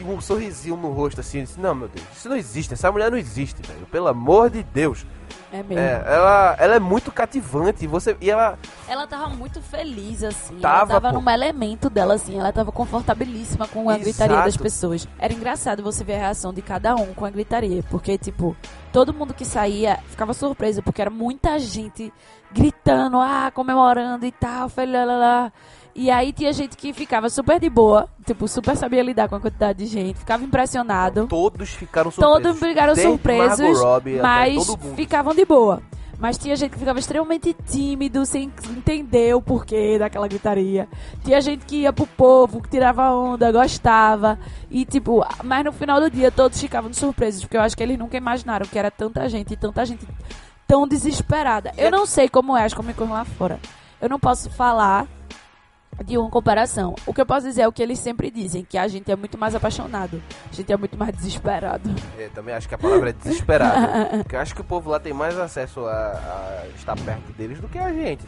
E 0.00 0.04
um 0.04 0.20
sorrisinho 0.20 0.76
no 0.76 0.90
rosto 0.90 1.20
assim. 1.20 1.42
Disse, 1.42 1.60
não, 1.60 1.74
meu 1.74 1.88
Deus, 1.88 2.06
isso 2.16 2.28
não 2.28 2.36
existe. 2.36 2.74
Essa 2.74 2.90
mulher 2.90 3.10
não 3.10 3.18
existe, 3.18 3.60
velho. 3.62 3.86
Pelo 3.86 4.08
amor 4.08 4.50
de 4.50 4.62
Deus. 4.62 5.06
É 5.54 5.62
mesmo. 5.62 5.78
É, 5.78 6.02
ela, 6.04 6.56
ela 6.58 6.74
é 6.74 6.80
muito 6.80 7.12
cativante. 7.12 7.86
Você, 7.86 8.16
e 8.20 8.28
ela. 8.28 8.58
Ela 8.88 9.06
tava 9.06 9.28
muito 9.28 9.62
feliz, 9.62 10.24
assim. 10.24 10.56
Tava, 10.56 10.90
ela 10.92 11.00
tava 11.00 11.14
pô. 11.14 11.20
num 11.20 11.30
elemento 11.30 11.88
dela, 11.88 12.14
assim. 12.14 12.40
Ela 12.40 12.52
tava 12.52 12.72
confortabilíssima 12.72 13.68
com 13.68 13.88
a 13.88 13.96
gritaria 13.96 14.34
das 14.38 14.46
Exato. 14.48 14.64
pessoas. 14.64 15.08
Era 15.16 15.32
engraçado 15.32 15.80
você 15.80 16.02
ver 16.02 16.14
a 16.14 16.18
reação 16.18 16.52
de 16.52 16.60
cada 16.60 16.96
um 16.96 17.14
com 17.14 17.24
a 17.24 17.30
gritaria. 17.30 17.84
Porque, 17.88 18.18
tipo, 18.18 18.56
todo 18.92 19.14
mundo 19.14 19.32
que 19.32 19.44
saía 19.44 20.00
ficava 20.08 20.34
surpreso, 20.34 20.82
porque 20.82 21.00
era 21.00 21.10
muita 21.10 21.56
gente 21.60 22.12
gritando, 22.50 23.20
ah, 23.20 23.52
comemorando 23.54 24.26
e 24.26 24.32
tal, 24.32 24.68
lá, 24.76 25.04
lá. 25.04 25.52
E 25.94 26.10
aí 26.10 26.32
tinha 26.32 26.52
gente 26.52 26.76
que 26.76 26.92
ficava 26.92 27.28
super 27.30 27.60
de 27.60 27.70
boa, 27.70 28.08
tipo, 28.26 28.48
super 28.48 28.76
sabia 28.76 29.02
lidar 29.02 29.28
com 29.28 29.36
a 29.36 29.40
quantidade 29.40 29.78
de 29.78 29.86
gente, 29.86 30.18
ficava 30.18 30.42
impressionado. 30.42 31.28
Todos 31.28 31.70
ficaram 31.70 32.10
surpresos. 32.10 32.42
Todos 32.42 32.58
ficaram 32.58 32.96
surpresos, 32.96 33.80
Robbie 33.80 34.20
mas 34.20 34.66
ficavam 34.96 35.34
de 35.34 35.44
boa. 35.44 35.80
Mas 36.18 36.38
tinha 36.38 36.56
gente 36.56 36.72
que 36.72 36.78
ficava 36.78 36.98
extremamente 36.98 37.54
tímido, 37.68 38.24
sem 38.24 38.50
entender 38.70 39.34
o 39.34 39.42
porquê 39.42 39.98
daquela 39.98 40.26
gritaria. 40.26 40.88
Tinha 41.24 41.40
gente 41.40 41.64
que 41.64 41.82
ia 41.82 41.92
pro 41.92 42.06
povo, 42.06 42.62
que 42.62 42.68
tirava 42.68 43.10
onda, 43.10 43.52
gostava. 43.52 44.38
E 44.70 44.84
tipo, 44.84 45.24
mas 45.44 45.64
no 45.64 45.72
final 45.72 46.00
do 46.00 46.10
dia 46.10 46.30
todos 46.30 46.60
ficavam 46.60 46.92
surpresos, 46.92 47.42
porque 47.42 47.56
eu 47.56 47.60
acho 47.60 47.76
que 47.76 47.82
eles 47.82 47.98
nunca 47.98 48.16
imaginaram 48.16 48.66
que 48.66 48.78
era 48.78 48.90
tanta 48.90 49.28
gente 49.28 49.52
e 49.52 49.56
tanta 49.56 49.84
gente 49.84 50.06
tão 50.66 50.88
desesperada. 50.88 51.72
Eu 51.76 51.90
não 51.90 52.06
sei 52.06 52.28
como 52.28 52.56
é 52.56 52.64
as 52.64 52.74
Comic 52.74 52.98
Con 52.98 53.10
lá 53.10 53.24
fora. 53.24 53.60
Eu 54.00 54.08
não 54.08 54.18
posso 54.18 54.50
falar 54.50 55.06
de 56.04 56.18
uma 56.18 56.30
comparação. 56.30 56.94
O 57.06 57.12
que 57.14 57.20
eu 57.20 57.26
posso 57.26 57.46
dizer 57.46 57.62
é 57.62 57.68
o 57.68 57.72
que 57.72 57.82
eles 57.82 57.98
sempre 57.98 58.30
dizem, 58.30 58.64
que 58.64 58.78
a 58.78 58.88
gente 58.88 59.10
é 59.10 59.16
muito 59.16 59.38
mais 59.38 59.54
apaixonado. 59.54 60.22
A 60.50 60.54
gente 60.54 60.72
é 60.72 60.76
muito 60.76 60.96
mais 60.98 61.14
desesperado. 61.14 61.90
Eu 62.18 62.30
também 62.30 62.54
acho 62.54 62.68
que 62.68 62.74
a 62.74 62.78
palavra 62.78 63.10
é 63.10 63.12
desesperado. 63.12 64.18
Porque 64.22 64.36
eu 64.36 64.40
acho 64.40 64.54
que 64.54 64.60
o 64.60 64.64
povo 64.64 64.90
lá 64.90 64.98
tem 64.98 65.12
mais 65.12 65.38
acesso 65.38 65.84
a, 65.86 65.92
a 65.92 66.66
estar 66.76 66.96
perto 66.96 67.32
deles 67.32 67.60
do 67.60 67.68
que 67.68 67.78
a 67.78 67.92
gente. 67.92 68.24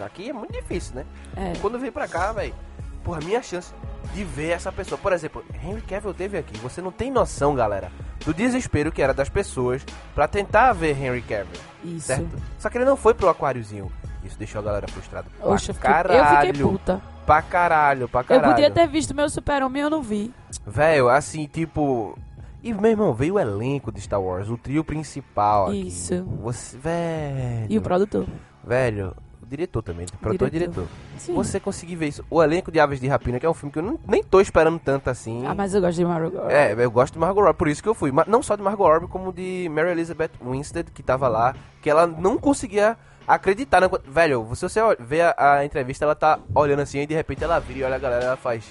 Aqui 0.00 0.30
é 0.30 0.32
muito 0.32 0.52
difícil, 0.52 0.96
né? 0.96 1.06
É. 1.36 1.52
Quando 1.60 1.78
vim 1.78 1.90
pra 1.90 2.06
cá, 2.06 2.32
velho, 2.32 2.54
porra, 3.02 3.20
minha 3.20 3.42
chance 3.42 3.72
de 4.14 4.24
ver 4.24 4.50
essa 4.50 4.70
pessoa. 4.70 4.98
Por 4.98 5.12
exemplo, 5.12 5.44
Henry 5.62 5.82
Cavill 5.82 6.14
teve 6.14 6.38
aqui. 6.38 6.56
Você 6.58 6.80
não 6.80 6.92
tem 6.92 7.10
noção, 7.10 7.54
galera, 7.54 7.90
do 8.24 8.32
desespero 8.32 8.92
que 8.92 9.02
era 9.02 9.12
das 9.12 9.28
pessoas 9.28 9.84
pra 10.14 10.28
tentar 10.28 10.72
ver 10.72 10.96
Henry 10.96 11.22
Cavill, 11.22 11.60
Isso. 11.84 12.06
certo? 12.06 12.36
Só 12.58 12.68
que 12.68 12.78
ele 12.78 12.84
não 12.84 12.96
foi 12.96 13.14
pro 13.14 13.28
aquáriozinho. 13.28 13.90
Isso 14.28 14.38
deixou 14.38 14.60
a 14.60 14.62
galera 14.64 14.86
frustrada. 14.88 15.26
Pra 15.40 15.48
Oxe, 15.50 15.70
eu 15.70 15.74
fiquei, 15.74 15.90
caralho. 15.90 16.18
eu 16.46 16.52
fiquei 16.52 16.62
puta. 16.70 17.00
Pra 17.26 17.42
caralho, 17.42 18.08
pra 18.08 18.20
Eu 18.20 18.24
caralho. 18.24 18.52
podia 18.54 18.70
ter 18.70 18.86
visto 18.86 19.14
meu 19.14 19.28
super-homem 19.28 19.80
e 19.82 19.84
eu 19.84 19.90
não 19.90 20.02
vi. 20.02 20.32
Velho, 20.66 21.08
assim, 21.08 21.46
tipo. 21.46 22.16
E, 22.62 22.72
meu 22.72 22.90
irmão, 22.90 23.12
veio 23.14 23.34
o 23.34 23.38
elenco 23.38 23.90
de 23.92 24.00
Star 24.00 24.20
Wars, 24.20 24.48
o 24.48 24.56
trio 24.56 24.82
principal. 24.84 25.68
aqui. 25.68 25.88
Isso. 25.88 26.24
Você, 26.42 26.76
velho. 26.76 27.66
E 27.68 27.76
o 27.78 27.82
produtor. 27.82 28.26
Velho, 28.64 29.14
o 29.42 29.46
diretor 29.46 29.82
também, 29.82 30.06
o 30.06 30.18
produtor 30.18 30.48
e 30.48 30.50
Diretor. 30.50 30.72
diretor. 30.84 30.88
Sim. 31.18 31.34
Você 31.34 31.60
conseguir 31.60 31.96
ver 31.96 32.08
isso. 32.08 32.24
O 32.30 32.42
elenco 32.42 32.72
de 32.72 32.80
Aves 32.80 33.00
de 33.00 33.06
Rapina, 33.08 33.38
que 33.38 33.46
é 33.46 33.50
um 33.50 33.54
filme 33.54 33.72
que 33.72 33.78
eu 33.78 33.82
não- 33.82 33.98
nem 34.06 34.22
tô 34.22 34.40
esperando 34.40 34.78
tanto 34.78 35.08
assim. 35.08 35.46
Ah, 35.46 35.54
mas 35.54 35.72
eu 35.74 35.80
gosto 35.80 35.96
de 35.98 36.04
Margot 36.04 36.36
Robbie. 36.36 36.52
É, 36.52 36.74
eu 36.76 36.90
gosto 36.90 37.12
de 37.14 37.18
Margot 37.20 37.40
Robbie, 37.40 37.58
por 37.58 37.68
isso 37.68 37.82
que 37.82 37.88
eu 37.88 37.94
fui. 37.94 38.10
Mas 38.10 38.26
não 38.26 38.42
só 38.42 38.56
de 38.56 38.62
Margot 38.62 38.84
Robbie, 38.86 39.06
como 39.06 39.32
de 39.32 39.68
Mary 39.72 39.90
Elizabeth 39.90 40.30
Winstead, 40.44 40.90
que 40.90 41.02
tava 41.02 41.28
lá, 41.28 41.54
que 41.80 41.88
ela 41.88 42.06
não 42.06 42.36
conseguia 42.38 42.96
acreditar. 43.28 43.80
Na... 43.80 43.90
Velho, 44.06 44.48
se 44.54 44.62
você 44.68 44.80
vê 44.98 45.20
a, 45.20 45.34
a 45.38 45.64
entrevista, 45.64 46.04
ela 46.04 46.14
tá 46.14 46.38
olhando 46.54 46.80
assim, 46.80 47.00
e 47.00 47.06
de 47.06 47.14
repente 47.14 47.44
ela 47.44 47.58
vira 47.58 47.78
e 47.78 47.84
olha 47.84 47.96
a 47.96 47.98
galera, 47.98 48.24
ela 48.24 48.36
faz... 48.36 48.64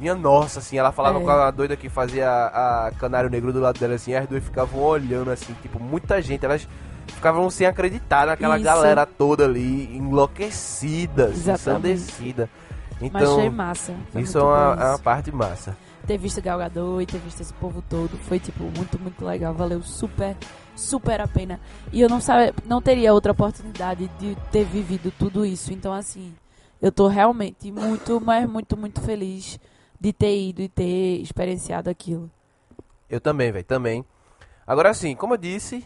Minha 0.00 0.14
nossa, 0.16 0.58
assim, 0.58 0.76
ela 0.78 0.90
falava 0.90 1.20
É. 1.20 1.22
com 1.22 1.30
a 1.30 1.50
doida 1.50 1.76
que 1.76 1.88
fazia 1.88 2.28
a, 2.28 2.86
a 2.88 2.90
Canário 2.92 3.30
Negro 3.30 3.52
do 3.52 3.60
lado 3.60 3.78
dela, 3.78 3.94
assim, 3.94 4.14
as 4.14 4.26
duas 4.26 4.42
ficavam 4.42 4.80
olhando, 4.80 5.30
assim, 5.30 5.54
tipo, 5.62 5.78
muita 5.78 6.20
gente, 6.20 6.44
elas 6.44 6.66
ficavam 7.06 7.48
sem 7.50 7.68
acreditar 7.68 8.26
naquela 8.26 8.56
Isso. 8.56 8.64
galera 8.64 9.06
toda 9.06 9.44
ali, 9.44 9.96
enlouquecidas, 9.96 11.36
Exatamente. 11.36 11.92
ensandecida. 11.92 12.50
Mas 13.00 13.14
achei 13.14 13.46
Então, 13.46 13.50
massa. 13.52 13.94
Foi 14.12 14.22
isso 14.22 14.38
é 14.38 14.42
uma, 14.42 14.76
é 14.80 14.84
uma 14.90 14.98
parte 14.98 15.30
massa. 15.32 15.76
Ter 16.06 16.18
visto 16.18 16.42
Gal 16.42 16.58
Gadot 16.58 17.00
e 17.02 17.06
ter 17.06 17.18
visto 17.18 17.40
esse 17.40 17.52
povo 17.54 17.80
todo 17.88 18.10
foi, 18.28 18.40
tipo, 18.40 18.64
muito, 18.64 18.98
muito 18.98 19.24
legal. 19.24 19.54
Valeu 19.54 19.82
super, 19.82 20.36
super 20.74 21.20
a 21.20 21.28
pena. 21.28 21.60
E 21.92 22.00
eu 22.00 22.08
não, 22.08 22.20
sabe, 22.20 22.52
não 22.66 22.80
teria 22.82 23.12
outra 23.12 23.32
oportunidade 23.32 24.08
de 24.18 24.36
ter 24.50 24.64
vivido 24.64 25.12
tudo 25.18 25.44
isso. 25.44 25.72
Então, 25.72 25.92
assim, 25.92 26.34
eu 26.80 26.90
tô 26.90 27.06
realmente 27.08 27.70
muito, 27.70 28.20
mas 28.20 28.48
muito, 28.48 28.76
muito 28.76 29.00
feliz 29.00 29.58
de 30.00 30.12
ter 30.12 30.36
ido 30.48 30.62
e 30.62 30.68
ter 30.68 31.20
experienciado 31.20 31.88
aquilo. 31.88 32.30
Eu 33.08 33.20
também, 33.20 33.52
velho, 33.52 33.64
também. 33.64 34.04
Agora 34.66 34.92
sim, 34.94 35.14
como 35.14 35.34
eu 35.34 35.38
disse, 35.38 35.84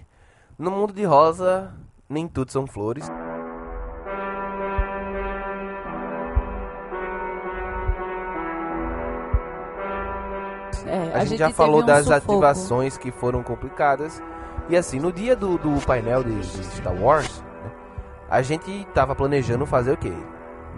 no 0.59 0.70
mundo 0.70 0.92
de 0.92 1.05
rosa, 1.05 1.75
nem 2.09 2.27
tudo 2.29 2.53
são 2.53 2.66
flores. 2.66 3.09
É, 10.87 11.12
A, 11.14 11.25
gente, 11.25 11.38
já 11.38 11.46
teve 11.46 11.57
falou 11.57 11.83
um 11.83 11.87
das 11.87 12.05
sufoco. 12.07 12.33
ativações 12.33 12.96
que 12.96 13.11
foram 13.11 13.42
complicadas. 13.42 14.22
E 14.68 14.76
assim, 14.76 14.98
no 14.98 15.12
dia 15.12 15.37
do, 15.37 15.57
do 15.59 15.81
painel 15.87 16.24
de, 16.24 16.35
de 16.40 16.64
Star 16.76 16.94
Wars, 17.00 17.42
né, 17.62 17.70
a 18.29 18.42
gente 18.42 18.87
tava 18.94 19.14
planejando 19.14 19.64
fazer 19.66 19.92
o 19.92 19.96
quê? 19.96 20.12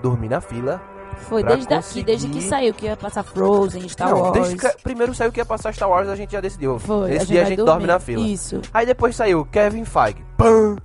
Dormir 0.02 0.28
na 0.28 0.40
fila. 0.40 0.80
Foi 1.16 1.42
desde 1.42 1.72
aqui, 1.74 2.02
desde 2.04 2.26
que 2.28 2.34
conseguir- 2.34 2.48
saiu 2.48 2.74
que 2.74 2.84
ia 2.86 2.96
passar 2.96 3.22
Frozen, 3.24 3.88
Star 3.88 4.10
Não, 4.10 4.20
Wars. 4.20 4.54
que 4.54 4.82
primeiro 4.82 5.14
saiu 5.14 5.32
que 5.32 5.40
ia 5.40 5.44
passar 5.46 5.72
Star 5.74 5.88
Wars, 5.88 6.08
a 6.08 6.14
gente 6.14 6.30
já 6.32 6.40
decidiu. 6.40 6.78
Foi, 6.78 7.12
Esse 7.14 7.22
a 7.22 7.26
dia 7.26 7.42
a 7.42 7.44
gente 7.46 7.56
dorme 7.56 7.72
dormir. 7.72 7.86
na 7.86 7.98
fila. 7.98 8.26
Isso. 8.26 8.60
Aí 8.72 8.84
depois 8.86 9.16
saiu 9.16 9.44
Kevin 9.46 9.84
Feige. 9.84 10.24
Pam! 10.36 10.76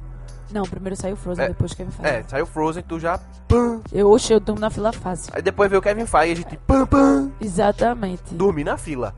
Não, 0.51 0.63
primeiro 0.63 0.95
saiu 0.95 1.15
Frozen, 1.15 1.45
É, 1.45 1.47
depois 1.49 1.73
Kevin 1.73 1.91
Feige. 1.91 2.15
É, 2.15 2.23
saiu 2.27 2.45
Frozen, 2.45 2.83
tu 2.83 2.99
já. 2.99 3.19
Pam! 3.47 3.81
Eu, 3.91 4.09
oxe, 4.11 4.31
eu 4.33 4.39
durmo 4.39 4.61
na 4.61 4.69
fila 4.69 4.91
fácil. 4.93 5.31
Aí 5.35 5.41
depois 5.41 5.69
veio 5.69 5.79
o 5.79 5.83
Kevin 5.83 6.05
Feige, 6.05 6.31
a 6.31 6.35
gente. 6.35 6.57
Pam, 6.65 6.85
pam! 6.87 7.31
Exatamente. 7.41 8.33
Dormir 8.33 8.63
na 8.63 8.77
fila. 8.77 9.13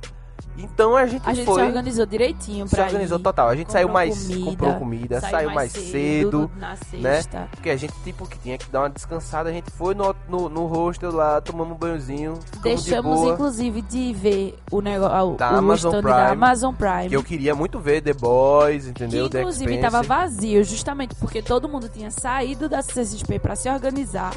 Então 0.58 0.96
a 0.96 1.06
gente 1.06 1.22
A 1.28 1.34
gente 1.34 1.46
foi. 1.46 1.62
se 1.62 1.68
organizou 1.68 2.06
direitinho 2.06 2.68
se 2.68 2.76
pra 2.76 2.86
organizou 2.86 3.20
ir. 3.20 3.22
total. 3.24 3.50
A 3.50 3.56
gente 3.56 3.72
saiu 3.72 3.89
mais. 3.89 4.28
comida, 4.28 4.46
comprou 4.46 4.74
comida, 4.76 5.22
saiu, 5.22 5.52
mais 5.52 5.72
cedo. 5.72 6.50
na 6.58 6.78
né? 6.94 7.22
Porque 7.52 7.70
a 7.70 7.76
gente, 7.76 7.94
tipo, 8.04 8.26
que 8.28 8.38
tinha 8.39 8.58
que 8.58 8.70
dar 8.70 8.82
uma 8.82 8.89
descansada. 8.89 9.50
A 9.50 9.54
gente 9.54 9.70
foi 9.72 9.94
no, 9.94 10.15
no, 10.30 10.50
no 10.50 10.65
hostel 10.65 11.12
lá, 11.12 11.41
tomamos 11.41 11.76
um 11.76 11.78
banhozinho. 11.78 12.39
de 12.54 12.60
Deixamos, 12.60 13.20
boa. 13.20 13.34
inclusive, 13.34 13.82
de 13.82 14.13
ver 14.13 14.58
o 14.72 14.82
negócio 14.82 15.36
Da 15.38 15.54
o 15.54 15.58
Amazon 15.58 15.91
Prime, 15.91 16.04
da 16.04 16.30
Amazon 16.32 16.74
Prime. 16.74 17.10
Que 17.10 17.15
eu 17.15 17.24
queria 17.24 17.54
muito 17.56 17.80
ver 17.80 18.02
The 18.02 18.13
Boys, 18.13 18.88
entendeu? 18.88 19.30
que 19.30 19.38
inclusive 19.39 19.78
tava 19.80 20.02
vazio, 20.02 20.63
justamente 20.63 21.15
porque 21.15 21.41
todo 21.41 21.68
mundo 21.68 21.89
tinha 21.89 22.12
saído 22.12 22.70
da 22.70 22.82
CCXP 22.82 23.39
pra 23.39 23.56
se 23.56 23.70
organizar, 23.70 24.34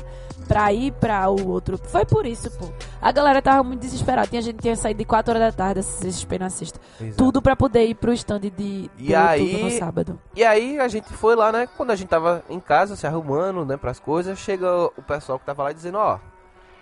pra 0.47 0.73
ir 0.73 0.93
pra 0.93 1.29
o 1.31 1.49
outro. 1.49 1.79
Foi 1.79 2.05
por 2.07 2.25
isso, 2.27 2.51
pô. 2.59 2.67
A 3.01 3.11
galera 3.13 3.41
tava 3.43 3.63
muito 3.63 3.81
desesperada. 3.81 4.27
Tinha 4.29 4.43
gente 4.43 4.57
que 4.57 4.63
tinha 4.63 4.77
saído 4.77 4.99
de 4.99 5.05
4 5.05 5.35
horas 5.35 5.55
da 5.55 5.65
tarde 5.65 5.83
CCXP 5.83 6.39
na 6.39 6.51
sexta. 6.51 6.81
Exato. 7.01 7.17
Tudo 7.17 7.41
pra 7.43 7.57
poder 7.57 7.85
ir 7.87 7.95
pro 7.95 8.13
stand 8.13 8.41
de, 8.57 8.91
E 8.99 9.15
aí- 9.15 9.63
no 9.63 9.71
sábado. 9.71 10.19
E 10.35 10.45
aí 10.45 10.79
a 10.79 10.89
gente 10.89 11.13
foi 11.13 11.35
lá, 11.37 11.51
né? 11.53 11.69
Quando 11.77 11.91
a 11.91 11.97
gente 11.97 12.09
tava 12.09 12.43
em 12.49 12.61
casa 12.61 12.97
se 12.97 13.07
arrumando, 13.07 13.65
né, 13.65 13.77
pras 13.77 13.99
coisas, 13.99 14.39
chega 14.39 14.67
o 14.97 15.03
pessoal 15.03 15.39
que 15.39 15.47
tava 15.47 15.63
lá 15.65 15.73
dizendo, 15.73 15.99
ó, 15.99 16.19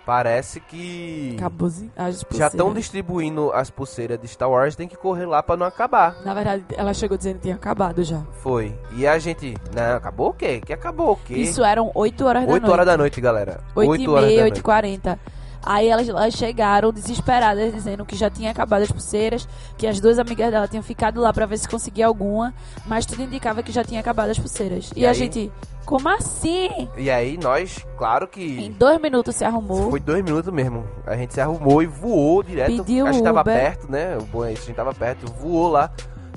parece 0.07 0.61
que 0.61 1.35
Acabou 1.37 1.67
as 1.67 1.75
já 2.21 2.25
pulseiras. 2.25 2.53
estão 2.55 2.73
distribuindo 2.73 3.53
as 3.53 3.69
pulseiras 3.69 4.19
de 4.21 4.29
Star 4.29 4.49
Wars, 4.49 4.77
tem 4.77 4.87
que 4.87 4.97
correr 4.97 5.27
lá 5.27 5.43
pra 5.43 5.57
não 5.57 5.67
acabar. 5.67 6.23
Na 6.25 6.33
verdade, 6.33 6.65
ela 6.77 6.95
chegou 6.95 7.19
dizendo 7.19 7.37
que 7.37 7.43
tinha 7.43 7.57
acabado 7.57 8.05
já. 8.05 8.23
Foi. 8.41 8.73
E 8.97 9.05
a 9.07 9.19
gente, 9.19 9.57
não, 9.75 9.97
acabou 9.97 10.29
o 10.31 10.33
quê? 10.33 10.61
Que 10.65 10.73
acabou 10.73 11.11
o 11.13 11.17
quê? 11.17 11.35
Isso 11.35 11.65
eram 11.65 11.91
8 11.93 12.25
horas 12.25 12.47
da 12.47 12.53
8 12.53 12.63
noite. 12.63 12.73
horas 12.73 12.87
da 12.87 12.97
noite, 12.97 13.21
galera. 13.21 13.61
8 13.75 13.91
8 13.91 14.03
e 14.03 14.07
meia, 14.07 14.17
da 14.17 14.23
8 14.23 14.33
e 14.33 14.41
noite. 14.41 14.63
40. 14.63 15.19
Aí 15.67 15.89
elas, 15.89 16.09
elas 16.09 16.33
chegaram 16.35 16.93
desesperadas, 16.93 17.75
dizendo 17.75 18.07
que 18.07 18.15
já 18.15 18.31
tinha 18.31 18.53
acabado 18.53 18.83
as 18.83 18.91
pulseiras, 18.93 19.49
que 19.77 19.85
as 19.85 19.99
duas 19.99 20.17
amigas 20.17 20.49
dela 20.53 20.69
tinham 20.69 20.83
ficado 20.83 21.21
lá 21.21 21.33
pra 21.33 21.45
ver 21.45 21.59
se 21.59 21.69
conseguia 21.69 22.07
alguma, 22.07 22.55
mas 22.87 23.05
tudo 23.05 23.23
indicava 23.23 23.65
que 23.65 23.73
já 23.73 23.83
tinha 23.83 23.99
acabado 24.01 24.31
as 24.31 24.39
pulseiras. 24.39 24.93
E, 24.95 25.01
E 25.01 25.07
a 25.07 25.09
aí? 25.11 25.15
gente, 25.17 25.51
como 25.85 26.09
assim? 26.09 26.89
E 26.97 27.11
aí 27.11 27.37
nós, 27.37 27.85
claro 27.99 28.27
Em 28.27 28.29
que 28.29 28.69
dois 28.79 29.01
minutos 29.01 29.35
se 29.35 29.45
arrumou. 29.45 29.91
foi 29.91 29.99
dois 29.99 30.23
minutos 30.23 30.53
mesmo. 30.53 30.85
A 31.05 31.17
gente 31.17 31.35
se 31.35 31.41
arrumou 31.41 31.83
e 31.83 31.87
voou 31.87 32.45
direto. 32.45 32.69
Pediu 32.85 33.05
a 33.05 33.11
gente 33.13 33.25
tava 33.25 33.41
Uber. 33.41 33.55
perto, 33.55 33.91
né? 33.91 34.17
O 34.17 34.23
bom 34.23 34.45
é 34.45 34.53
isso, 34.53 34.63
a 34.63 34.67
gente 34.67 34.77
tava 34.77 34.95
perto, 34.95 35.27
voou 35.33 35.69
lá. 35.69 35.91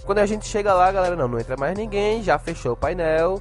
Quando 0.05 0.17
a 0.17 0.25
gente 0.25 0.47
chega 0.47 0.73
lá, 0.73 0.91
galera, 0.91 1.15
não, 1.15 1.27
não 1.27 1.39
entra 1.39 1.55
mais 1.55 1.77
ninguém, 1.77 2.23
já 2.23 2.39
fechou 2.39 2.71
o 2.73 2.75
painel, 2.75 3.39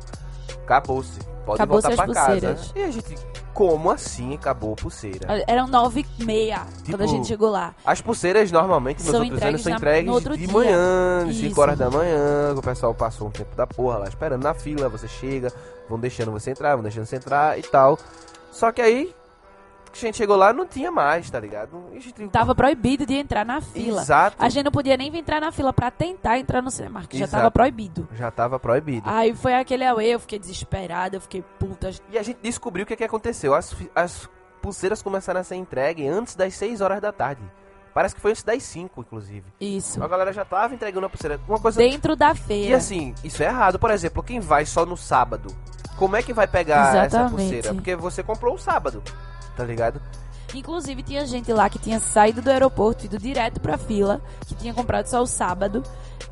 acabou-se. 0.65 1.19
Pode 1.49 1.63
Acabou-se 1.63 1.89
voltar 1.89 2.03
as 2.03 2.07
pra 2.11 2.15
casa. 2.15 2.33
pulseiras. 2.55 2.73
E 2.77 2.83
a 2.83 2.91
gente, 2.91 3.19
como 3.55 3.91
assim 3.91 4.35
acabou 4.35 4.75
a 4.75 4.77
pulseira? 4.77 5.45
Eram 5.47 5.67
9 5.67 6.05
e 6.19 6.25
meia 6.25 6.67
Tipo, 6.85 6.91
quando 6.91 7.03
a 7.03 7.07
gente 7.07 7.27
chegou 7.27 7.49
lá. 7.51 7.75
As 7.85 8.01
pulseiras 8.03 8.53
normalmente 8.53 8.99
nos 8.99 9.07
São 9.11 9.21
outros 9.23 9.31
anos 9.31 9.43
entregues 9.43 9.63
são 9.63 9.71
na- 9.71 9.77
entregues 9.79 10.07
no 10.07 10.13
outro 10.15 10.37
de 10.37 10.45
dia. 10.45 10.53
manhã, 10.53 11.27
de 11.27 11.35
5 11.35 11.47
Isso. 11.53 11.61
horas 11.61 11.79
da 11.79 11.91
manhã, 11.91 12.53
que 12.53 12.59
o 12.59 12.63
pessoal 12.63 12.95
passou 12.95 13.29
um 13.29 13.31
tempo 13.31 13.57
da 13.57 13.67
porra 13.67 13.99
lá 13.99 14.09
esperando 14.09 14.43
na 14.43 14.53
fila, 14.53 14.89
você 14.91 15.09
chega, 15.09 15.51
vão 15.89 15.99
deixando 15.99 16.31
você 16.31 16.51
entrar, 16.51 16.75
vão 16.75 16.83
deixando 16.83 17.07
você 17.07 17.17
entrar 17.17 17.59
e 17.59 17.63
tal. 17.63 17.99
Só 18.53 18.71
que 18.71 18.83
aí 18.83 19.15
que 20.01 20.07
a 20.07 20.09
gente 20.09 20.17
chegou 20.19 20.37
lá, 20.37 20.53
não 20.53 20.67
tinha 20.67 20.91
mais, 20.91 21.31
tá 21.31 21.39
ligado? 21.41 21.85
E 21.93 22.01
gente- 22.01 22.29
Tava 22.29 22.55
proibido 22.55 23.05
de 23.07 23.15
entrar 23.15 23.45
na 23.45 23.61
fila. 23.61 24.03
Exato. 24.03 24.37
A 24.39 24.49
gente 24.49 24.65
não 24.65 24.73
podia 24.73 24.97
nem 24.97 25.15
entrar 25.17 25.41
na 25.41 25.51
fila 25.53 25.73
pra 25.73 25.91
tentar 25.91 26.39
entrar 26.39 26.63
no 26.63 26.71
cinema, 26.71 27.03
que 27.09 27.19
já 27.19 27.27
tava 27.29 27.51
proibido. 27.51 28.09
Já 28.15 28.31
tava 28.31 28.59
proibido. 28.59 29.09
Aí 29.09 29.35
foi 29.35 29.55
aquele 29.55 29.85
away, 29.85 30.15
eu 30.15 30.21
fiquei 30.21 30.39
desesperada, 30.39 31.17
eu 31.17 31.21
fiquei 31.21 31.43
puta. 31.59 31.91
E 32.11 32.19
a 32.19 32.23
gente 32.23 32.39
descobriu 32.43 32.85
o 32.85 32.87
que, 32.87 32.97
que 32.97 33.05
aconteceu. 33.05 33.55
As, 33.55 33.75
as 33.95 34.29
pulseiras 34.63 35.01
começaram 35.03 35.41
a 35.41 35.45
ser 35.45 35.57
entregues 35.57 36.11
antes 36.11 36.35
das 36.35 36.55
6 36.55 36.81
horas 36.81 37.01
da 37.01 37.13
tarde. 37.13 37.43
Parece 37.95 38.15
que 38.15 38.21
foi 38.21 38.31
antes 38.31 38.43
das 38.45 38.63
5, 38.63 39.01
inclusive. 39.01 39.45
Isso. 39.61 40.03
A 40.03 40.07
galera 40.07 40.33
já 40.33 40.45
tava 40.45 40.73
entregando 40.75 41.07
a 41.07 41.09
pulseira. 41.09 41.41
Uma 41.49 41.59
coisa. 41.59 41.79
Dentro 41.79 42.15
da 42.15 42.31
E 42.33 42.37
feira. 42.37 42.77
assim, 42.77 43.13
isso 43.25 43.43
é 43.43 43.47
errado. 43.47 43.79
Por 43.79 43.91
exemplo, 43.91 44.23
quem 44.23 44.39
vai 44.39 44.65
só 44.67 44.87
no 44.87 44.97
sábado, 44.97 45.49
como 45.97 46.15
é 46.15 46.23
que 46.23 46.33
vai 46.33 46.47
pegar 46.47 46.91
essa 46.95 47.07
Exatamente. 47.07 47.31
pulseira? 47.41 47.75
Porque 47.75 47.97
você 47.97 48.23
comprou 48.23 48.55
o 48.55 48.59
sábado, 48.59 49.03
tá 49.59 49.65
ligado? 49.65 50.01
Inclusive, 50.55 51.03
tinha 51.03 51.27
gente 51.27 51.53
lá 51.53 51.69
que 51.69 51.79
tinha 51.79 52.01
saído 52.01 52.41
do 52.41 52.49
aeroporto, 52.49 53.05
ido 53.05 53.19
direto 53.19 53.61
pra 53.61 53.77
fila, 53.77 54.21
que 54.47 54.55
tinha 54.55 54.73
comprado 54.73 55.07
só 55.07 55.21
o 55.21 55.27
sábado. 55.27 55.83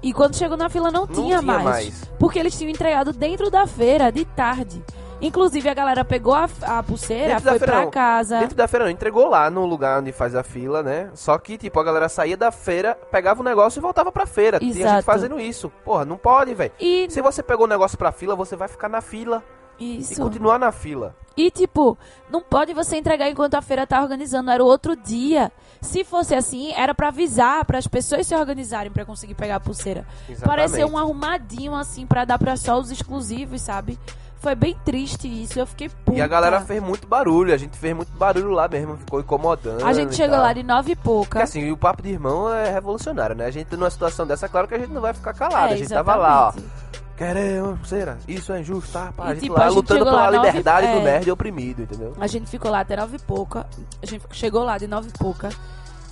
E 0.03 0.13
quando 0.13 0.37
chegou 0.37 0.57
na 0.57 0.71
fila, 0.71 0.91
não, 0.91 1.07
tinha, 1.07 1.41
tinha 1.41 1.43
mais, 1.43 1.65
mais. 1.65 2.05
Porque 2.19 2.39
eles 2.39 2.57
tinham 2.57 2.71
entregado 2.71 3.13
dentro 3.13 3.51
da 3.51 3.67
feira, 3.67 4.11
de 4.11 4.25
tarde. 4.25 4.83
Inclusive, 5.21 5.69
a 5.69 5.75
galera 5.75 6.05
pegou 6.05 6.35
a, 6.35 6.49
a 6.63 6.83
pulseira, 6.83 7.35
Dentro 7.35 7.49
foi 7.51 7.59
feira, 7.59 7.73
pra 7.73 7.83
não. 7.85 7.91
casa. 7.91 8.39
Dentro 8.41 8.57
da 8.57 8.69
feira 8.69 8.85
não, 8.85 8.93
entregou 8.93 9.29
lá 9.29 9.51
no 9.51 9.65
lugar 9.67 10.01
onde 10.01 10.13
faz 10.13 10.35
a 10.35 10.43
fila, 10.43 10.83
né? 10.83 11.11
Só 11.15 11.37
que, 11.39 11.57
tipo, 11.59 11.79
a 11.81 11.85
galera 11.85 12.09
saía 12.09 12.37
da 12.37 12.51
feira, 12.53 12.95
pegava 13.11 13.41
o 13.41 13.45
negócio 13.45 13.81
e 13.81 13.83
voltava 13.83 14.13
pra 14.13 14.27
feira. 14.27 14.59
Tinha 14.59 14.73
gente 14.73 14.83
Exato. 14.83 15.03
fazendo 15.05 15.41
isso. 15.41 15.71
Porra, 15.85 16.05
não 16.05 16.17
pode, 16.17 16.55
velho. 16.55 16.73
E 16.79 17.07
Se 17.11 17.21
você 17.21 17.43
pegou 17.43 17.65
o 17.65 17.69
negócio 17.69 17.97
pra 17.99 18.13
fila, 18.13 18.37
você 18.37 18.57
vai 18.57 18.69
ficar 18.69 18.89
na 18.89 19.01
fila 19.01 19.43
e 19.79 19.99
isso. 19.99 20.21
continuar 20.21 20.59
na 20.59 20.73
fila. 20.73 21.15
E 21.37 21.51
tipo, 21.51 21.99
não 22.31 22.41
pode 22.41 22.73
você 22.73 22.97
entregar 22.97 23.29
enquanto 23.29 23.55
a 23.55 23.63
feira 23.63 23.87
tá 23.87 24.01
organizando, 24.01 24.51
era 24.51 24.65
o 24.65 24.67
outro 24.67 24.97
dia. 24.97 25.53
Se 25.83 26.03
fosse 26.03 26.35
assim, 26.35 26.73
era 26.73 26.95
pra 26.95 27.09
avisar, 27.09 27.65
para 27.67 27.79
as 27.79 27.87
pessoas 27.87 28.27
se 28.27 28.35
organizarem 28.35 28.91
pra 28.91 29.05
conseguir 29.05 29.35
pegar 29.35 29.57
a 29.57 29.61
pulseira. 29.61 30.07
Exatamente. 30.29 30.45
Pareceu 30.45 30.89
um 30.89 30.97
arrumadinho 30.97 31.75
assim 31.75 32.07
pra 32.07 32.25
dar 32.25 32.39
pra 32.39 32.57
só 32.57 32.79
os 32.79 32.91
exclusivos, 32.91 33.61
sabe? 33.61 33.99
Foi 34.39 34.55
bem 34.55 34.77
triste 34.85 35.27
isso, 35.27 35.59
eu 35.59 35.67
fiquei 35.67 35.89
puta. 35.89 36.17
E 36.17 36.21
a 36.21 36.27
galera 36.27 36.61
fez 36.61 36.83
muito 36.83 37.07
barulho, 37.07 37.53
a 37.53 37.57
gente 37.57 37.77
fez 37.77 37.95
muito 37.95 38.13
barulho 38.13 38.51
lá 38.51 38.69
mesmo, 38.69 38.97
ficou 38.97 39.21
incomodando. 39.21 39.85
A 39.85 39.93
gente 39.93 40.13
e 40.13 40.17
chegou 40.17 40.39
lá 40.39 40.53
de 40.53 40.63
nove 40.63 40.93
e 40.93 40.97
pouca. 40.97 41.31
Porque 41.31 41.43
assim, 41.43 41.71
o 41.71 41.77
papo 41.77 42.03
de 42.03 42.11
irmão 42.11 42.53
é 42.53 42.71
revolucionário, 42.71 43.35
né? 43.35 43.47
A 43.47 43.51
gente 43.51 43.75
numa 43.77 43.91
situação 43.91 44.27
dessa, 44.27 44.49
claro 44.49 44.69
que 44.69 44.75
a 44.75 44.79
gente 44.79 44.93
não 44.93 45.01
vai 45.01 45.13
ficar 45.13 45.35
calado. 45.35 45.71
É, 45.71 45.73
a 45.73 45.77
gente 45.77 45.89
tava 45.89 46.15
lá, 46.15 46.49
ó. 46.49 46.61
Queremos, 47.17 47.79
pulseira, 47.79 48.19
isso 48.29 48.53
é 48.53 48.61
injusto, 48.61 48.93
tá? 48.93 49.13
Pá, 49.17 49.25
a 49.25 49.35
gente 49.35 49.45
tipo, 49.45 49.55
lá 49.55 49.65
a 49.65 49.69
gente 49.69 49.77
lutando 49.77 50.05
pela 50.05 50.31
nove- 50.31 50.47
liberdade 50.47 50.87
do 50.89 50.99
é. 50.99 51.03
nerd 51.03 51.31
oprimido, 51.31 51.83
entendeu? 51.83 52.13
A 52.21 52.27
gente 52.27 52.47
ficou 52.51 52.71
lá 52.71 52.81
até 52.81 52.95
nove 52.97 53.17
e 53.17 53.21
pouca. 53.21 53.67
A 54.03 54.07
gente 54.07 54.23
chegou 54.33 54.63
lá 54.65 54.77
de 54.77 54.87
nove 54.87 55.09
e 55.09 55.19
pouca. 55.19 55.49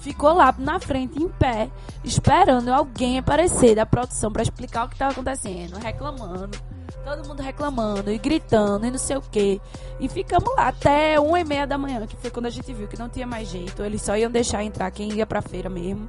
Ficou 0.00 0.32
lá 0.34 0.54
na 0.58 0.78
frente, 0.80 1.22
em 1.22 1.28
pé, 1.28 1.70
esperando 2.02 2.70
alguém 2.72 3.18
aparecer 3.18 3.74
da 3.74 3.86
produção 3.86 4.30
pra 4.30 4.42
explicar 4.42 4.86
o 4.86 4.88
que 4.88 4.96
tava 4.98 5.12
acontecendo, 5.12 5.76
reclamando. 5.78 6.58
Todo 7.04 7.26
mundo 7.28 7.42
reclamando 7.42 8.10
e 8.10 8.16
gritando 8.18 8.86
e 8.86 8.90
não 8.90 8.98
sei 8.98 9.16
o 9.16 9.22
que. 9.22 9.60
E 10.00 10.08
ficamos 10.08 10.54
lá 10.56 10.68
até 10.68 11.20
uma 11.20 11.38
e 11.38 11.44
meia 11.44 11.66
da 11.66 11.76
manhã, 11.76 12.06
que 12.06 12.16
foi 12.16 12.30
quando 12.30 12.46
a 12.46 12.50
gente 12.50 12.72
viu 12.72 12.88
que 12.88 12.98
não 12.98 13.10
tinha 13.10 13.26
mais 13.26 13.48
jeito. 13.48 13.82
Eles 13.82 14.00
só 14.00 14.16
iam 14.16 14.30
deixar 14.30 14.62
entrar 14.64 14.90
quem 14.90 15.12
ia 15.12 15.26
pra 15.26 15.42
feira 15.42 15.68
mesmo. 15.68 16.08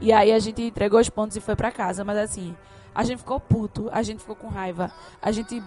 E 0.00 0.12
aí 0.12 0.32
a 0.32 0.38
gente 0.40 0.60
entregou 0.62 0.98
os 1.00 1.08
pontos 1.08 1.36
e 1.36 1.40
foi 1.40 1.54
pra 1.54 1.70
casa. 1.70 2.04
Mas 2.04 2.18
assim, 2.18 2.54
a 2.94 3.04
gente 3.04 3.18
ficou 3.18 3.40
puto, 3.40 3.88
a 3.92 4.02
gente 4.02 4.20
ficou 4.20 4.36
com 4.36 4.48
raiva. 4.48 4.90
A 5.20 5.30
gente 5.30 5.62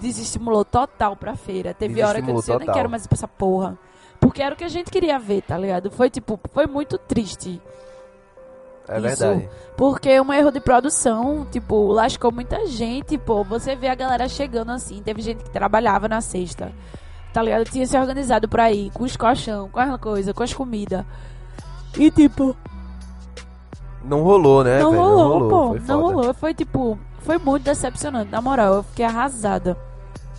desestimulou 0.00 0.64
total 0.64 1.16
pra 1.16 1.36
feira. 1.36 1.74
Teve 1.74 2.02
hora 2.02 2.22
que 2.22 2.30
eu 2.30 2.34
disse, 2.34 2.50
eu 2.50 2.58
nem 2.58 2.70
quero 2.70 2.88
mais 2.88 3.04
ir 3.04 3.08
pra 3.08 3.16
essa 3.16 3.28
porra. 3.28 3.78
Porque 4.20 4.42
era 4.42 4.54
o 4.54 4.58
que 4.58 4.64
a 4.64 4.68
gente 4.68 4.90
queria 4.90 5.18
ver, 5.18 5.42
tá 5.42 5.56
ligado? 5.56 5.90
Foi 5.90 6.10
tipo, 6.10 6.38
foi 6.52 6.66
muito 6.66 6.98
triste. 6.98 7.60
É 8.88 8.96
Isso. 8.96 9.02
verdade. 9.02 9.48
Porque 9.76 10.20
um 10.20 10.32
erro 10.32 10.50
de 10.50 10.60
produção, 10.60 11.46
tipo, 11.50 11.92
lascou 11.92 12.32
muita 12.32 12.66
gente, 12.66 13.18
pô. 13.18 13.44
Você 13.44 13.76
vê 13.76 13.88
a 13.88 13.94
galera 13.94 14.28
chegando 14.28 14.72
assim. 14.72 15.02
Teve 15.02 15.20
gente 15.20 15.44
que 15.44 15.50
trabalhava 15.50 16.08
na 16.08 16.20
sexta, 16.20 16.72
tá 17.32 17.42
ligado? 17.42 17.64
Tinha 17.64 17.86
se 17.86 17.96
organizado 17.96 18.48
pra 18.48 18.72
ir, 18.72 18.90
com 18.90 19.04
os 19.04 19.16
colchão, 19.16 19.68
com 19.68 19.78
as 19.78 20.00
coisas, 20.00 20.34
com 20.34 20.42
as 20.42 20.52
comidas. 20.52 21.04
E 21.96 22.10
tipo, 22.10 22.56
Não 24.04 24.22
rolou, 24.22 24.62
né? 24.64 24.80
não 24.80 24.90
velho? 24.92 25.02
rolou, 25.02 25.48
pô. 25.48 25.68
foi 25.68 25.80
Não 25.86 26.00
rolou. 26.00 26.34
Foi 26.34 26.54
tipo, 26.54 26.98
foi 27.20 27.38
muito 27.38 27.64
decepcionante. 27.64 28.30
Na 28.30 28.40
moral, 28.40 28.74
eu 28.74 28.82
fiquei 28.82 29.04
arrasada. 29.04 29.76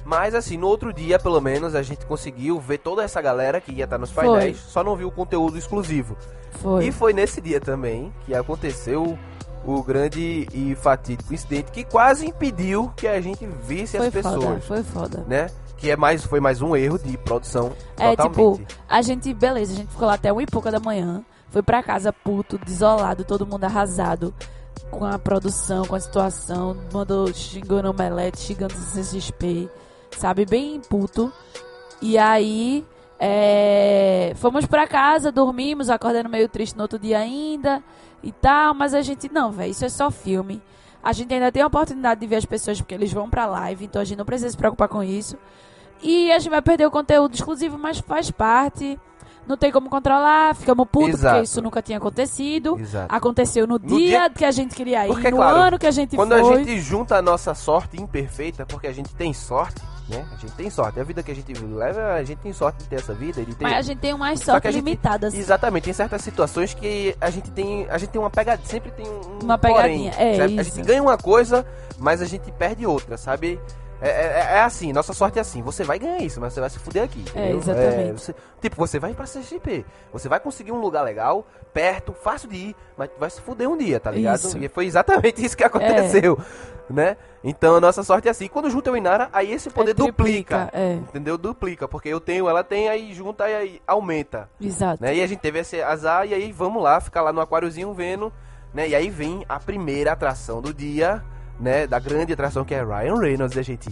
Mas 0.05 0.33
assim, 0.33 0.57
no 0.57 0.67
outro 0.67 0.91
dia, 0.91 1.19
pelo 1.19 1.39
menos, 1.39 1.75
a 1.75 1.83
gente 1.83 2.05
conseguiu 2.05 2.59
ver 2.59 2.79
toda 2.79 3.03
essa 3.03 3.21
galera 3.21 3.61
que 3.61 3.71
ia 3.71 3.83
estar 3.83 3.97
nos 3.99 4.09
Foi. 4.09 4.25
painéis, 4.25 4.57
só 4.57 4.83
não 4.83 4.95
viu 4.95 5.09
o 5.09 5.11
conteúdo 5.11 5.57
exclusivo. 5.57 6.17
Foi. 6.53 6.85
E 6.87 6.91
foi 6.91 7.13
nesse 7.13 7.39
dia 7.39 7.59
também 7.61 8.11
que 8.25 8.33
aconteceu 8.33 9.17
o 9.63 9.83
grande 9.83 10.47
e 10.53 10.73
fatídico 10.73 11.33
incidente 11.33 11.71
que 11.71 11.83
quase 11.83 12.25
impediu 12.25 12.91
que 12.95 13.07
a 13.07 13.21
gente 13.21 13.45
visse 13.67 13.97
Foi 13.97 14.07
as 14.07 14.13
pessoas, 14.13 14.43
foda, 14.43 14.61
foi 14.61 14.83
foda. 14.83 15.23
né? 15.27 15.47
Que 15.77 15.91
é 15.91 15.95
mais, 15.95 16.23
foi 16.25 16.39
mais 16.39 16.61
um 16.61 16.75
erro 16.75 16.97
de 16.97 17.15
produção 17.17 17.71
É, 17.97 18.15
totalmente. 18.15 18.59
tipo, 18.65 18.81
a 18.89 19.01
gente, 19.01 19.33
beleza, 19.33 19.73
a 19.73 19.75
gente 19.75 19.89
ficou 19.89 20.07
lá 20.07 20.15
até 20.15 20.31
uma 20.33 20.41
e 20.41 20.47
pouca 20.47 20.71
da 20.71 20.79
manhã. 20.79 21.23
Foi 21.49 21.63
pra 21.63 21.81
casa 21.81 22.13
puto, 22.13 22.57
desolado, 22.57 23.23
todo 23.23 23.45
mundo 23.45 23.63
arrasado 23.63 24.33
com 24.91 25.05
a 25.05 25.17
produção, 25.17 25.85
com 25.85 25.95
a 25.95 25.99
situação. 25.99 26.77
Mandou 26.93 27.33
xingando 27.33 27.89
omelete, 27.89 28.39
xingando 28.39 28.73
CXP, 28.75 29.69
sabe? 30.17 30.45
Bem 30.45 30.79
puto. 30.81 31.31
E 32.01 32.17
aí, 32.17 32.85
é, 33.19 34.33
fomos 34.35 34.65
pra 34.65 34.87
casa, 34.87 35.31
dormimos, 35.31 35.89
acordando 35.89 36.29
meio 36.29 36.47
triste 36.47 36.75
no 36.75 36.83
outro 36.83 36.97
dia 36.97 37.19
ainda 37.19 37.83
e 38.23 38.31
tal. 38.31 38.73
Mas 38.73 38.93
a 38.93 39.01
gente, 39.01 39.31
não, 39.31 39.51
velho, 39.51 39.71
isso 39.71 39.85
é 39.85 39.89
só 39.89 40.09
filme. 40.09 40.61
A 41.01 41.13
gente 41.13 41.33
ainda 41.33 41.51
tem 41.51 41.61
a 41.61 41.67
oportunidade 41.67 42.19
de 42.19 42.27
ver 42.27 42.37
as 42.37 42.45
pessoas 42.45 42.79
porque 42.79 42.93
eles 42.93 43.11
vão 43.11 43.29
pra 43.29 43.45
live, 43.45 43.85
então 43.85 44.01
a 44.01 44.05
gente 44.05 44.17
não 44.17 44.25
precisa 44.25 44.49
se 44.49 44.57
preocupar 44.57 44.89
com 44.89 45.01
isso. 45.01 45.37
E 46.01 46.31
a 46.31 46.39
gente 46.39 46.49
vai 46.49 46.61
perder 46.61 46.85
o 46.85 46.91
conteúdo 46.91 47.33
exclusivo, 47.33 47.77
mas 47.77 47.99
faz 47.99 48.31
parte. 48.31 48.99
Não 49.47 49.57
tem 49.57 49.71
como 49.71 49.89
controlar, 49.89 50.53
ficamos 50.55 50.87
putos 50.91 51.15
Exato. 51.15 51.33
porque 51.35 51.43
isso 51.45 51.61
nunca 51.61 51.81
tinha 51.81 51.97
acontecido. 51.97 52.77
Exato. 52.79 53.13
Aconteceu 53.13 53.65
no, 53.65 53.79
No 53.79 53.97
dia, 53.97 53.97
dia- 54.19 54.29
que 54.29 54.45
a 54.45 54.51
gente 54.51 54.75
queria 54.75 55.05
ir, 55.05 55.09
Porque, 55.09 55.31
no 55.31 55.37
claro, 55.37 55.57
ano 55.57 55.79
que 55.79 55.87
a 55.87 55.91
gente 55.91 56.15
Quando 56.15 56.37
foi. 56.37 56.53
a 56.53 56.57
gente 56.57 56.79
junta 56.79 57.15
a 57.17 57.21
nossa 57.21 57.55
sorte 57.55 57.99
imperfeita, 57.99 58.65
porque 58.65 58.85
a 58.85 58.93
gente 58.93 59.13
tem 59.15 59.33
sorte, 59.33 59.81
né? 60.07 60.23
A 60.31 60.35
gente 60.37 60.53
tem 60.53 60.69
sorte. 60.69 60.99
A 60.99 61.03
vida 61.03 61.23
que 61.23 61.31
a 61.31 61.35
gente 61.35 61.51
leva, 61.53 62.13
a 62.13 62.23
gente 62.23 62.37
tem 62.39 62.53
sorte 62.53 62.77
de 62.83 62.89
ter 62.89 62.97
essa 62.97 63.13
vida, 63.13 63.43
de 63.43 63.55
ter 63.55 63.63
Mas 63.63 63.73
a 63.77 63.81
gente 63.81 63.97
tem 63.99 64.13
umas 64.13 64.39
sorte 64.39 64.67
a 64.67 64.71
gente- 64.71 64.99
assim. 65.23 65.39
Exatamente, 65.39 65.83
tem 65.85 65.93
certas 65.93 66.21
situações 66.21 66.75
que 66.75 67.15
a 67.19 67.29
gente 67.31 67.49
tem, 67.49 67.87
a 67.89 67.97
gente 67.97 68.09
tem 68.11 68.21
uma 68.21 68.29
pegadinha, 68.29 68.67
sempre 68.67 68.91
tem 68.91 69.07
um 69.07 69.39
Uma 69.45 69.57
porém, 69.57 69.75
pegadinha, 69.75 70.11
é 70.15 70.37
sabe? 70.37 70.59
A 70.59 70.63
gente 70.63 70.81
ganha 70.83 71.01
uma 71.01 71.17
coisa, 71.17 71.65
mas 71.97 72.21
a 72.21 72.25
gente 72.25 72.51
perde 72.51 72.85
outra, 72.85 73.17
sabe? 73.17 73.59
É, 74.01 74.07
é- 74.09 74.57
é 74.57 74.59
assim, 74.61 74.93
nossa 74.93 75.13
sorte 75.13 75.37
é 75.37 75.41
assim, 75.41 75.61
você 75.61 75.83
vai 75.83 75.99
ganhar 75.99 76.19
isso, 76.21 76.39
mas 76.39 76.53
você 76.53 76.61
vai 76.61 76.69
se 76.69 76.79
fuder 76.79 77.03
aqui. 77.03 77.19
entendeu? 77.19 77.57
exatamente. 77.57 78.11
você- 78.13 78.35
tipo, 78.61 78.75
você 78.77 78.97
vai 78.99 79.13
pra 79.13 79.25
CXP, 79.25 79.85
você 80.11 80.29
vai 80.29 80.39
conseguir 80.39 80.71
um 80.71 80.79
lugar 80.79 81.03
legal, 81.03 81.45
perto, 81.73 82.13
fácil 82.13 82.49
de 82.49 82.55
ir, 82.55 82.75
mas 82.97 83.09
vai 83.19 83.29
se 83.29 83.41
fuder 83.41 83.69
um 83.69 83.77
dia, 83.77 83.99
tá 83.99 84.09
ligado? 84.11 84.37
Isso. 84.39 84.57
E 84.57 84.69
foi 84.69 84.85
exatamente 84.85 85.43
isso 85.45 85.55
que 85.57 85.63
aconteceu, 85.63 86.39
né? 86.89 87.17
Então 87.43 87.75
a 87.75 87.81
nossa 87.81 88.03
sorte 88.03 88.27
é 88.27 88.31
assim, 88.31 88.47
quando 88.47 88.69
junta 88.69 88.89
eu 88.89 88.97
e 88.97 89.01
Nara, 89.01 89.29
aí 89.31 89.51
esse 89.51 89.69
poder 89.69 89.93
duplica, 89.93 90.13
triplica, 90.67 90.69
é. 90.73 90.93
entendeu? 90.93 91.37
Duplica, 91.37 91.87
porque 91.87 92.09
eu 92.09 92.19
tenho, 92.19 92.49
ela 92.49 92.63
tem, 92.63 92.89
aí 92.89 93.13
junta 93.13 93.49
e 93.49 93.55
aí 93.55 93.81
aumenta 93.87 94.49
Exato. 94.59 95.01
né? 95.01 95.15
E 95.15 95.21
a 95.21 95.27
gente 95.27 95.39
teve 95.39 95.59
esse 95.59 95.81
azar 95.81 96.25
e 96.27 96.33
aí 96.33 96.51
vamos 96.51 96.81
lá, 96.81 96.99
ficar 96.99 97.21
lá 97.21 97.31
no 97.31 97.39
aquáriozinho 97.41 97.93
vendo, 97.93 98.31
né? 98.73 98.87
E 98.89 98.95
aí 98.95 99.09
vem 99.09 99.45
a 99.47 99.59
primeira 99.59 100.11
atração 100.11 100.61
do 100.61 100.73
dia, 100.73 101.23
né? 101.59 101.85
Da 101.87 101.99
grande 101.99 102.33
atração 102.33 102.63
que 102.63 102.73
é 102.73 102.83
Ryan 102.83 103.19
Reynolds 103.19 103.55
e 103.55 103.59
a 103.59 103.63
gente... 103.63 103.89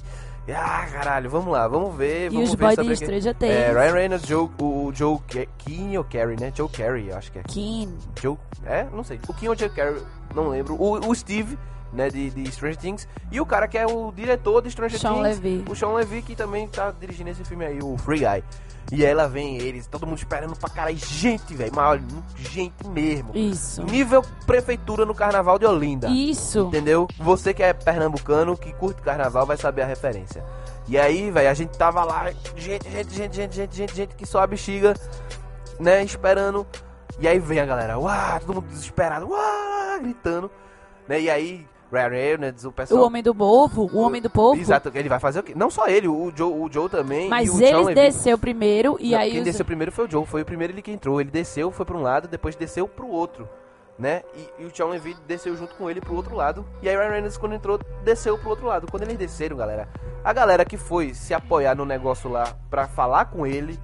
Ah, 0.50 0.88
caralho, 0.90 1.30
vamos 1.30 1.52
lá, 1.52 1.68
vamos 1.68 1.94
ver, 1.94 2.28
E 2.28 2.36
vamos 2.36 2.52
os 2.52 2.56
ver 2.56 2.76
boys 2.76 2.88
de. 2.88 2.96
Stranger 2.96 3.32
É, 3.32 3.34
Things. 3.34 3.74
Ryan 3.76 3.94
Reynolds, 3.94 4.28
Joe, 4.28 4.50
o 4.62 4.92
Joe 4.94 5.20
Keane 5.58 5.98
ou 5.98 6.06
Carey, 6.06 6.38
né? 6.40 6.54
Joe 6.56 6.70
Carey, 6.70 7.12
acho 7.12 7.30
que 7.34 7.40
é. 7.40 7.44
Keen. 7.44 7.94
Joe, 8.22 8.38
é? 8.66 8.88
Não 8.94 9.04
sei. 9.04 9.20
O 9.28 9.34
Keane 9.34 9.50
ou 9.50 9.58
Joe 9.58 9.70
Carey, 9.70 10.02
não 10.34 10.48
lembro. 10.48 10.76
O, 10.76 11.06
o 11.06 11.14
Steve, 11.14 11.60
né, 11.92 12.10
de, 12.10 12.30
de 12.30 12.50
Stranger 12.50 12.78
Things. 12.78 13.08
E 13.30 13.42
o 13.42 13.46
cara 13.46 13.68
que 13.68 13.78
é 13.78 13.86
o 13.86 14.10
diretor 14.16 14.62
de 14.62 14.72
Stranger 14.72 14.98
Sean 14.98 15.16
Things. 15.16 15.42
Levy. 15.42 15.66
O 15.70 15.76
Sean 15.76 15.92
Levy, 15.94 16.22
que 16.22 16.34
também 16.34 16.66
tá 16.70 16.94
dirigindo 16.98 17.30
esse 17.30 17.44
filme 17.44 17.66
aí, 17.66 17.80
o 17.84 17.98
Free 17.98 18.20
Guy. 18.20 18.42
E 18.92 19.06
aí 19.06 19.14
lá 19.14 19.28
vem 19.28 19.58
eles, 19.58 19.86
todo 19.86 20.08
mundo 20.08 20.18
esperando 20.18 20.56
pra 20.56 20.70
caralho. 20.70 20.98
Gente, 20.98 21.54
velho, 21.54 21.72
mas 21.76 21.86
olha, 21.86 22.04
gente 22.38 22.88
mesmo. 22.88 23.32
Isso. 23.36 23.84
Nível 23.84 24.24
prefeitura 24.46 25.06
no 25.06 25.14
carnaval 25.14 25.60
de 25.60 25.66
Olinda. 25.66 26.08
Isso. 26.08 26.68
Entendeu? 26.68 27.08
Você 27.20 27.54
que 27.54 27.62
é 27.62 27.74
pernambucano, 27.74 28.56
que 28.56 28.72
curte 28.74 29.02
carnaval, 29.02 29.46
vai 29.46 29.58
saber 29.58 29.82
a 29.82 29.86
referência. 29.86 30.44
E 30.88 30.98
aí, 30.98 31.30
velho, 31.30 31.50
a 31.50 31.54
gente 31.54 31.78
tava 31.78 32.04
lá, 32.06 32.32
gente, 32.56 32.90
gente, 32.90 33.14
gente, 33.14 33.36
gente, 33.36 33.56
gente, 33.56 33.76
gente, 33.76 33.96
gente, 33.96 34.16
que 34.16 34.26
só 34.26 34.40
a 34.40 34.48
bexiga, 34.48 34.94
né, 35.78 36.02
esperando. 36.04 36.66
E 37.20 37.28
aí 37.28 37.40
vem 37.40 37.60
a 37.60 37.66
galera, 37.66 38.00
uau, 38.00 38.40
todo 38.40 38.56
mundo 38.56 38.68
desesperado, 38.68 39.28
uau, 39.28 40.00
gritando. 40.00 40.50
Né, 41.10 41.22
e 41.22 41.30
aí 41.30 41.68
Ryan 41.92 42.08
Reynolds, 42.10 42.66
o 42.66 42.70
O 42.70 42.72
pessoal. 42.74 43.04
Homem 43.06 43.24
do 43.24 43.34
Povo, 43.34 43.90
o 43.94 44.00
Homem 44.00 44.22
do 44.22 44.30
Povo. 44.30 44.60
Exato, 44.60 44.92
ele 44.94 45.08
vai 45.10 45.20
fazer 45.20 45.40
o 45.40 45.44
quê? 45.44 45.54
Não 45.56 45.70
só 45.70 45.88
ele, 45.88 46.08
o 46.08 46.32
Joe, 46.36 46.52
o 46.52 46.70
Joe 46.72 46.90
também. 46.90 47.30
Mas 47.30 47.50
o 47.50 47.62
ele 47.62 47.94
desceu 47.94 48.38
primeiro 48.38 48.98
e 49.00 49.12
Não, 49.12 49.20
aí 49.20 49.32
quem 49.32 49.40
os- 49.40 49.46
desceu 49.46 49.64
primeiro 49.66 49.92
foi 49.92 50.06
o 50.06 50.12
Joe, 50.12 50.26
foi 50.26 50.42
o 50.42 50.46
primeiro 50.46 50.74
ele 50.74 50.82
que 50.82 50.92
entrou. 50.92 51.22
Ele 51.22 51.32
desceu, 51.32 51.72
foi 51.72 51.86
pra 51.86 51.96
um 51.98 52.02
lado, 52.02 52.28
depois 52.28 52.56
desceu 52.56 52.88
pro 52.88 53.08
outro, 53.08 53.48
né? 53.98 54.22
E, 54.36 54.64
e 54.64 54.66
o 54.66 54.76
Sean 54.76 54.88
Levy 54.88 55.16
desceu 55.28 55.56
junto 55.56 55.76
com 55.76 55.90
ele 55.90 56.02
pro 56.02 56.14
outro 56.16 56.36
lado. 56.36 56.66
E 56.82 56.90
aí 56.90 56.96
Ryan 56.98 57.10
Reynolds, 57.10 57.38
quando 57.38 57.56
entrou, 57.56 57.80
desceu 58.04 58.38
pro 58.38 58.50
outro 58.50 58.66
lado. 58.68 58.88
Quando 58.92 59.04
eles 59.04 59.18
desceram, 59.18 59.56
galera, 59.56 59.88
a 60.24 60.34
galera 60.34 60.66
que 60.66 60.76
foi 60.78 61.14
se 61.14 61.34
apoiar 61.34 61.74
no 61.76 61.86
negócio 61.86 62.30
lá 62.30 62.54
pra 62.70 62.86
falar 62.88 63.26
com 63.26 63.48
ele, 63.48 63.80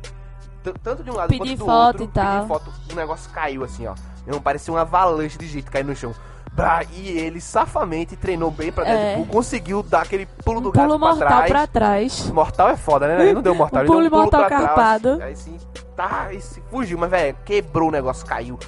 tanto 0.83 1.03
de 1.03 1.09
um 1.11 1.15
lado 1.15 1.29
Pedir 1.29 1.57
quanto 1.57 1.59
do 1.59 1.65
foto 1.65 1.85
outro, 1.87 2.03
e 2.03 2.07
tal. 2.07 2.35
pedir 2.35 2.47
foto, 2.47 2.73
o 2.91 2.95
negócio 2.95 3.31
caiu 3.31 3.63
assim, 3.63 3.87
ó. 3.87 3.95
Não 4.25 4.41
parecia 4.41 4.73
uma 4.73 4.81
avalanche 4.81 5.37
de 5.37 5.45
gente 5.47 5.69
caindo 5.69 5.87
no 5.87 5.95
chão. 5.95 6.13
Bah, 6.55 6.81
e 6.93 7.07
ele 7.09 7.41
safamente 7.41 8.15
treinou 8.15 8.51
bem 8.51 8.71
pra 8.71 8.87
É. 8.87 8.93
Deadpool, 9.15 9.25
conseguiu 9.25 9.81
dar 9.81 10.01
aquele 10.03 10.27
pulo 10.45 10.61
do 10.61 10.69
um 10.69 10.71
gato 10.71 10.85
pulo 10.87 10.99
pra 10.99 11.07
mortal 11.09 11.27
trás. 11.27 11.49
pra 11.51 11.67
trás. 11.67 12.29
Mortal 12.31 12.69
é 12.69 12.77
foda, 12.77 13.07
né? 13.07 13.23
Ele 13.23 13.33
não 13.33 13.41
deu 13.41 13.55
mortal, 13.55 13.81
Um 13.81 13.83
ele 13.83 13.87
deu 13.89 13.97
um 13.97 13.99
pulo 13.99 14.09
pulo 14.09 14.21
mortal 14.21 14.39
pra 14.41 14.49
trás. 14.49 14.65
carpado. 14.65 15.19
Aí 15.23 15.35
sim, 15.35 15.57
tá, 15.95 16.27
e 16.31 16.39
se 16.39 16.61
fugiu, 16.69 16.97
mas 16.97 17.09
velho, 17.09 17.35
quebrou 17.43 17.89
o 17.89 17.91
negócio, 17.91 18.23
caiu. 18.25 18.59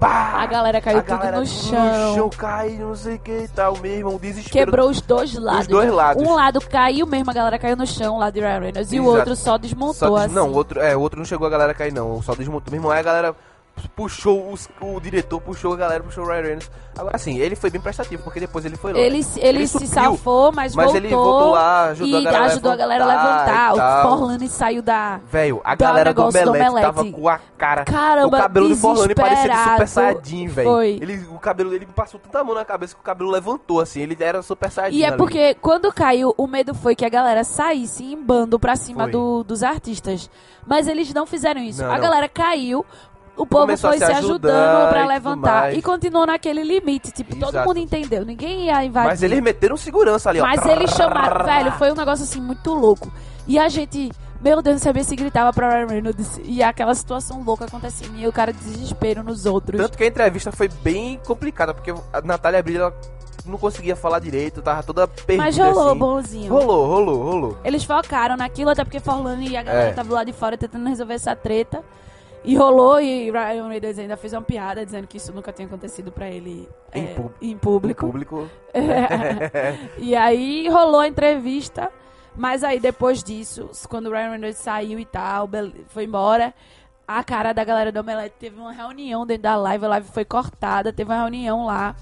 Bah! 0.00 0.32
A 0.42 0.46
galera 0.46 0.80
caiu 0.80 0.98
A 0.98 1.02
tudo 1.02 1.18
galera 1.18 1.40
no 1.40 1.46
chão. 1.46 2.08
No 2.10 2.14
chão 2.16 2.30
caiu, 2.30 2.88
não 2.88 2.94
sei 2.96 3.14
o 3.16 3.18
que 3.18 3.32
e 3.32 3.48
tal, 3.48 3.76
meu 3.78 3.92
irmão, 3.92 4.16
desespero. 4.16 4.66
Quebrou 4.66 4.90
os 4.90 5.00
dois 5.00 5.34
lados. 5.34 5.66
dois 5.66 5.92
lados. 5.92 6.22
Um 6.22 6.34
lado 6.34 6.60
caiu 6.60 7.06
mesmo, 7.06 7.30
a 7.30 7.34
galera 7.34 7.58
caiu 7.58 7.76
no 7.76 7.86
chão 7.86 8.18
lá 8.18 8.30
de 8.30 8.40
Ryan 8.40 8.60
Reynolds. 8.60 8.92
E 8.92 8.98
o 9.00 9.04
outro 9.04 9.34
só 9.36 9.56
desmontou 9.58 9.94
Só 9.94 10.08
des- 10.16 10.24
assim. 10.26 10.34
Não, 10.34 10.50
o 10.50 10.54
outro, 10.54 10.80
é, 10.80 10.96
o 10.96 11.00
outro 11.00 11.18
não 11.18 11.24
chegou 11.26 11.46
a 11.46 11.50
galera 11.50 11.74
cair, 11.74 11.92
não. 11.92 12.20
Só 12.22 12.34
desmontou. 12.34 12.70
Meu 12.70 12.78
irmão, 12.78 12.90
aí 12.92 13.00
a 13.00 13.02
galera 13.02 13.34
puxou 13.86 14.50
os- 14.52 14.68
o 14.80 15.00
diretor, 15.00 15.40
puxou 15.40 15.72
a 15.72 15.76
galera, 15.76 16.02
puxou 16.02 16.24
o 16.24 16.26
Ryan 16.28 16.42
Reynolds. 16.42 16.70
Agora 16.98 17.16
sim, 17.18 17.38
ele 17.38 17.54
foi 17.54 17.70
bem 17.70 17.80
prestativo, 17.80 18.22
porque 18.24 18.40
depois 18.40 18.64
ele 18.64 18.76
foi 18.76 18.92
lá. 18.92 18.98
Ele, 18.98 19.22
se- 19.22 19.38
ele, 19.40 19.66
se 19.66 19.72
supriu, 19.74 19.88
safou, 19.90 20.50
mas, 20.52 20.74
mas 20.74 20.86
voltou. 20.86 20.96
ele 20.96 21.08
voltou 21.14 21.50
lá, 21.52 21.84
ajudou 21.90 22.20
e 22.20 22.26
a 22.26 22.30
galera 22.32 22.52
ajudou 22.52 22.72
a 22.72 22.76
galera 22.76 23.04
a 23.04 23.06
levantar 23.06 23.72
levantar. 23.74 24.04
O. 24.06 24.08
Forlani 24.08 24.48
saiu 24.48 24.82
da. 24.82 25.20
Velho, 25.30 25.60
a 25.64 25.74
galera 25.76 26.12
do 26.12 26.18
negócio 26.20 26.42
do 26.44 26.48
Omelete, 26.50 26.70
Omelete. 26.70 26.94
tava 26.94 27.10
com 27.12 27.28
a 27.28 27.38
cara. 27.56 27.84
Caramba, 27.84 28.36
o 28.36 28.40
cabelo 28.40 28.68
do 28.68 28.76
Forlani 28.76 29.14
parecia 29.14 29.48
de 29.48 29.70
Super. 29.70 29.88
Saiyajin, 29.88 30.46
velho. 30.48 30.70
Foi. 30.70 30.88
Ele, 31.00 31.26
o 31.32 31.38
cabelo 31.38 31.70
dele 31.70 31.86
passou 31.94 32.18
tanta 32.18 32.42
mão 32.42 32.54
na 32.54 32.64
cabeça 32.64 32.94
que 32.94 33.00
o 33.00 33.04
cabelo 33.04 33.30
levantou, 33.30 33.80
assim. 33.80 34.00
Ele 34.00 34.16
era 34.18 34.42
Super 34.42 34.70
Saiyajin. 34.70 34.98
E 34.98 35.04
é 35.04 35.08
ali. 35.08 35.16
porque 35.16 35.54
quando 35.60 35.92
caiu, 35.92 36.34
o 36.36 36.46
medo 36.48 36.74
foi 36.74 36.96
que 36.96 37.04
a 37.04 37.08
galera 37.08 37.44
saísse 37.44 38.02
em 38.04 38.20
bando 38.20 38.58
pra 38.58 38.74
cima 38.74 39.06
do- 39.06 39.44
dos 39.44 39.62
artistas. 39.62 40.28
Mas 40.66 40.86
eles 40.86 41.14
não 41.14 41.24
fizeram 41.26 41.62
isso. 41.62 41.80
Não, 41.82 41.90
a 41.90 41.94
não. 41.94 42.00
galera 42.02 42.28
caiu. 42.28 42.84
O 43.38 43.46
povo 43.46 43.62
Começou 43.62 43.90
foi 43.90 43.98
se 43.98 44.04
ajudando 44.04 44.88
pra 44.90 44.98
tudo 45.00 45.08
levantar. 45.08 45.60
mais. 45.62 45.78
E 45.78 45.82
continuou 45.82 46.26
naquele 46.26 46.62
limite. 46.64 47.12
Tipo, 47.12 47.36
todo 47.36 47.50
Exato. 47.50 47.68
mundo 47.68 47.78
entendeu. 47.78 48.24
Ninguém 48.24 48.66
ia 48.66 48.84
invadir. 48.84 49.08
Mas 49.10 49.22
eles 49.22 49.40
meteram 49.40 49.76
segurança 49.76 50.28
ali, 50.28 50.40
ó. 50.40 50.42
Mas 50.44 50.66
eles 50.66 50.90
chamaram, 50.90 51.44
velho, 51.46 51.72
foi 51.72 51.92
um 51.92 51.94
negócio 51.94 52.24
assim 52.24 52.40
muito 52.40 52.74
louco. 52.74 53.10
E 53.46 53.58
a 53.58 53.68
gente, 53.68 54.10
meu 54.42 54.60
Deus, 54.60 54.74
não 54.76 54.82
sabia 54.82 55.04
se 55.04 55.14
gritava 55.14 55.52
pra 55.52 55.70
Ryan 55.70 55.86
Reynolds 55.86 56.40
e 56.44 56.62
aquela 56.62 56.94
situação 56.94 57.42
louca 57.42 57.64
acontecendo 57.64 58.18
e 58.18 58.26
o 58.26 58.32
cara 58.32 58.52
desespero 58.52 59.22
nos 59.22 59.46
outros. 59.46 59.80
Tanto 59.80 59.96
que 59.96 60.02
a 60.04 60.06
entrevista 60.08 60.50
foi 60.52 60.68
bem 60.68 61.20
complicada, 61.26 61.72
porque 61.72 61.92
a 62.12 62.20
Natália 62.20 62.62
Brilha 62.62 62.78
ela 62.80 62.94
não 63.46 63.56
conseguia 63.56 63.96
falar 63.96 64.18
direito, 64.18 64.60
tava 64.60 64.82
toda 64.82 65.06
perdida 65.08 65.44
Mas 65.44 65.56
rolou, 65.56 65.88
assim. 65.90 65.98
bonzinho. 65.98 66.52
Rolou, 66.52 66.86
rolou, 66.86 67.22
rolou. 67.22 67.58
Eles 67.64 67.84
focaram 67.84 68.36
naquilo, 68.36 68.70
até 68.70 68.84
porque 68.84 69.00
Forlani 69.00 69.48
e 69.50 69.56
a 69.56 69.62
galera 69.62 69.88
É. 69.90 69.92
tava 69.92 70.12
lá 70.12 70.24
de 70.24 70.32
fora 70.32 70.58
tentando 70.58 70.86
resolver 70.88 71.14
essa 71.14 71.34
treta. 71.36 71.82
E 72.44 72.56
rolou, 72.56 73.00
e 73.00 73.30
Ryan 73.30 73.68
Reynolds 73.68 73.98
ainda 73.98 74.16
fez 74.16 74.32
uma 74.32 74.42
piada 74.42 74.84
dizendo 74.84 75.06
que 75.06 75.16
isso 75.16 75.32
nunca 75.32 75.52
tinha 75.52 75.66
acontecido 75.66 76.10
pra 76.12 76.28
ele 76.28 76.68
Em 76.94 77.04
é, 77.04 77.14
pub- 77.14 77.32
em 77.42 77.56
público. 77.58 78.06
público. 78.06 78.48
e 79.98 80.14
aí 80.14 80.68
rolou 80.68 81.00
a 81.00 81.08
entrevista, 81.08 81.90
mas 82.36 82.62
aí 82.64 82.78
depois 82.80 83.22
disso, 83.22 83.70
quando 83.88 84.06
o 84.06 84.10
Ryan 84.10 84.30
Reynolds 84.30 84.58
saiu 84.58 84.98
e 84.98 85.04
tal, 85.04 85.48
foi 85.88 86.04
embora, 86.04 86.54
a 87.06 87.24
cara 87.24 87.52
da 87.52 87.64
galera 87.64 87.90
do 87.90 88.00
Omelete 88.00 88.36
teve 88.38 88.58
uma 88.60 88.72
reunião 88.72 89.26
dentro 89.26 89.42
da 89.44 89.56
live, 89.56 89.84
a 89.84 89.88
live 89.88 90.08
foi 90.08 90.24
cortada, 90.24 90.92
teve 90.92 91.10
uma 91.10 91.18
reunião 91.20 91.64
lá. 91.66 91.94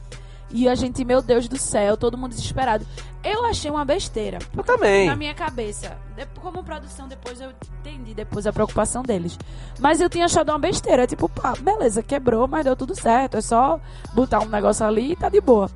E 0.50 0.68
a 0.68 0.74
gente, 0.74 1.04
meu 1.04 1.20
Deus 1.20 1.48
do 1.48 1.58
céu, 1.58 1.96
todo 1.96 2.16
mundo 2.16 2.30
desesperado. 2.30 2.86
Eu 3.24 3.44
achei 3.46 3.68
uma 3.70 3.84
besteira. 3.84 4.38
Eu 4.56 4.62
também. 4.62 5.06
Na 5.08 5.16
minha 5.16 5.34
cabeça. 5.34 5.96
De- 6.16 6.26
Como 6.40 6.62
produção, 6.62 7.08
depois 7.08 7.40
eu 7.40 7.50
entendi 7.80 8.14
depois 8.14 8.46
a 8.46 8.52
preocupação 8.52 9.02
deles. 9.02 9.36
Mas 9.80 10.00
eu 10.00 10.08
tinha 10.08 10.24
achado 10.26 10.50
uma 10.50 10.58
besteira. 10.58 11.06
Tipo, 11.06 11.28
pá, 11.28 11.54
beleza, 11.60 12.02
quebrou, 12.02 12.46
mas 12.46 12.64
deu 12.64 12.76
tudo 12.76 12.94
certo. 12.94 13.36
É 13.36 13.40
só 13.40 13.80
botar 14.14 14.38
um 14.40 14.46
negócio 14.48 14.86
ali 14.86 15.12
e 15.12 15.16
tá 15.16 15.28
de 15.28 15.40
boa. 15.40 15.68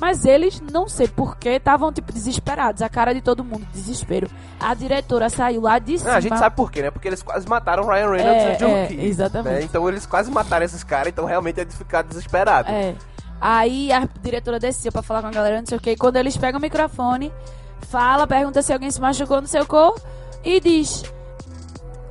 Mas 0.00 0.24
eles, 0.24 0.60
não 0.72 0.88
sei 0.88 1.06
porquê, 1.06 1.50
estavam, 1.50 1.92
tipo, 1.92 2.12
desesperados. 2.12 2.80
A 2.82 2.88
cara 2.88 3.12
de 3.14 3.20
todo 3.20 3.44
mundo, 3.44 3.64
desespero. 3.72 4.28
A 4.58 4.74
diretora 4.74 5.28
saiu 5.28 5.60
lá 5.60 5.78
de 5.78 5.98
cima. 5.98 6.10
Ah, 6.12 6.16
a 6.16 6.20
gente 6.20 6.36
sabe 6.38 6.56
por 6.56 6.72
quê, 6.72 6.82
né? 6.82 6.90
Porque 6.90 7.06
eles 7.06 7.22
quase 7.22 7.46
mataram 7.46 7.84
o 7.84 7.86
Ryan 7.86 8.10
Reynolds 8.10 8.42
É, 8.42 8.52
e 8.52 8.54
o 8.54 8.58
John 8.58 8.76
é, 8.76 8.86
Key, 8.88 9.06
exatamente. 9.06 9.52
né? 9.54 9.62
Então 9.62 9.86
eles 9.88 10.04
quase 10.06 10.30
mataram 10.32 10.64
esses 10.64 10.82
caras, 10.82 11.08
então 11.08 11.26
realmente 11.26 11.60
eles 11.60 11.76
ficaram 11.76 12.08
desesperados. 12.08 12.72
É. 12.72 12.94
Aí 13.40 13.92
a 13.92 14.08
diretora 14.22 14.58
desceu 14.58 14.90
pra 14.90 15.02
falar 15.02 15.20
com 15.22 15.28
a 15.28 15.30
galera, 15.30 15.58
não 15.60 15.66
sei 15.66 15.76
o 15.76 15.80
que. 15.80 15.96
Quando 15.96 16.16
eles 16.16 16.36
pegam 16.36 16.58
o 16.58 16.62
microfone, 16.62 17.32
fala, 17.88 18.26
pergunta 18.26 18.62
se 18.62 18.72
alguém 18.72 18.90
se 18.90 19.00
machucou, 19.00 19.40
não 19.40 19.48
sei 19.48 19.60
o 19.60 19.66
que, 19.66 20.00
e 20.44 20.60
diz: 20.60 21.02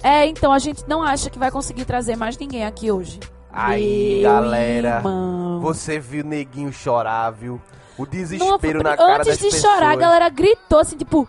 É, 0.03 0.25
então 0.27 0.51
a 0.51 0.59
gente 0.59 0.83
não 0.87 1.01
acha 1.01 1.29
que 1.29 1.39
vai 1.39 1.49
conseguir 1.49 1.85
trazer 1.85 2.15
mais 2.15 2.37
ninguém 2.37 2.65
aqui 2.65 2.91
hoje. 2.91 3.19
Aí, 3.51 4.21
Meu 4.21 4.31
galera, 4.31 4.97
irmão. 4.97 5.59
Você 5.61 5.99
viu 5.99 6.23
o 6.23 6.27
neguinho 6.27 6.73
chorar, 6.73 7.29
viu? 7.31 7.61
O 7.97 8.05
desespero 8.05 8.81
na 8.81 8.97
cara 8.97 9.15
Antes 9.17 9.27
das 9.27 9.37
de 9.37 9.43
pessoas. 9.43 9.61
chorar, 9.61 9.91
a 9.91 9.95
galera 9.95 10.29
gritou 10.29 10.79
assim, 10.79 10.97
tipo. 10.97 11.27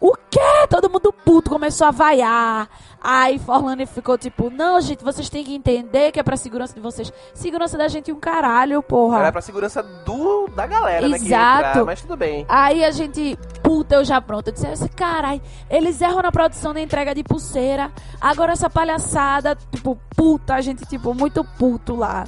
O 0.00 0.14
quê? 0.30 0.66
Todo 0.68 0.88
mundo 0.88 1.12
puto, 1.12 1.50
começou 1.50 1.86
a 1.86 1.90
vaiar. 1.90 2.68
Aí 3.02 3.38
Forlane 3.38 3.86
ficou 3.86 4.16
tipo, 4.16 4.50
não, 4.50 4.80
gente, 4.80 5.04
vocês 5.04 5.28
têm 5.28 5.44
que 5.44 5.54
entender 5.54 6.12
que 6.12 6.20
é 6.20 6.22
pra 6.22 6.36
segurança 6.36 6.74
de 6.74 6.80
vocês. 6.80 7.12
Segurança 7.34 7.76
da 7.76 7.88
gente 7.88 8.10
um 8.10 8.18
caralho, 8.18 8.82
porra. 8.82 9.18
Era 9.18 9.32
pra 9.32 9.40
segurança 9.40 9.82
do, 9.82 10.48
da 10.48 10.66
galera, 10.66 11.08
né? 11.08 11.18
Que 11.18 11.24
ia 11.24 11.36
Exato. 11.36 11.68
entrar, 11.68 11.84
mas 11.84 12.00
tudo 12.00 12.16
bem. 12.16 12.46
Aí 12.48 12.84
a 12.84 12.90
gente, 12.90 13.38
puta, 13.62 13.96
eu 13.96 14.04
já 14.04 14.20
pronto. 14.20 14.48
Eu 14.48 14.52
disse, 14.52 14.66
assim, 14.66 14.88
carai, 14.88 15.40
eles 15.70 16.00
erram 16.00 16.22
na 16.22 16.32
produção 16.32 16.72
da 16.72 16.80
entrega 16.80 17.14
de 17.14 17.22
pulseira. 17.22 17.90
Agora 18.20 18.52
essa 18.52 18.70
palhaçada, 18.70 19.56
tipo, 19.70 19.98
puta, 20.16 20.54
a 20.54 20.60
gente, 20.60 20.84
tipo, 20.86 21.14
muito 21.14 21.44
puto 21.58 21.94
lá. 21.94 22.24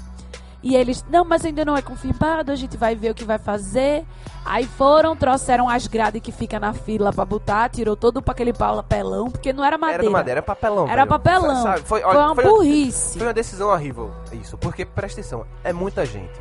E 0.62 0.76
eles, 0.76 1.04
não, 1.10 1.24
mas 1.24 1.44
ainda 1.44 1.64
não 1.64 1.76
é 1.76 1.82
confirmado, 1.82 2.52
a 2.52 2.54
gente 2.54 2.76
vai 2.76 2.94
ver 2.94 3.10
o 3.10 3.14
que 3.14 3.24
vai 3.24 3.38
fazer. 3.38 4.04
Aí 4.44 4.64
foram, 4.64 5.16
trouxeram 5.16 5.68
as 5.68 5.86
grades 5.88 6.20
que 6.22 6.30
fica 6.30 6.60
na 6.60 6.72
fila 6.72 7.12
pra 7.12 7.24
botar, 7.24 7.68
tirou 7.68 7.96
todo 7.96 8.22
pra 8.22 8.32
aquele 8.32 8.52
papelão, 8.52 9.28
porque 9.28 9.52
não 9.52 9.64
era 9.64 9.76
madeira. 9.76 10.02
Era 10.04 10.10
madeira, 10.12 10.38
era 10.38 10.42
papelão. 10.42 10.84
Era 10.86 10.96
velho. 11.04 11.08
papelão. 11.08 11.62
Sabe, 11.62 11.80
Foi, 11.80 12.00
Foi 12.00 12.16
uma 12.16 12.34
foi, 12.34 12.44
burrice. 12.44 13.18
foi 13.18 13.26
uma 13.26 13.32
decisão 13.34 13.70
horrível, 13.70 14.12
isso. 14.32 14.56
Porque, 14.56 14.84
presta 14.84 15.20
atenção, 15.20 15.44
é 15.64 15.72
muita 15.72 16.06
gente. 16.06 16.32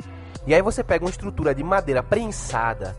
E 0.46 0.54
aí 0.54 0.62
você 0.62 0.84
pega 0.84 1.04
uma 1.04 1.10
estrutura 1.12 1.54
de 1.54 1.64
madeira 1.64 2.02
prensada, 2.04 2.96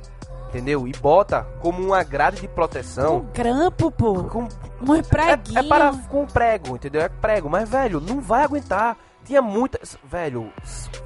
entendeu? 0.49 0.87
E 0.89 0.93
bota 0.93 1.47
como 1.61 1.83
uma 1.83 2.03
grade 2.03 2.41
de 2.41 2.47
Um 2.47 2.51
proteção. 2.51 3.27
grampo, 3.33 3.91
pô. 3.93 4.25
Com, 4.25 4.49
Um 4.85 4.95
é, 4.97 5.03
preguinho. 5.03 5.59
é 5.59 5.63
para 5.63 5.93
com 6.09 6.27
prego, 6.27 6.75
entendeu? 6.77 7.01
É 7.01 7.09
prego, 7.09 7.49
mas 7.49 7.69
velho, 7.69 8.01
não 8.01 8.21
vai 8.21 8.43
aguentar. 8.45 8.97
Tinha 9.25 9.41
muitas, 9.41 9.97
velho, 10.05 10.53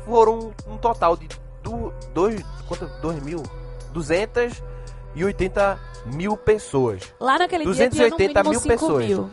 foram 0.05 0.53
um 0.67 0.77
total 0.77 1.17
de 1.17 1.29
do, 1.63 1.93
dois, 2.15 2.43
quanto, 2.67 2.87
dois 3.01 3.23
mil, 3.23 3.43
280 3.93 5.79
mil 6.07 6.37
pessoas. 6.37 7.15
Lá 7.21 7.39
naquele 7.39 7.65
dia 7.65 7.91
tinha 7.91 8.09
no 8.09 8.17
280 8.17 8.43
mínimo 8.43 8.51
mil 8.51 8.61
5 8.61 8.69
pessoas. 8.69 9.07
mil. 9.07 9.31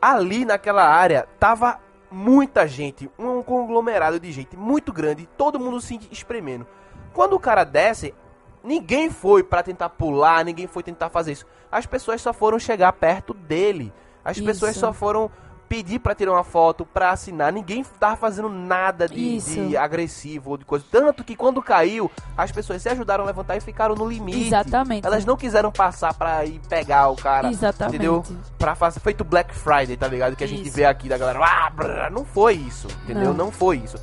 Ali 0.00 0.44
naquela 0.44 0.84
área 0.84 1.28
tava 1.38 1.78
muita 2.10 2.66
gente, 2.66 3.10
um 3.18 3.42
conglomerado 3.42 4.20
de 4.20 4.30
gente 4.32 4.56
muito 4.56 4.92
grande, 4.92 5.28
todo 5.36 5.58
mundo 5.58 5.80
se 5.80 5.98
espremendo. 6.10 6.66
Quando 7.12 7.34
o 7.34 7.40
cara 7.40 7.64
desce, 7.64 8.14
ninguém 8.62 9.10
foi 9.10 9.42
pra 9.42 9.62
tentar 9.62 9.88
pular, 9.90 10.44
ninguém 10.44 10.66
foi 10.66 10.82
tentar 10.82 11.08
fazer 11.08 11.32
isso. 11.32 11.46
As 11.70 11.86
pessoas 11.86 12.20
só 12.20 12.32
foram 12.32 12.58
chegar 12.58 12.92
perto 12.92 13.32
dele. 13.32 13.92
As 14.24 14.36
Isso. 14.36 14.46
pessoas 14.46 14.76
só 14.76 14.92
foram 14.92 15.30
pedir 15.72 16.00
pra 16.00 16.14
tirar 16.14 16.32
uma 16.32 16.44
foto, 16.44 16.84
pra 16.84 17.12
assinar. 17.12 17.50
Ninguém 17.50 17.82
tava 17.98 18.14
fazendo 18.14 18.50
nada 18.50 19.08
de, 19.08 19.38
de 19.38 19.74
agressivo 19.74 20.50
ou 20.50 20.56
de 20.58 20.66
coisa. 20.66 20.84
Tanto 20.90 21.24
que 21.24 21.34
quando 21.34 21.62
caiu, 21.62 22.10
as 22.36 22.52
pessoas 22.52 22.82
se 22.82 22.90
ajudaram 22.90 23.24
a 23.24 23.26
levantar 23.26 23.56
e 23.56 23.60
ficaram 23.62 23.94
no 23.94 24.06
limite. 24.06 24.48
Exatamente. 24.48 25.06
Elas 25.06 25.24
não 25.24 25.34
quiseram 25.34 25.72
passar 25.72 26.12
pra 26.12 26.44
ir 26.44 26.60
pegar 26.68 27.08
o 27.08 27.16
cara. 27.16 27.48
Exatamente. 27.48 27.96
Entendeu? 27.96 28.22
Pra 28.58 28.74
fazer 28.74 29.00
feito 29.00 29.24
Black 29.24 29.54
Friday, 29.54 29.96
tá 29.96 30.06
ligado? 30.06 30.36
Que 30.36 30.44
a 30.44 30.46
gente 30.46 30.66
Isso. 30.66 30.76
vê 30.76 30.84
aqui 30.84 31.08
da 31.08 31.16
galera. 31.16 31.40
Ah, 31.42 31.70
brrr, 31.70 32.10
não 32.12 32.22
foi 32.22 32.52
isso, 32.52 32.86
entendeu? 33.04 33.32
Não. 33.32 33.46
Não, 33.46 33.50
foi 33.50 33.78
isso. 33.78 33.96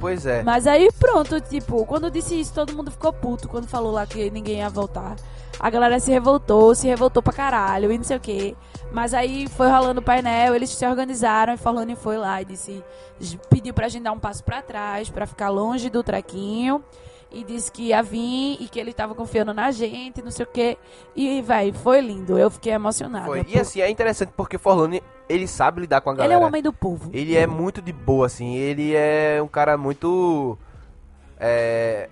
Pois 0.00 0.26
é. 0.26 0.42
Mas 0.42 0.66
aí 0.66 0.90
pronto, 0.98 1.40
tipo, 1.40 1.86
quando 1.86 2.06
eu 2.06 2.10
disse 2.10 2.38
isso, 2.40 2.52
todo 2.52 2.74
mundo 2.74 2.90
ficou 2.90 3.12
puto 3.12 3.48
quando 3.48 3.68
falou 3.68 3.92
lá 3.92 4.04
que 4.04 4.28
ninguém 4.28 4.58
ia 4.58 4.68
voltar. 4.68 5.14
A 5.60 5.70
galera 5.70 6.00
se 6.00 6.10
revoltou, 6.10 6.74
se 6.74 6.88
revoltou 6.88 7.22
pra 7.22 7.32
caralho 7.32 7.92
e 7.92 7.96
não 7.96 8.04
sei 8.04 8.16
o 8.16 8.20
que. 8.20 8.56
Mas 8.92 9.14
aí 9.14 9.48
foi 9.48 9.68
rolando 9.68 10.00
o 10.00 10.02
painel, 10.02 10.54
eles 10.54 10.70
se 10.70 10.86
organizaram 10.86 11.54
e 11.54 11.56
falando 11.56 11.96
foi 11.96 12.18
lá 12.18 12.42
e 12.42 12.44
disse, 12.44 12.84
pediu 13.48 13.72
pra 13.72 13.88
gente 13.88 14.02
dar 14.02 14.12
um 14.12 14.18
passo 14.18 14.44
pra 14.44 14.60
trás, 14.62 15.08
pra 15.08 15.26
ficar 15.26 15.48
longe 15.48 15.88
do 15.90 16.02
trequinho. 16.02 16.82
e 17.34 17.42
disse 17.44 17.72
que 17.72 17.84
ia 17.84 18.02
vir 18.02 18.58
e 18.60 18.68
que 18.68 18.78
ele 18.78 18.92
tava 18.92 19.14
confiando 19.14 19.54
na 19.54 19.70
gente, 19.70 20.20
não 20.20 20.30
sei 20.30 20.44
o 20.44 20.48
quê. 20.48 20.76
E, 21.16 21.40
véi, 21.40 21.72
foi 21.72 22.02
lindo. 22.02 22.36
Eu 22.38 22.50
fiquei 22.50 22.74
emocionada. 22.74 23.24
Foi. 23.24 23.40
E 23.40 23.44
por- 23.44 23.60
assim, 23.62 23.80
é 23.80 23.88
interessante 23.88 24.34
porque 24.36 24.58
Forlane, 24.58 25.02
ele 25.30 25.48
sabe 25.48 25.80
lidar 25.80 26.02
com 26.02 26.10
a 26.10 26.12
ele 26.12 26.18
galera. 26.18 26.34
é 26.34 26.44
um 26.44 26.46
homem 26.46 26.62
do 26.62 26.74
povo. 26.74 27.08
Ele 27.10 27.34
é 27.34 27.46
muito 27.46 27.80
de 27.80 27.90
boa, 27.90 28.26
assim. 28.26 28.54
Ele 28.56 28.94
é 28.94 29.40
um 29.42 29.48
cara 29.48 29.78
muito. 29.78 30.58
É. 31.40 32.10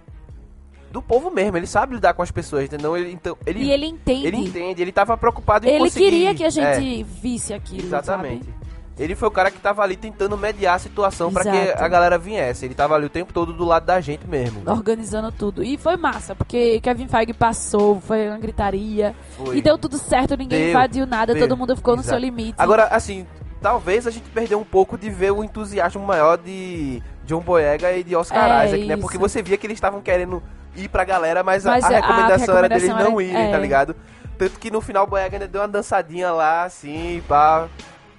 Do 0.91 1.01
povo 1.01 1.31
mesmo, 1.31 1.57
ele 1.57 1.67
sabe 1.69 1.95
lidar 1.95 2.15
com 2.15 2.23
as 2.23 2.31
pessoas, 2.33 2.65
entendeu? 2.65 2.97
Ele, 2.97 3.13
então, 3.13 3.37
ele, 3.47 3.61
E 3.63 3.71
ele 3.71 3.87
entende. 3.87 4.27
ele 4.27 4.37
entende, 4.39 4.83
ele 4.83 4.91
tava 4.93 5.17
preocupado 5.17 5.65
em 5.67 5.71
Ele 5.71 5.79
conseguir. 5.85 6.05
queria 6.05 6.35
que 6.35 6.43
a 6.43 6.49
É, 6.49 6.51
gente 6.51 7.03
visse 7.05 7.55
aquilo, 7.55 7.87
exatamente. 7.87 8.45
sabe? 8.47 8.61
Ele 8.99 9.15
foi 9.15 9.29
o 9.29 9.31
cara 9.31 9.51
que 9.51 9.59
tava 9.59 9.83
ali 9.83 9.97
tentando 9.97 10.37
mediar 10.37 10.75
a 10.75 10.79
situação 10.79 11.33
pra 11.33 11.43
que 11.43 11.49
a 11.73 11.89
galera 11.89 12.19
viesse. 12.19 12.67
Ele 12.67 12.75
tava 12.75 12.95
ali 12.97 13.07
o 13.07 13.09
tempo 13.09 13.33
todo 13.33 13.51
do 13.53 13.65
lado 13.65 13.87
da 13.87 13.99
gente 13.99 14.27
mesmo. 14.27 14.61
Organizando 14.67 15.33
tudo. 15.33 15.63
E 15.65 15.79
foi 15.79 15.97
massa, 15.97 16.35
porque 16.35 16.81
Kevin 16.81 17.09
Feige 17.09 17.33
passou, 17.33 17.99
foi 17.99 18.29
uma 18.29 18.37
gritaria. 18.39 19.15
Foi. 19.39 19.57
E 19.57 19.63
deu 19.63 19.79
tudo 19.79 19.97
certo, 19.97 20.37
ninguém 20.37 20.59
Deu, 20.59 20.69
invadiu 20.71 21.07
nada, 21.07 21.33
deu, 21.33 21.49
todo 21.49 21.57
mundo 21.57 21.75
ficou 21.77 21.95
no 21.97 22.03
exato. 22.03 22.19
seu 22.19 22.19
limite. 22.21 22.57
Agora, 22.59 22.89
assim, 22.89 23.27
talvez 23.63 24.07
a 24.07 24.11
gente 24.11 24.29
perdeu 24.31 24.61
um 24.61 24.65
pouco 24.65 24.99
de 24.99 25.09
ver 25.09 25.31
o 25.31 25.43
entusiasmo 25.43 26.05
maior 26.05 26.37
de 26.37 27.03
John 27.25 27.41
Boyega 27.41 27.97
e 27.97 28.05
de 28.05 28.15
Oscar 28.15 28.51
É, 28.65 28.67
Isaac, 28.67 28.85
né? 28.85 28.95
isso. 28.95 29.01
Porque 29.03 29.17
você 29.17 29.41
via 29.41 29.57
que 29.57 29.67
eles 29.67 29.77
estavam 29.79 30.03
querendo 30.03 30.43
ir 30.85 30.89
pra 30.89 31.05
galera, 31.05 31.43
mas, 31.43 31.67
a- 31.67 31.71
Mas 31.71 31.85
a, 31.85 31.89
a 31.89 31.91
recomendação 31.91 32.57
era 32.57 32.69
deles 32.69 32.83
recomendação 32.85 33.13
não 33.13 33.21
era- 33.21 33.31
irem, 33.31 33.51
tá 33.53 33.59
é. 33.59 33.61
ligado? 33.61 33.97
Tanto 34.39 34.59
que 34.59 34.71
no 34.71 34.81
final 34.81 35.05
o 35.05 35.07
Boyega 35.07 35.37
ainda 35.37 35.47
deu 35.49 35.61
uma 35.61 35.69
dançadinha 35.69 36.31
lá, 36.33 36.65
assim, 36.65 37.23
pá, 37.29 37.69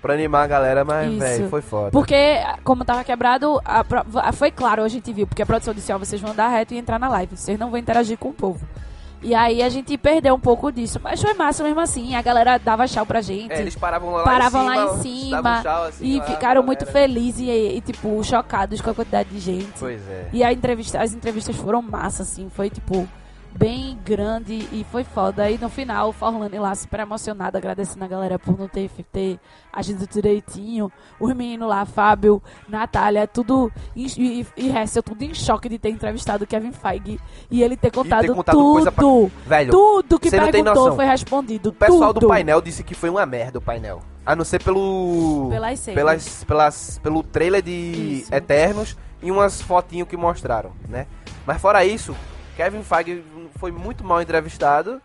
pra 0.01 0.13
animar 0.13 0.43
a 0.43 0.47
galera, 0.47 0.85
mas, 0.85 1.11
velho, 1.17 1.49
foi 1.49 1.61
foda. 1.61 1.91
Porque, 1.91 2.37
como 2.63 2.85
tava 2.85 3.03
quebrado, 3.03 3.59
a 3.65 4.31
foi 4.31 4.51
claro, 4.51 4.83
a 4.83 4.87
gente 4.87 5.11
viu, 5.11 5.25
porque 5.25 5.41
a 5.41 5.45
produção 5.45 5.73
disse, 5.73 5.91
ó, 5.91 5.97
vocês 5.97 6.21
vão 6.21 6.35
dar 6.35 6.47
reto 6.49 6.73
e 6.73 6.77
entrar 6.77 6.99
na 6.99 7.09
live, 7.09 7.35
vocês 7.35 7.57
não 7.57 7.69
vão 7.71 7.79
interagir 7.79 8.17
com 8.17 8.29
o 8.29 8.33
povo. 8.33 8.65
E 9.21 9.35
aí 9.35 9.61
a 9.61 9.69
gente 9.69 9.97
perdeu 9.97 10.33
um 10.33 10.39
pouco 10.39 10.71
disso, 10.71 10.99
mas 11.01 11.21
foi 11.21 11.33
massa 11.33 11.63
mesmo 11.63 11.79
assim, 11.79 12.15
a 12.15 12.21
galera 12.21 12.57
dava 12.57 12.87
tchau 12.87 13.05
pra 13.05 13.21
gente. 13.21 13.53
É, 13.53 13.61
eles 13.61 13.75
paravam 13.75 14.11
lá 14.11 14.23
paravam 14.23 14.61
em 14.61 14.65
cima, 14.65 14.75
lá 14.75 14.93
em 14.93 15.01
cima 15.01 15.61
tchau, 15.61 15.83
assim, 15.83 16.05
e 16.05 16.17
lá, 16.17 16.25
ficaram 16.25 16.63
muito 16.63 16.85
felizes 16.85 17.39
e, 17.41 17.49
e, 17.49 17.81
tipo, 17.81 18.23
chocados 18.23 18.81
com 18.81 18.89
a 18.89 18.93
quantidade 18.95 19.29
de 19.29 19.39
gente. 19.39 19.79
Pois 19.79 20.01
é. 20.09 20.27
E 20.33 20.43
a 20.43 20.51
entrevista, 20.51 20.99
as 20.99 21.13
entrevistas 21.13 21.55
foram 21.55 21.81
massa, 21.81 22.23
assim, 22.23 22.49
foi 22.49 22.69
tipo 22.69 23.07
bem 23.53 23.97
grande 24.03 24.67
e 24.71 24.85
foi 24.91 25.03
foda. 25.03 25.49
E 25.49 25.57
no 25.57 25.69
final, 25.69 26.09
o 26.09 26.11
Forlane 26.13 26.57
lá 26.59 26.73
super 26.75 27.01
emocionado, 27.01 27.57
agradecendo 27.57 28.03
a 28.05 28.07
galera 28.07 28.39
por 28.39 28.57
não 28.57 28.67
ter, 28.67 28.89
ter 29.11 29.39
agido 29.71 30.07
direitinho. 30.07 30.91
Os 31.19 31.33
meninos 31.35 31.67
lá, 31.67 31.85
Fábio, 31.85 32.41
Natália, 32.67 33.27
tudo 33.27 33.71
e, 33.95 34.45
e 34.57 34.69
Hessel, 34.69 35.03
tudo 35.03 35.23
em 35.23 35.33
choque 35.33 35.69
de 35.69 35.77
ter 35.77 35.89
entrevistado 35.89 36.43
o 36.43 36.47
Kevin 36.47 36.71
Feige 36.71 37.19
e 37.49 37.61
ele 37.61 37.75
ter 37.77 37.91
contado, 37.91 38.33
contado 38.33 38.55
tudo. 38.57 38.91
pra- 38.91 39.05
Velho, 39.45 39.71
Tudo 39.71 40.19
que 40.19 40.29
perguntou 40.29 40.95
foi 40.95 41.05
respondido. 41.05 41.69
o 41.69 41.73
pessoal 41.73 42.13
tudo. 42.13 42.21
do 42.21 42.27
painel 42.29 42.61
disse 42.61 42.83
que 42.83 42.95
foi 42.95 43.09
uma 43.09 43.25
merda 43.25 43.59
o 43.59 43.61
painel. 43.61 44.01
A 44.25 44.35
não 44.35 44.45
ser 44.45 44.63
pelo. 44.63 45.47
Pelas 45.49 45.79
cenas. 45.79 45.95
pelas, 45.99 46.43
pelas, 46.43 46.99
pelo 46.99 47.23
trailer 47.23 47.61
de 47.61 48.21
Isso. 48.21 48.33
Eternos 48.33 48.95
e 49.21 49.31
umas 49.31 49.61
fotinhos 49.61 50.07
que 50.07 50.15
mostraram, 50.15 50.71
né? 50.87 51.07
Mas 51.45 51.59
fora 51.59 51.83
isso, 51.83 52.15
Kevin 52.61 52.83
Feige 52.83 53.23
foi 53.55 53.71
muito 53.71 54.03
mal 54.03 54.21
entrevistado, 54.21 55.01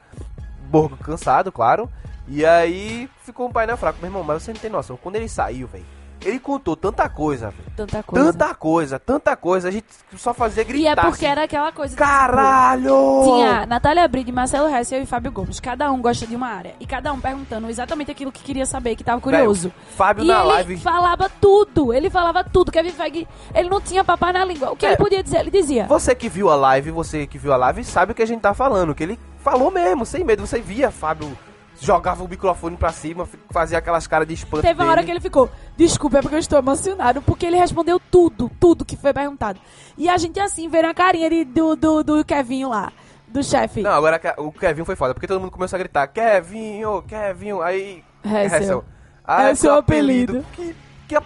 Borgo 0.68 0.94
cansado, 0.98 1.50
claro. 1.50 1.90
E 2.28 2.44
aí 2.44 3.08
ficou 3.22 3.48
um 3.48 3.50
painel 3.52 3.78
fraco. 3.78 3.98
Meu 3.98 4.08
irmão, 4.08 4.22
mas 4.22 4.42
você 4.42 4.52
não 4.52 4.60
tem 4.60 4.68
noção. 4.68 4.98
Quando 4.98 5.16
ele 5.16 5.26
saiu, 5.26 5.66
velho, 5.66 5.86
ele 6.26 6.38
contou 6.38 6.76
tanta 6.76 7.08
coisa, 7.08 7.50
velho. 7.50 7.70
Tanta 7.76 8.02
coisa. 8.02 8.32
Tanta 8.32 8.54
coisa, 8.54 8.98
tanta 8.98 9.36
coisa. 9.36 9.68
A 9.68 9.70
gente 9.70 9.86
só 10.16 10.34
fazia 10.34 10.64
gritar. 10.64 10.82
E 10.84 10.86
é 10.86 10.94
porque 10.94 11.08
assim, 11.08 11.26
era 11.26 11.44
aquela 11.44 11.72
coisa. 11.72 11.94
de, 11.94 12.00
tipo, 12.02 12.08
Caralho! 12.08 13.22
Tinha 13.24 13.66
Natália 13.66 14.06
Bride, 14.08 14.32
Marcelo 14.32 14.68
Hessel 14.68 15.02
e 15.02 15.06
Fábio 15.06 15.30
Gomes. 15.32 15.60
Cada 15.60 15.90
um 15.90 16.00
gosta 16.00 16.26
de 16.26 16.34
uma 16.36 16.48
área. 16.48 16.74
E 16.80 16.86
cada 16.86 17.12
um 17.12 17.20
perguntando 17.20 17.68
exatamente 17.68 18.10
aquilo 18.10 18.32
que 18.32 18.42
queria 18.42 18.66
saber, 18.66 18.96
que 18.96 19.04
tava 19.04 19.20
curioso. 19.20 19.68
Velho, 19.68 19.74
Fábio 19.96 20.24
e 20.24 20.28
na 20.28 20.38
ele 20.40 20.48
live. 20.48 20.76
falava 20.78 21.30
tudo. 21.40 21.92
Ele 21.92 22.10
falava 22.10 22.42
tudo. 22.44 22.72
Kevin 22.72 22.90
Feige, 22.90 23.28
ele 23.54 23.68
não 23.68 23.80
tinha 23.80 24.02
papai 24.04 24.32
na 24.32 24.44
língua. 24.44 24.70
O 24.72 24.76
que 24.76 24.86
É. 24.86 24.90
ele 24.90 24.96
podia 24.96 25.22
dizer, 25.22 25.40
ele 25.40 25.50
dizia. 25.50 25.86
Você 25.86 26.14
que 26.14 26.28
viu 26.28 26.50
a 26.50 26.54
live, 26.56 26.90
você 26.90 27.26
que 27.26 27.38
viu 27.38 27.52
a 27.52 27.56
live, 27.56 27.84
sabe 27.84 28.12
o 28.12 28.14
que 28.14 28.22
a 28.22 28.26
gente 28.26 28.40
tá 28.40 28.54
falando. 28.54 28.94
Que 28.94 29.02
ele 29.04 29.18
falou 29.38 29.70
mesmo, 29.70 30.04
sem 30.06 30.24
medo. 30.24 30.46
Você 30.46 30.60
via 30.60 30.90
Fábio 30.90 31.36
jogava 31.80 32.24
o 32.24 32.28
microfone 32.28 32.76
pra 32.76 32.90
cima, 32.92 33.28
fazia 33.50 33.78
aquelas 33.78 34.06
caras 34.06 34.26
de 34.26 34.34
espanto. 34.34 34.62
Teve 34.62 34.82
uma 34.82 34.90
hora 34.90 35.04
que 35.04 35.10
ele 35.10 35.20
ficou, 35.20 35.50
desculpa, 35.76 36.18
é 36.18 36.22
porque 36.22 36.34
eu 36.36 36.40
estou 36.40 36.58
emocionado, 36.58 37.20
porque 37.22 37.46
ele 37.46 37.56
respondeu 37.56 38.00
tudo, 38.10 38.50
tudo 38.60 38.84
que 38.84 38.96
foi 38.96 39.12
perguntado. 39.12 39.60
E 39.96 40.08
a 40.08 40.16
gente 40.16 40.38
assim, 40.40 40.68
vendo 40.68 40.86
a 40.86 40.94
carinha 40.94 41.28
de- 41.30 41.44
do, 41.44 41.76
do, 41.76 42.02
do 42.02 42.24
Kevinho 42.24 42.68
lá, 42.70 42.92
do 43.28 43.42
chefe. 43.42 43.82
Não, 43.82 43.90
agora 43.92 44.20
o 44.38 44.50
Kevin 44.52 44.84
foi 44.84 44.96
foda, 44.96 45.12
porque 45.14 45.26
todo 45.26 45.40
mundo 45.40 45.50
começou 45.50 45.76
a 45.76 45.80
gritar: 45.80 46.06
Kevinho, 46.08 47.02
Kevinho. 47.02 47.60
Aí. 47.62 48.02
Hessel. 48.24 48.84
Ah, 49.24 49.48
É 49.48 49.52
o 49.52 49.56
seu 49.56 49.74
apelido. 49.74 50.44
Que. 50.52 50.74
que 51.08 51.16
a- 51.16 51.22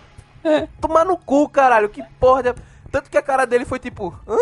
Tomar 0.80 1.05
no 1.05 1.16
cu, 1.18 1.48
caralho. 1.48 1.88
Que 1.88 2.03
porra. 2.18 2.42
de- 2.42 2.55
Tanto 2.90 3.11
que 3.11 3.16
a 3.18 3.22
cara 3.22 3.46
dele 3.46 3.64
foi 3.64 3.78
tipo: 3.78 4.14
hã? 4.26 4.36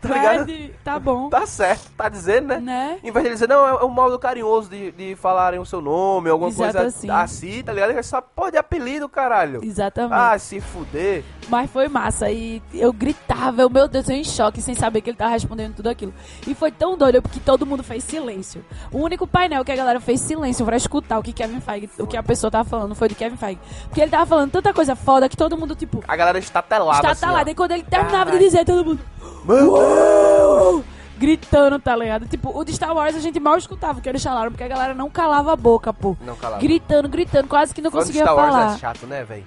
Tá 0.00 0.08
ligado? 0.08 0.44
Fred, 0.44 0.74
tá 0.82 0.98
bom. 0.98 1.28
Tá 1.28 1.44
certo, 1.46 1.90
tá 1.96 2.08
dizendo, 2.08 2.48
né? 2.48 2.58
Né? 2.60 2.98
Em 3.04 3.10
vez 3.10 3.24
de 3.26 3.32
dizer, 3.32 3.48
não, 3.48 3.66
é 3.66 3.84
um 3.84 3.88
modo 3.90 4.18
carinhoso 4.18 4.70
de, 4.70 4.90
de 4.92 5.14
falarem 5.16 5.60
o 5.60 5.64
seu 5.66 5.80
nome, 5.80 6.30
alguma 6.30 6.50
Exato 6.50 6.72
coisa 6.72 6.86
assim. 6.88 7.10
assim, 7.10 7.62
tá 7.62 7.72
ligado? 7.72 7.90
É 7.90 8.02
só 8.02 8.20
pode 8.20 8.56
apelido, 8.56 9.08
caralho. 9.08 9.60
Exatamente. 9.62 10.14
Ah, 10.14 10.38
se 10.38 10.60
fuder. 10.60 11.22
Mas 11.48 11.70
foi 11.70 11.88
massa. 11.88 12.30
E 12.30 12.62
eu 12.72 12.92
gritava, 12.92 13.60
eu, 13.62 13.68
meu 13.68 13.86
Deus, 13.88 14.08
eu 14.08 14.16
em 14.16 14.24
choque, 14.24 14.62
sem 14.62 14.74
saber 14.74 15.00
que 15.00 15.10
ele 15.10 15.16
tava 15.16 15.32
respondendo 15.32 15.74
tudo 15.74 15.88
aquilo. 15.88 16.14
E 16.46 16.54
foi 16.54 16.70
tão 16.70 16.96
doido, 16.96 17.20
porque 17.20 17.40
todo 17.40 17.66
mundo 17.66 17.82
fez 17.82 18.02
silêncio. 18.04 18.64
O 18.92 18.98
único 18.98 19.26
painel 19.26 19.64
que 19.64 19.72
a 19.72 19.76
galera 19.76 20.00
fez 20.00 20.20
silêncio 20.20 20.64
pra 20.64 20.76
escutar 20.76 21.18
o 21.18 21.22
que 21.22 21.32
Kevin 21.32 21.60
Feige, 21.60 21.90
o 21.98 22.06
que 22.06 22.16
a 22.16 22.22
pessoa 22.22 22.50
tava 22.50 22.68
falando, 22.68 22.94
foi 22.94 23.08
do 23.08 23.14
Kevin 23.14 23.36
Feige. 23.36 23.60
Porque 23.84 24.00
ele 24.00 24.10
tava 24.10 24.24
falando 24.26 24.50
tanta 24.50 24.72
coisa 24.72 24.96
foda 24.96 25.28
que 25.28 25.36
todo 25.36 25.58
mundo, 25.58 25.74
tipo, 25.74 26.02
A 26.08 26.16
galera 26.16 26.38
está 26.38 26.62
telada. 26.62 26.98
está 26.98 27.10
assim, 27.10 27.34
ó. 27.34 27.50
E 27.50 27.54
quando 27.54 27.72
ele 27.72 27.82
terminava 27.82 28.30
de 28.30 28.38
dizer, 28.38 28.64
todo 28.64 28.84
mundo. 28.84 29.00
Meu 29.44 29.72
"Uou!" 29.72 30.84
Gritando, 31.18 31.78
tá 31.78 31.94
ligado? 31.94 32.26
Tipo, 32.26 32.56
o 32.58 32.64
de 32.64 32.72
Star 32.72 32.94
Wars 32.94 33.14
a 33.14 33.20
gente 33.20 33.38
mal 33.38 33.56
escutava 33.58 33.98
o 33.98 34.02
que 34.02 34.08
eles 34.08 34.22
falaram, 34.22 34.50
porque 34.50 34.64
a 34.64 34.68
galera 34.68 34.94
não 34.94 35.10
calava 35.10 35.52
a 35.52 35.56
boca, 35.56 35.92
pô. 35.92 36.16
Não 36.24 36.34
calava. 36.34 36.60
Gritando, 36.62 37.08
gritando, 37.08 37.46
quase 37.46 37.74
que 37.74 37.82
não 37.82 37.90
Fã 37.90 37.98
de 37.98 38.04
conseguia 38.04 38.22
Star 38.22 38.34
Wars 38.36 38.54
falar. 38.54 38.74
é 38.74 38.78
chato, 38.78 39.06
né, 39.06 39.22
velho? 39.24 39.44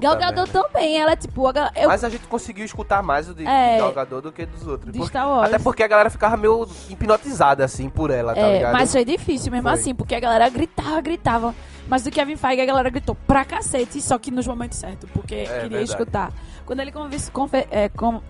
Gal 0.00 0.16
Gadot 0.16 0.50
também, 0.50 0.98
ela 1.00 1.12
é 1.12 1.16
tipo, 1.16 1.46
a 1.46 1.52
gal- 1.52 1.70
eu, 1.76 1.86
Mas 1.88 2.02
a 2.02 2.08
gente 2.08 2.26
conseguiu 2.26 2.64
escutar 2.64 3.00
mais 3.00 3.28
o 3.28 3.34
de 3.34 3.46
É. 3.46 3.78
Gal 3.78 3.92
Gadot 3.92 4.22
do 4.22 4.32
que 4.32 4.44
dos 4.44 4.66
outros. 4.66 4.90
De 4.90 4.98
Porque- 4.98 5.10
Star 5.12 5.28
Wars. 5.28 5.46
Até 5.52 5.58
porque 5.62 5.82
a 5.84 5.86
galera 5.86 6.10
ficava 6.10 6.36
meio 6.36 6.66
hipnotizada, 6.90 7.64
assim, 7.64 7.88
por 7.88 8.10
ela, 8.10 8.34
tá 8.34 8.40
É, 8.40 8.52
ligado? 8.54 8.72
mas 8.72 8.90
foi 8.90 9.04
difícil 9.04 9.52
mesmo 9.52 9.68
Foi. 9.68 9.78
assim, 9.78 9.94
porque 9.94 10.14
a 10.14 10.20
galera 10.20 10.48
gritava, 10.48 11.00
gritava. 11.00 11.54
Mas 11.86 12.02
do 12.02 12.10
Kevin 12.10 12.34
Feige 12.34 12.62
a 12.62 12.66
galera 12.66 12.88
gritou 12.90 13.14
pra 13.26 13.44
cacete, 13.44 14.00
só 14.00 14.18
que 14.18 14.30
nos 14.30 14.46
momentos 14.46 14.78
certos, 14.78 15.08
porque 15.10 15.36
queria 15.44 15.52
É 15.54 15.60
verdade. 15.60 15.84
escutar. 15.84 16.32
Quando 16.64 16.80
ele 16.80 16.90
convis- 16.90 17.28
confe- 17.28 17.68
é, 17.70 17.88
com- 17.90 18.22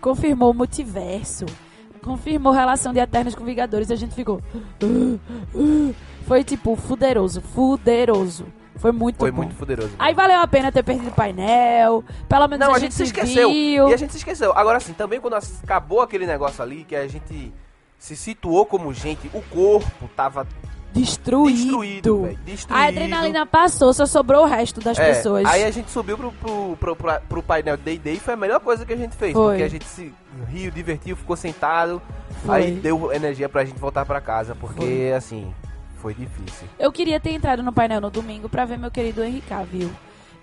confirmou 0.00 0.50
o 0.50 0.54
multiverso, 0.54 1.46
confirmou 2.02 2.52
relação 2.52 2.92
de 2.92 3.00
Eternos 3.00 3.34
com 3.34 3.44
Vingadores, 3.44 3.90
a 3.90 3.96
gente 3.96 4.14
ficou. 4.14 4.40
"Uh, 4.82 5.18
uh". 5.54 5.94
Foi 6.26 6.42
tipo, 6.42 6.74
fuderoso, 6.76 7.40
fuderoso. 7.40 8.46
Foi 8.76 8.92
muito 8.92 9.18
Foi 9.18 9.30
bom. 9.30 9.38
muito 9.38 9.54
poderoso. 9.54 9.90
Aí 9.98 10.12
valeu 10.12 10.40
a 10.40 10.46
pena 10.46 10.70
ter 10.70 10.82
perdido 10.82 11.08
o 11.08 11.12
painel, 11.14 12.04
pelo 12.28 12.46
menos 12.46 12.66
Não, 12.66 12.74
a, 12.74 12.76
a 12.76 12.80
gente 12.80 12.94
se 12.94 13.04
esqueceu. 13.04 13.48
viu. 13.48 13.88
E 13.88 13.94
a 13.94 13.96
gente 13.96 14.10
se 14.12 14.18
esqueceu. 14.18 14.52
Agora 14.56 14.78
sim, 14.80 14.92
também 14.92 15.20
quando 15.20 15.34
acabou 15.34 16.00
aquele 16.02 16.26
negócio 16.26 16.62
ali, 16.62 16.84
que 16.84 16.94
a 16.94 17.08
gente 17.08 17.52
se 17.98 18.14
situou 18.16 18.66
como 18.66 18.92
gente, 18.92 19.30
o 19.32 19.40
corpo 19.42 20.08
tava 20.14 20.46
Destruído. 21.00 21.56
destruído. 21.56 22.38
Destruído. 22.44 22.82
A 22.82 22.88
adrenalina 22.88 23.46
passou, 23.46 23.92
só 23.92 24.06
sobrou 24.06 24.44
o 24.44 24.46
resto 24.46 24.80
das 24.80 24.98
É, 24.98 25.12
pessoas. 25.12 25.44
Aí 25.46 25.64
a 25.64 25.70
gente 25.70 25.90
subiu 25.90 26.16
pro, 26.16 26.32
pro, 26.32 26.76
pro, 26.76 26.96
pro, 26.96 27.20
pro 27.28 27.42
painel 27.42 27.76
Day 27.76 27.98
Day 27.98 28.14
e 28.14 28.20
foi 28.20 28.34
a 28.34 28.36
melhor 28.36 28.60
coisa 28.60 28.84
que 28.84 28.92
a 28.92 28.96
gente 28.96 29.14
fez. 29.16 29.32
Foi. 29.32 29.48
Porque 29.48 29.62
a 29.62 29.68
gente 29.68 29.84
se 29.84 30.12
riu, 30.48 30.70
divertiu, 30.70 31.16
ficou 31.16 31.36
sentado. 31.36 32.00
Foi. 32.44 32.56
Aí 32.56 32.70
deu 32.72 33.12
energia 33.12 33.48
pra 33.48 33.64
gente 33.64 33.78
voltar 33.78 34.04
pra 34.06 34.20
casa. 34.20 34.54
Porque, 34.54 35.12
assim, 35.16 35.52
foi 36.00 36.14
difícil. 36.14 36.66
Eu 36.78 36.92
queria 36.92 37.18
ter 37.20 37.32
entrado 37.32 37.62
no 37.62 37.72
painel 37.72 38.00
no 38.00 38.10
domingo 38.10 38.48
pra 38.48 38.64
ver 38.64 38.78
meu 38.78 38.90
querido 38.90 39.22
Henrique 39.22 39.52
viu? 39.70 39.90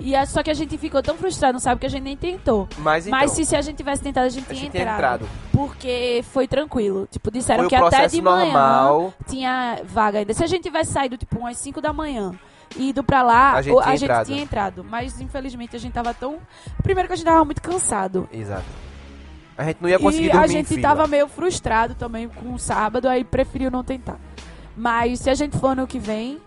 E 0.06 0.14
a- 0.16 0.26
só 0.26 0.44
que 0.44 0.52
a 0.52 0.54
gente 0.54 0.78
ficou 0.78 1.02
tão 1.02 1.16
frustrado, 1.16 1.54
não 1.54 1.60
sabe, 1.62 1.80
que 1.80 1.86
a 1.88 1.90
gente 1.90 2.04
nem 2.04 2.18
tentou. 2.18 2.68
Mas 2.78 3.08
então, 3.08 3.18
Mas 3.18 3.32
se, 3.32 3.46
se 3.46 3.56
a 3.56 3.62
gente 3.62 3.78
tivesse 3.78 4.04
tentado, 4.04 4.26
a 4.28 4.30
gente 4.30 4.44
a 4.44 4.48
tinha 4.48 4.60
gente 4.60 4.72
tinha 4.72 4.84
entrado. 4.84 5.24
entrado. 5.26 5.30
Porque 5.52 6.24
foi 6.32 6.46
tranquilo. 6.48 7.08
Tipo, 7.10 7.32
disseram 7.32 7.62
Foi 7.62 7.70
que 7.70 7.76
até 7.76 8.08
de 8.08 8.22
manhã 8.22 8.44
normal. 8.52 9.14
tinha 9.28 9.80
vaga 9.86 10.20
ainda. 10.20 10.34
Se 10.34 10.44
a 10.44 10.48
gente 10.48 10.64
tivesse 10.64 10.92
saído, 10.92 11.18
tipo, 11.18 11.40
umas 11.40 11.56
5 11.58 11.80
da 11.80 11.94
manhã 11.94 12.34
e 12.76 12.90
ido 12.90 13.02
pra 13.02 13.24
lá, 13.24 13.54
A 13.54 13.62
gente 13.62 13.74
o- 13.76 13.82
tinha 13.82 13.96
entrado. 13.96 14.26
tinha 14.26 14.42
entrado. 14.44 14.84
Mas, 14.84 15.22
infelizmente, 15.22 15.74
a 15.76 15.80
gente 15.80 15.94
tava 15.94 16.14
tão... 16.14 16.38
Primeiro 16.84 17.08
que 17.08 17.14
a 17.14 17.16
gente 17.16 17.26
tava 17.26 17.46
muito 17.46 17.62
cansado. 17.62 18.28
Exato. 18.34 18.66
A 19.58 19.64
gente 19.64 19.78
não 19.82 19.88
ia 19.88 20.00
conseguir 20.00 20.26
E 20.26 20.32
dormir 20.32 20.44
a 20.44 20.48
gente 20.48 20.82
tava 20.82 21.08
meio 21.08 21.28
frustrado 21.30 21.96
também 21.96 22.28
com 22.28 22.54
o 22.54 22.60
sábado, 22.60 23.08
aí 23.08 23.24
preferiu 23.24 23.72
não 23.72 23.84
tentar. 23.84 24.20
Mas 24.76 25.20
se 25.22 25.30
a 25.30 25.36
gente 25.36 25.58
for 25.60 25.76
no 25.76 25.86
que 25.88 26.00
vem, 26.00 26.40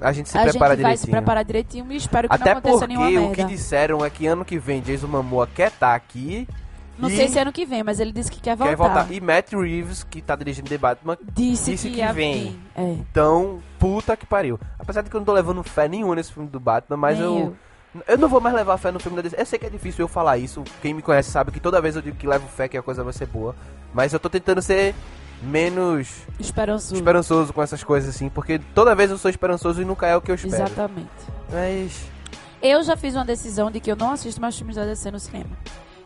A 0.00 0.12
gente 0.12 0.28
se 0.28 0.36
a 0.38 0.42
gente 0.42 0.50
prepara 0.52 0.68
vai 0.70 0.76
direitinho. 0.76 1.04
se 1.04 1.10
preparar 1.10 1.44
direitinho 1.44 1.92
e 1.92 1.96
espero 1.96 2.28
que 2.28 2.34
Até 2.34 2.44
não 2.52 2.58
aconteça 2.58 2.78
porque 2.78 2.94
nenhuma 2.96 3.08
o 3.08 3.22
merda. 3.30 3.34
que 3.36 3.44
disseram 3.44 4.04
é 4.04 4.10
que 4.10 4.26
ano 4.26 4.44
que 4.44 4.58
vem 4.58 4.80
Jason 4.80 5.06
Momoa 5.08 5.46
quer 5.46 5.68
estar 5.68 5.94
aqui 5.94 6.46
Não 6.98 7.08
E- 7.08 7.16
sei 7.16 7.28
se 7.28 7.38
é 7.38 7.42
ano 7.42 7.52
que 7.52 7.64
vem, 7.64 7.82
mas 7.84 8.00
ele 8.00 8.10
disse 8.10 8.28
que 8.30 8.40
quer 8.40 8.56
voltar. 8.56 8.70
Quer 8.70 8.76
voltar. 8.76 9.12
E 9.12 9.20
Matt 9.20 9.52
Reeves, 9.52 10.02
que 10.02 10.20
tá 10.20 10.34
dirigindo 10.34 10.68
The 10.68 10.78
Batman, 10.78 11.16
Disse, 11.32 11.70
Disse 11.72 11.90
que, 11.90 11.96
que 12.04 12.12
vem. 12.12 12.58
É. 12.74 12.82
então, 12.82 13.60
puta 13.78 14.16
que 14.16 14.26
pariu. 14.26 14.58
Apesar 14.78 15.02
de 15.02 15.08
que 15.10 15.14
eu 15.14 15.20
não 15.20 15.24
tô 15.24 15.32
levando 15.32 15.62
fé 15.62 15.86
nenhuma 15.88 16.16
nesse 16.16 16.32
filme 16.32 16.48
do 16.48 16.58
Batman, 16.58 16.96
mas 16.96 17.16
Nem 17.18 17.24
eu, 17.26 17.56
eu. 18.06 18.18
não 18.18 18.28
vou 18.28 18.40
mais 18.40 18.52
levar 18.54 18.76
fé 18.78 18.90
no 18.90 18.98
filme 18.98 19.14
da 19.16 19.22
DC. 19.22 19.36
Eu 19.40 19.46
sei 19.46 19.58
que 19.60 19.66
é 19.66 19.70
difícil 19.70 20.04
eu 20.04 20.08
falar 20.08 20.38
isso. 20.38 20.64
Quem 20.82 20.92
me 20.92 21.00
conhece 21.00 21.30
sabe 21.30 21.52
que 21.52 21.60
toda 21.60 21.80
vez 21.80 21.94
eu 21.94 22.02
digo 22.02 22.16
que 22.16 22.26
levo 22.26 22.48
fé 22.48 22.66
que 22.66 22.76
a 22.76 22.82
coisa 22.82 23.04
vai 23.04 23.12
ser 23.12 23.26
boa. 23.26 23.54
Mas 23.94 24.12
eu 24.12 24.18
tô 24.18 24.28
tentando 24.28 24.60
ser 24.60 24.92
menos 25.42 26.08
Esperançoso. 26.38 26.94
esperançoso 26.96 27.52
com 27.52 27.62
essas 27.62 27.82
coisas 27.84 28.14
assim. 28.14 28.28
Porque 28.28 28.58
toda 28.74 28.94
vez 28.94 29.10
eu 29.10 29.18
sou 29.18 29.30
esperançoso 29.30 29.80
e 29.82 29.84
nunca 29.84 30.06
é 30.06 30.16
o 30.16 30.20
que 30.20 30.30
eu 30.30 30.34
espero. 30.34 30.64
Exatamente. 30.64 31.08
Mas. 31.52 32.06
Eu 32.60 32.82
já 32.82 32.96
fiz 32.96 33.14
uma 33.14 33.24
decisão 33.24 33.70
de 33.70 33.80
que 33.80 33.90
eu 33.90 33.96
não 33.96 34.12
assisto 34.12 34.40
mais 34.40 34.56
filmes 34.56 34.76
da 34.76 34.84
DC 34.84 35.10
no 35.10 35.20
cinema. 35.20 35.50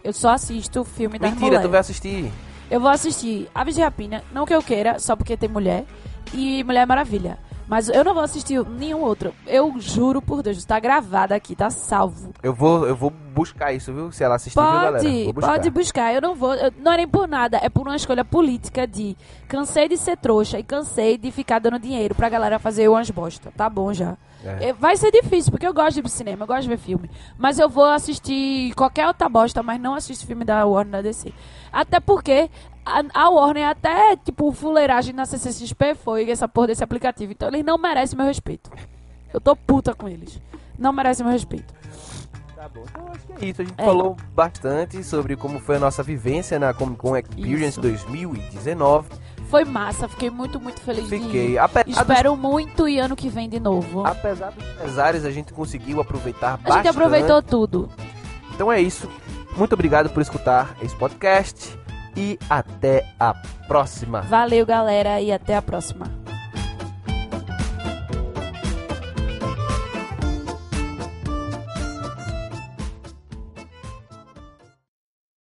Eu 0.05 0.13
só 0.13 0.31
assisto 0.31 0.81
o 0.81 0.85
filme 0.85 1.19
da 1.19 1.31
Mentira, 1.31 1.61
tu 1.61 1.69
vai 1.69 1.81
assistir. 1.81 2.31
Eu 2.71 2.81
vou 2.81 2.91
assistir 2.91 3.49
Aves 3.55 3.75
de 3.75 3.83
Rapina, 3.83 4.23
não 4.33 4.45
que 4.45 4.55
eu 4.55 4.63
queira, 4.63 4.99
só 4.99 5.15
porque 5.15 5.37
tem 5.37 5.49
mulher, 5.49 5.85
e 6.33 6.65
Mulher 6.65 6.87
Maravilha. 6.87 7.39
Mas 7.73 7.89
eu 7.89 8.05
não 8.05 8.13
vou 8.13 8.23
assistir 8.23 8.63
nenhum 8.67 9.01
outro. 9.01 9.33
Eu 9.47 9.73
juro 9.79 10.21
por 10.21 10.43
Deus, 10.43 10.63
tá 10.63 10.79
gravado 10.79 11.33
aqui, 11.33 11.57
tá 11.57 11.71
salvo. 11.71 12.31
Eu 12.43 12.53
vou, 12.53 12.87
eu 12.87 12.95
vou 12.95 13.09
buscar 13.09 13.73
isso, 13.73 13.91
viu? 13.95 14.13
Se 14.13 14.23
ela 14.23 14.35
assistir, 14.35 14.61
viu, 14.61 14.71
galera? 14.71 14.99
Pode, 14.99 15.25
Vou 15.25 15.33
buscar. 15.33 15.51
pode 15.53 15.71
buscar. 15.71 16.15
Eu 16.15 16.21
não 16.21 16.35
vou. 16.35 16.53
eu- 16.55 16.71
não 16.79 16.93
é 16.93 16.99
nem 16.99 17.09
por 17.09 17.27
nada. 17.27 17.59
É 17.63 17.71
por 17.71 17.87
uma 17.87 17.97
escolha 17.97 18.27
política 18.27 18.87
de 18.87 19.17
cansei 19.49 19.89
de 19.89 19.97
ser 19.97 20.19
trouxa 20.19 20.59
e 20.59 20.63
cansei 20.63 21.17
de 21.17 21.31
ficar 21.31 21.61
dando 21.61 21.79
dinheiro 21.79 22.15
pra 22.15 22.29
galera 22.29 22.59
fazer 22.59 22.89
umas 22.91 23.09
bosta. 23.09 23.51
Tá 23.57 23.71
bom 23.71 23.91
já. 23.95 24.19
É. 24.45 24.69
É, 24.69 24.73
Vai 24.75 24.95
ser 24.99 25.11
difícil, 25.11 25.51
porque 25.51 25.67
eu 25.67 25.73
gosto 25.73 25.95
de 25.95 26.01
ir 26.01 26.03
pro 26.03 26.11
cinema, 26.11 26.43
eu 26.43 26.47
gosto 26.47 26.63
de 26.65 26.69
ver 26.69 26.77
filme. 26.77 27.11
Mas 27.39 27.59
eu 27.59 27.71
vou 27.71 27.85
assistir 27.85 28.75
qualquer 28.75 29.07
outra 29.07 29.31
bosta, 29.31 29.63
mas 29.63 29.81
não 29.81 29.95
assisto 29.95 30.27
filme 30.27 30.45
da 30.45 30.67
Warner 30.67 30.93
da 30.93 31.01
DC. 31.01 31.33
Até 31.73 32.01
porque 32.01 32.51
a, 32.85 33.03
a 33.15 33.29
Warner, 33.31 33.69
até, 33.69 34.17
tipo, 34.17 34.51
fuleiragem 34.53 35.15
na 35.15 35.25
CCXP 35.27 35.95
foi 35.95 36.31
essa 36.31 36.49
porra 36.49 36.69
desse 36.69 36.83
aplicativo. 36.85 37.33
Então 37.33 37.49
eles 37.49 37.65
não 37.65 37.79
merecem 37.79 38.17
meu 38.17 38.27
respeito. 38.27 38.71
Eu 39.33 39.41
tô 39.41 39.55
puta 39.57 39.95
com 39.95 40.09
eles. 40.09 40.41
Não 40.79 40.93
merecem 40.93 41.25
meu 41.25 41.33
respeito. 41.33 41.73
Tá 42.57 42.69
bom, 42.69 42.85
então 42.89 43.07
acho 43.13 43.27
que 43.27 43.45
é 43.45 43.49
isso. 43.49 43.63
A 43.63 43.65
gente 43.65 43.75
É. 43.81 43.85
falou 43.85 44.17
bastante 44.35 45.03
sobre 45.03 45.37
como 45.37 45.59
foi 45.59 45.77
a 45.77 45.81
nossa 45.81 46.03
vivência 46.03 46.59
na 46.59 46.73
Comic 46.73 46.99
Con 46.99 47.17
Experience 47.17 47.71
Isso. 47.71 47.81
2019. 47.81 49.09
Foi 49.49 49.65
massa, 49.65 50.09
fiquei 50.09 50.31
muito, 50.31 50.59
muito 50.61 50.81
feliz 50.81 51.09
Fiquei. 51.09 51.57
dos, 51.59 51.97
Espero 51.99 52.37
muito 52.37 52.89
e 52.89 52.99
ano 52.99 53.15
que 53.15 53.29
vem 53.29 53.49
de 53.49 53.61
novo. 53.61 54.07
apesar 54.07 54.51
dos 54.53 54.65
pesares, 54.81 55.25
a 55.25 55.31
gente 55.31 55.53
conseguiu 55.53 56.01
aproveitar 56.01 56.55
A 56.55 56.57
bastante. 56.57 56.77
gente 56.77 56.89
aproveitou 56.89 57.43
tudo. 57.43 57.91
Então 58.55 58.71
é 58.73 58.81
isso. 58.81 59.09
Muito 59.57 59.73
obrigado 59.75 60.09
por 60.11 60.23
escutar 60.23 60.75
esse 60.81 60.95
podcast. 60.97 61.77
E 62.17 62.39
até 62.49 63.07
a 63.19 63.35
próxima. 63.67 64.21
Valeu, 64.23 64.67
galera, 64.67 65.21
e 65.21 65.33
até 65.33 65.57
a 65.57 65.63
próxima. 65.63 66.07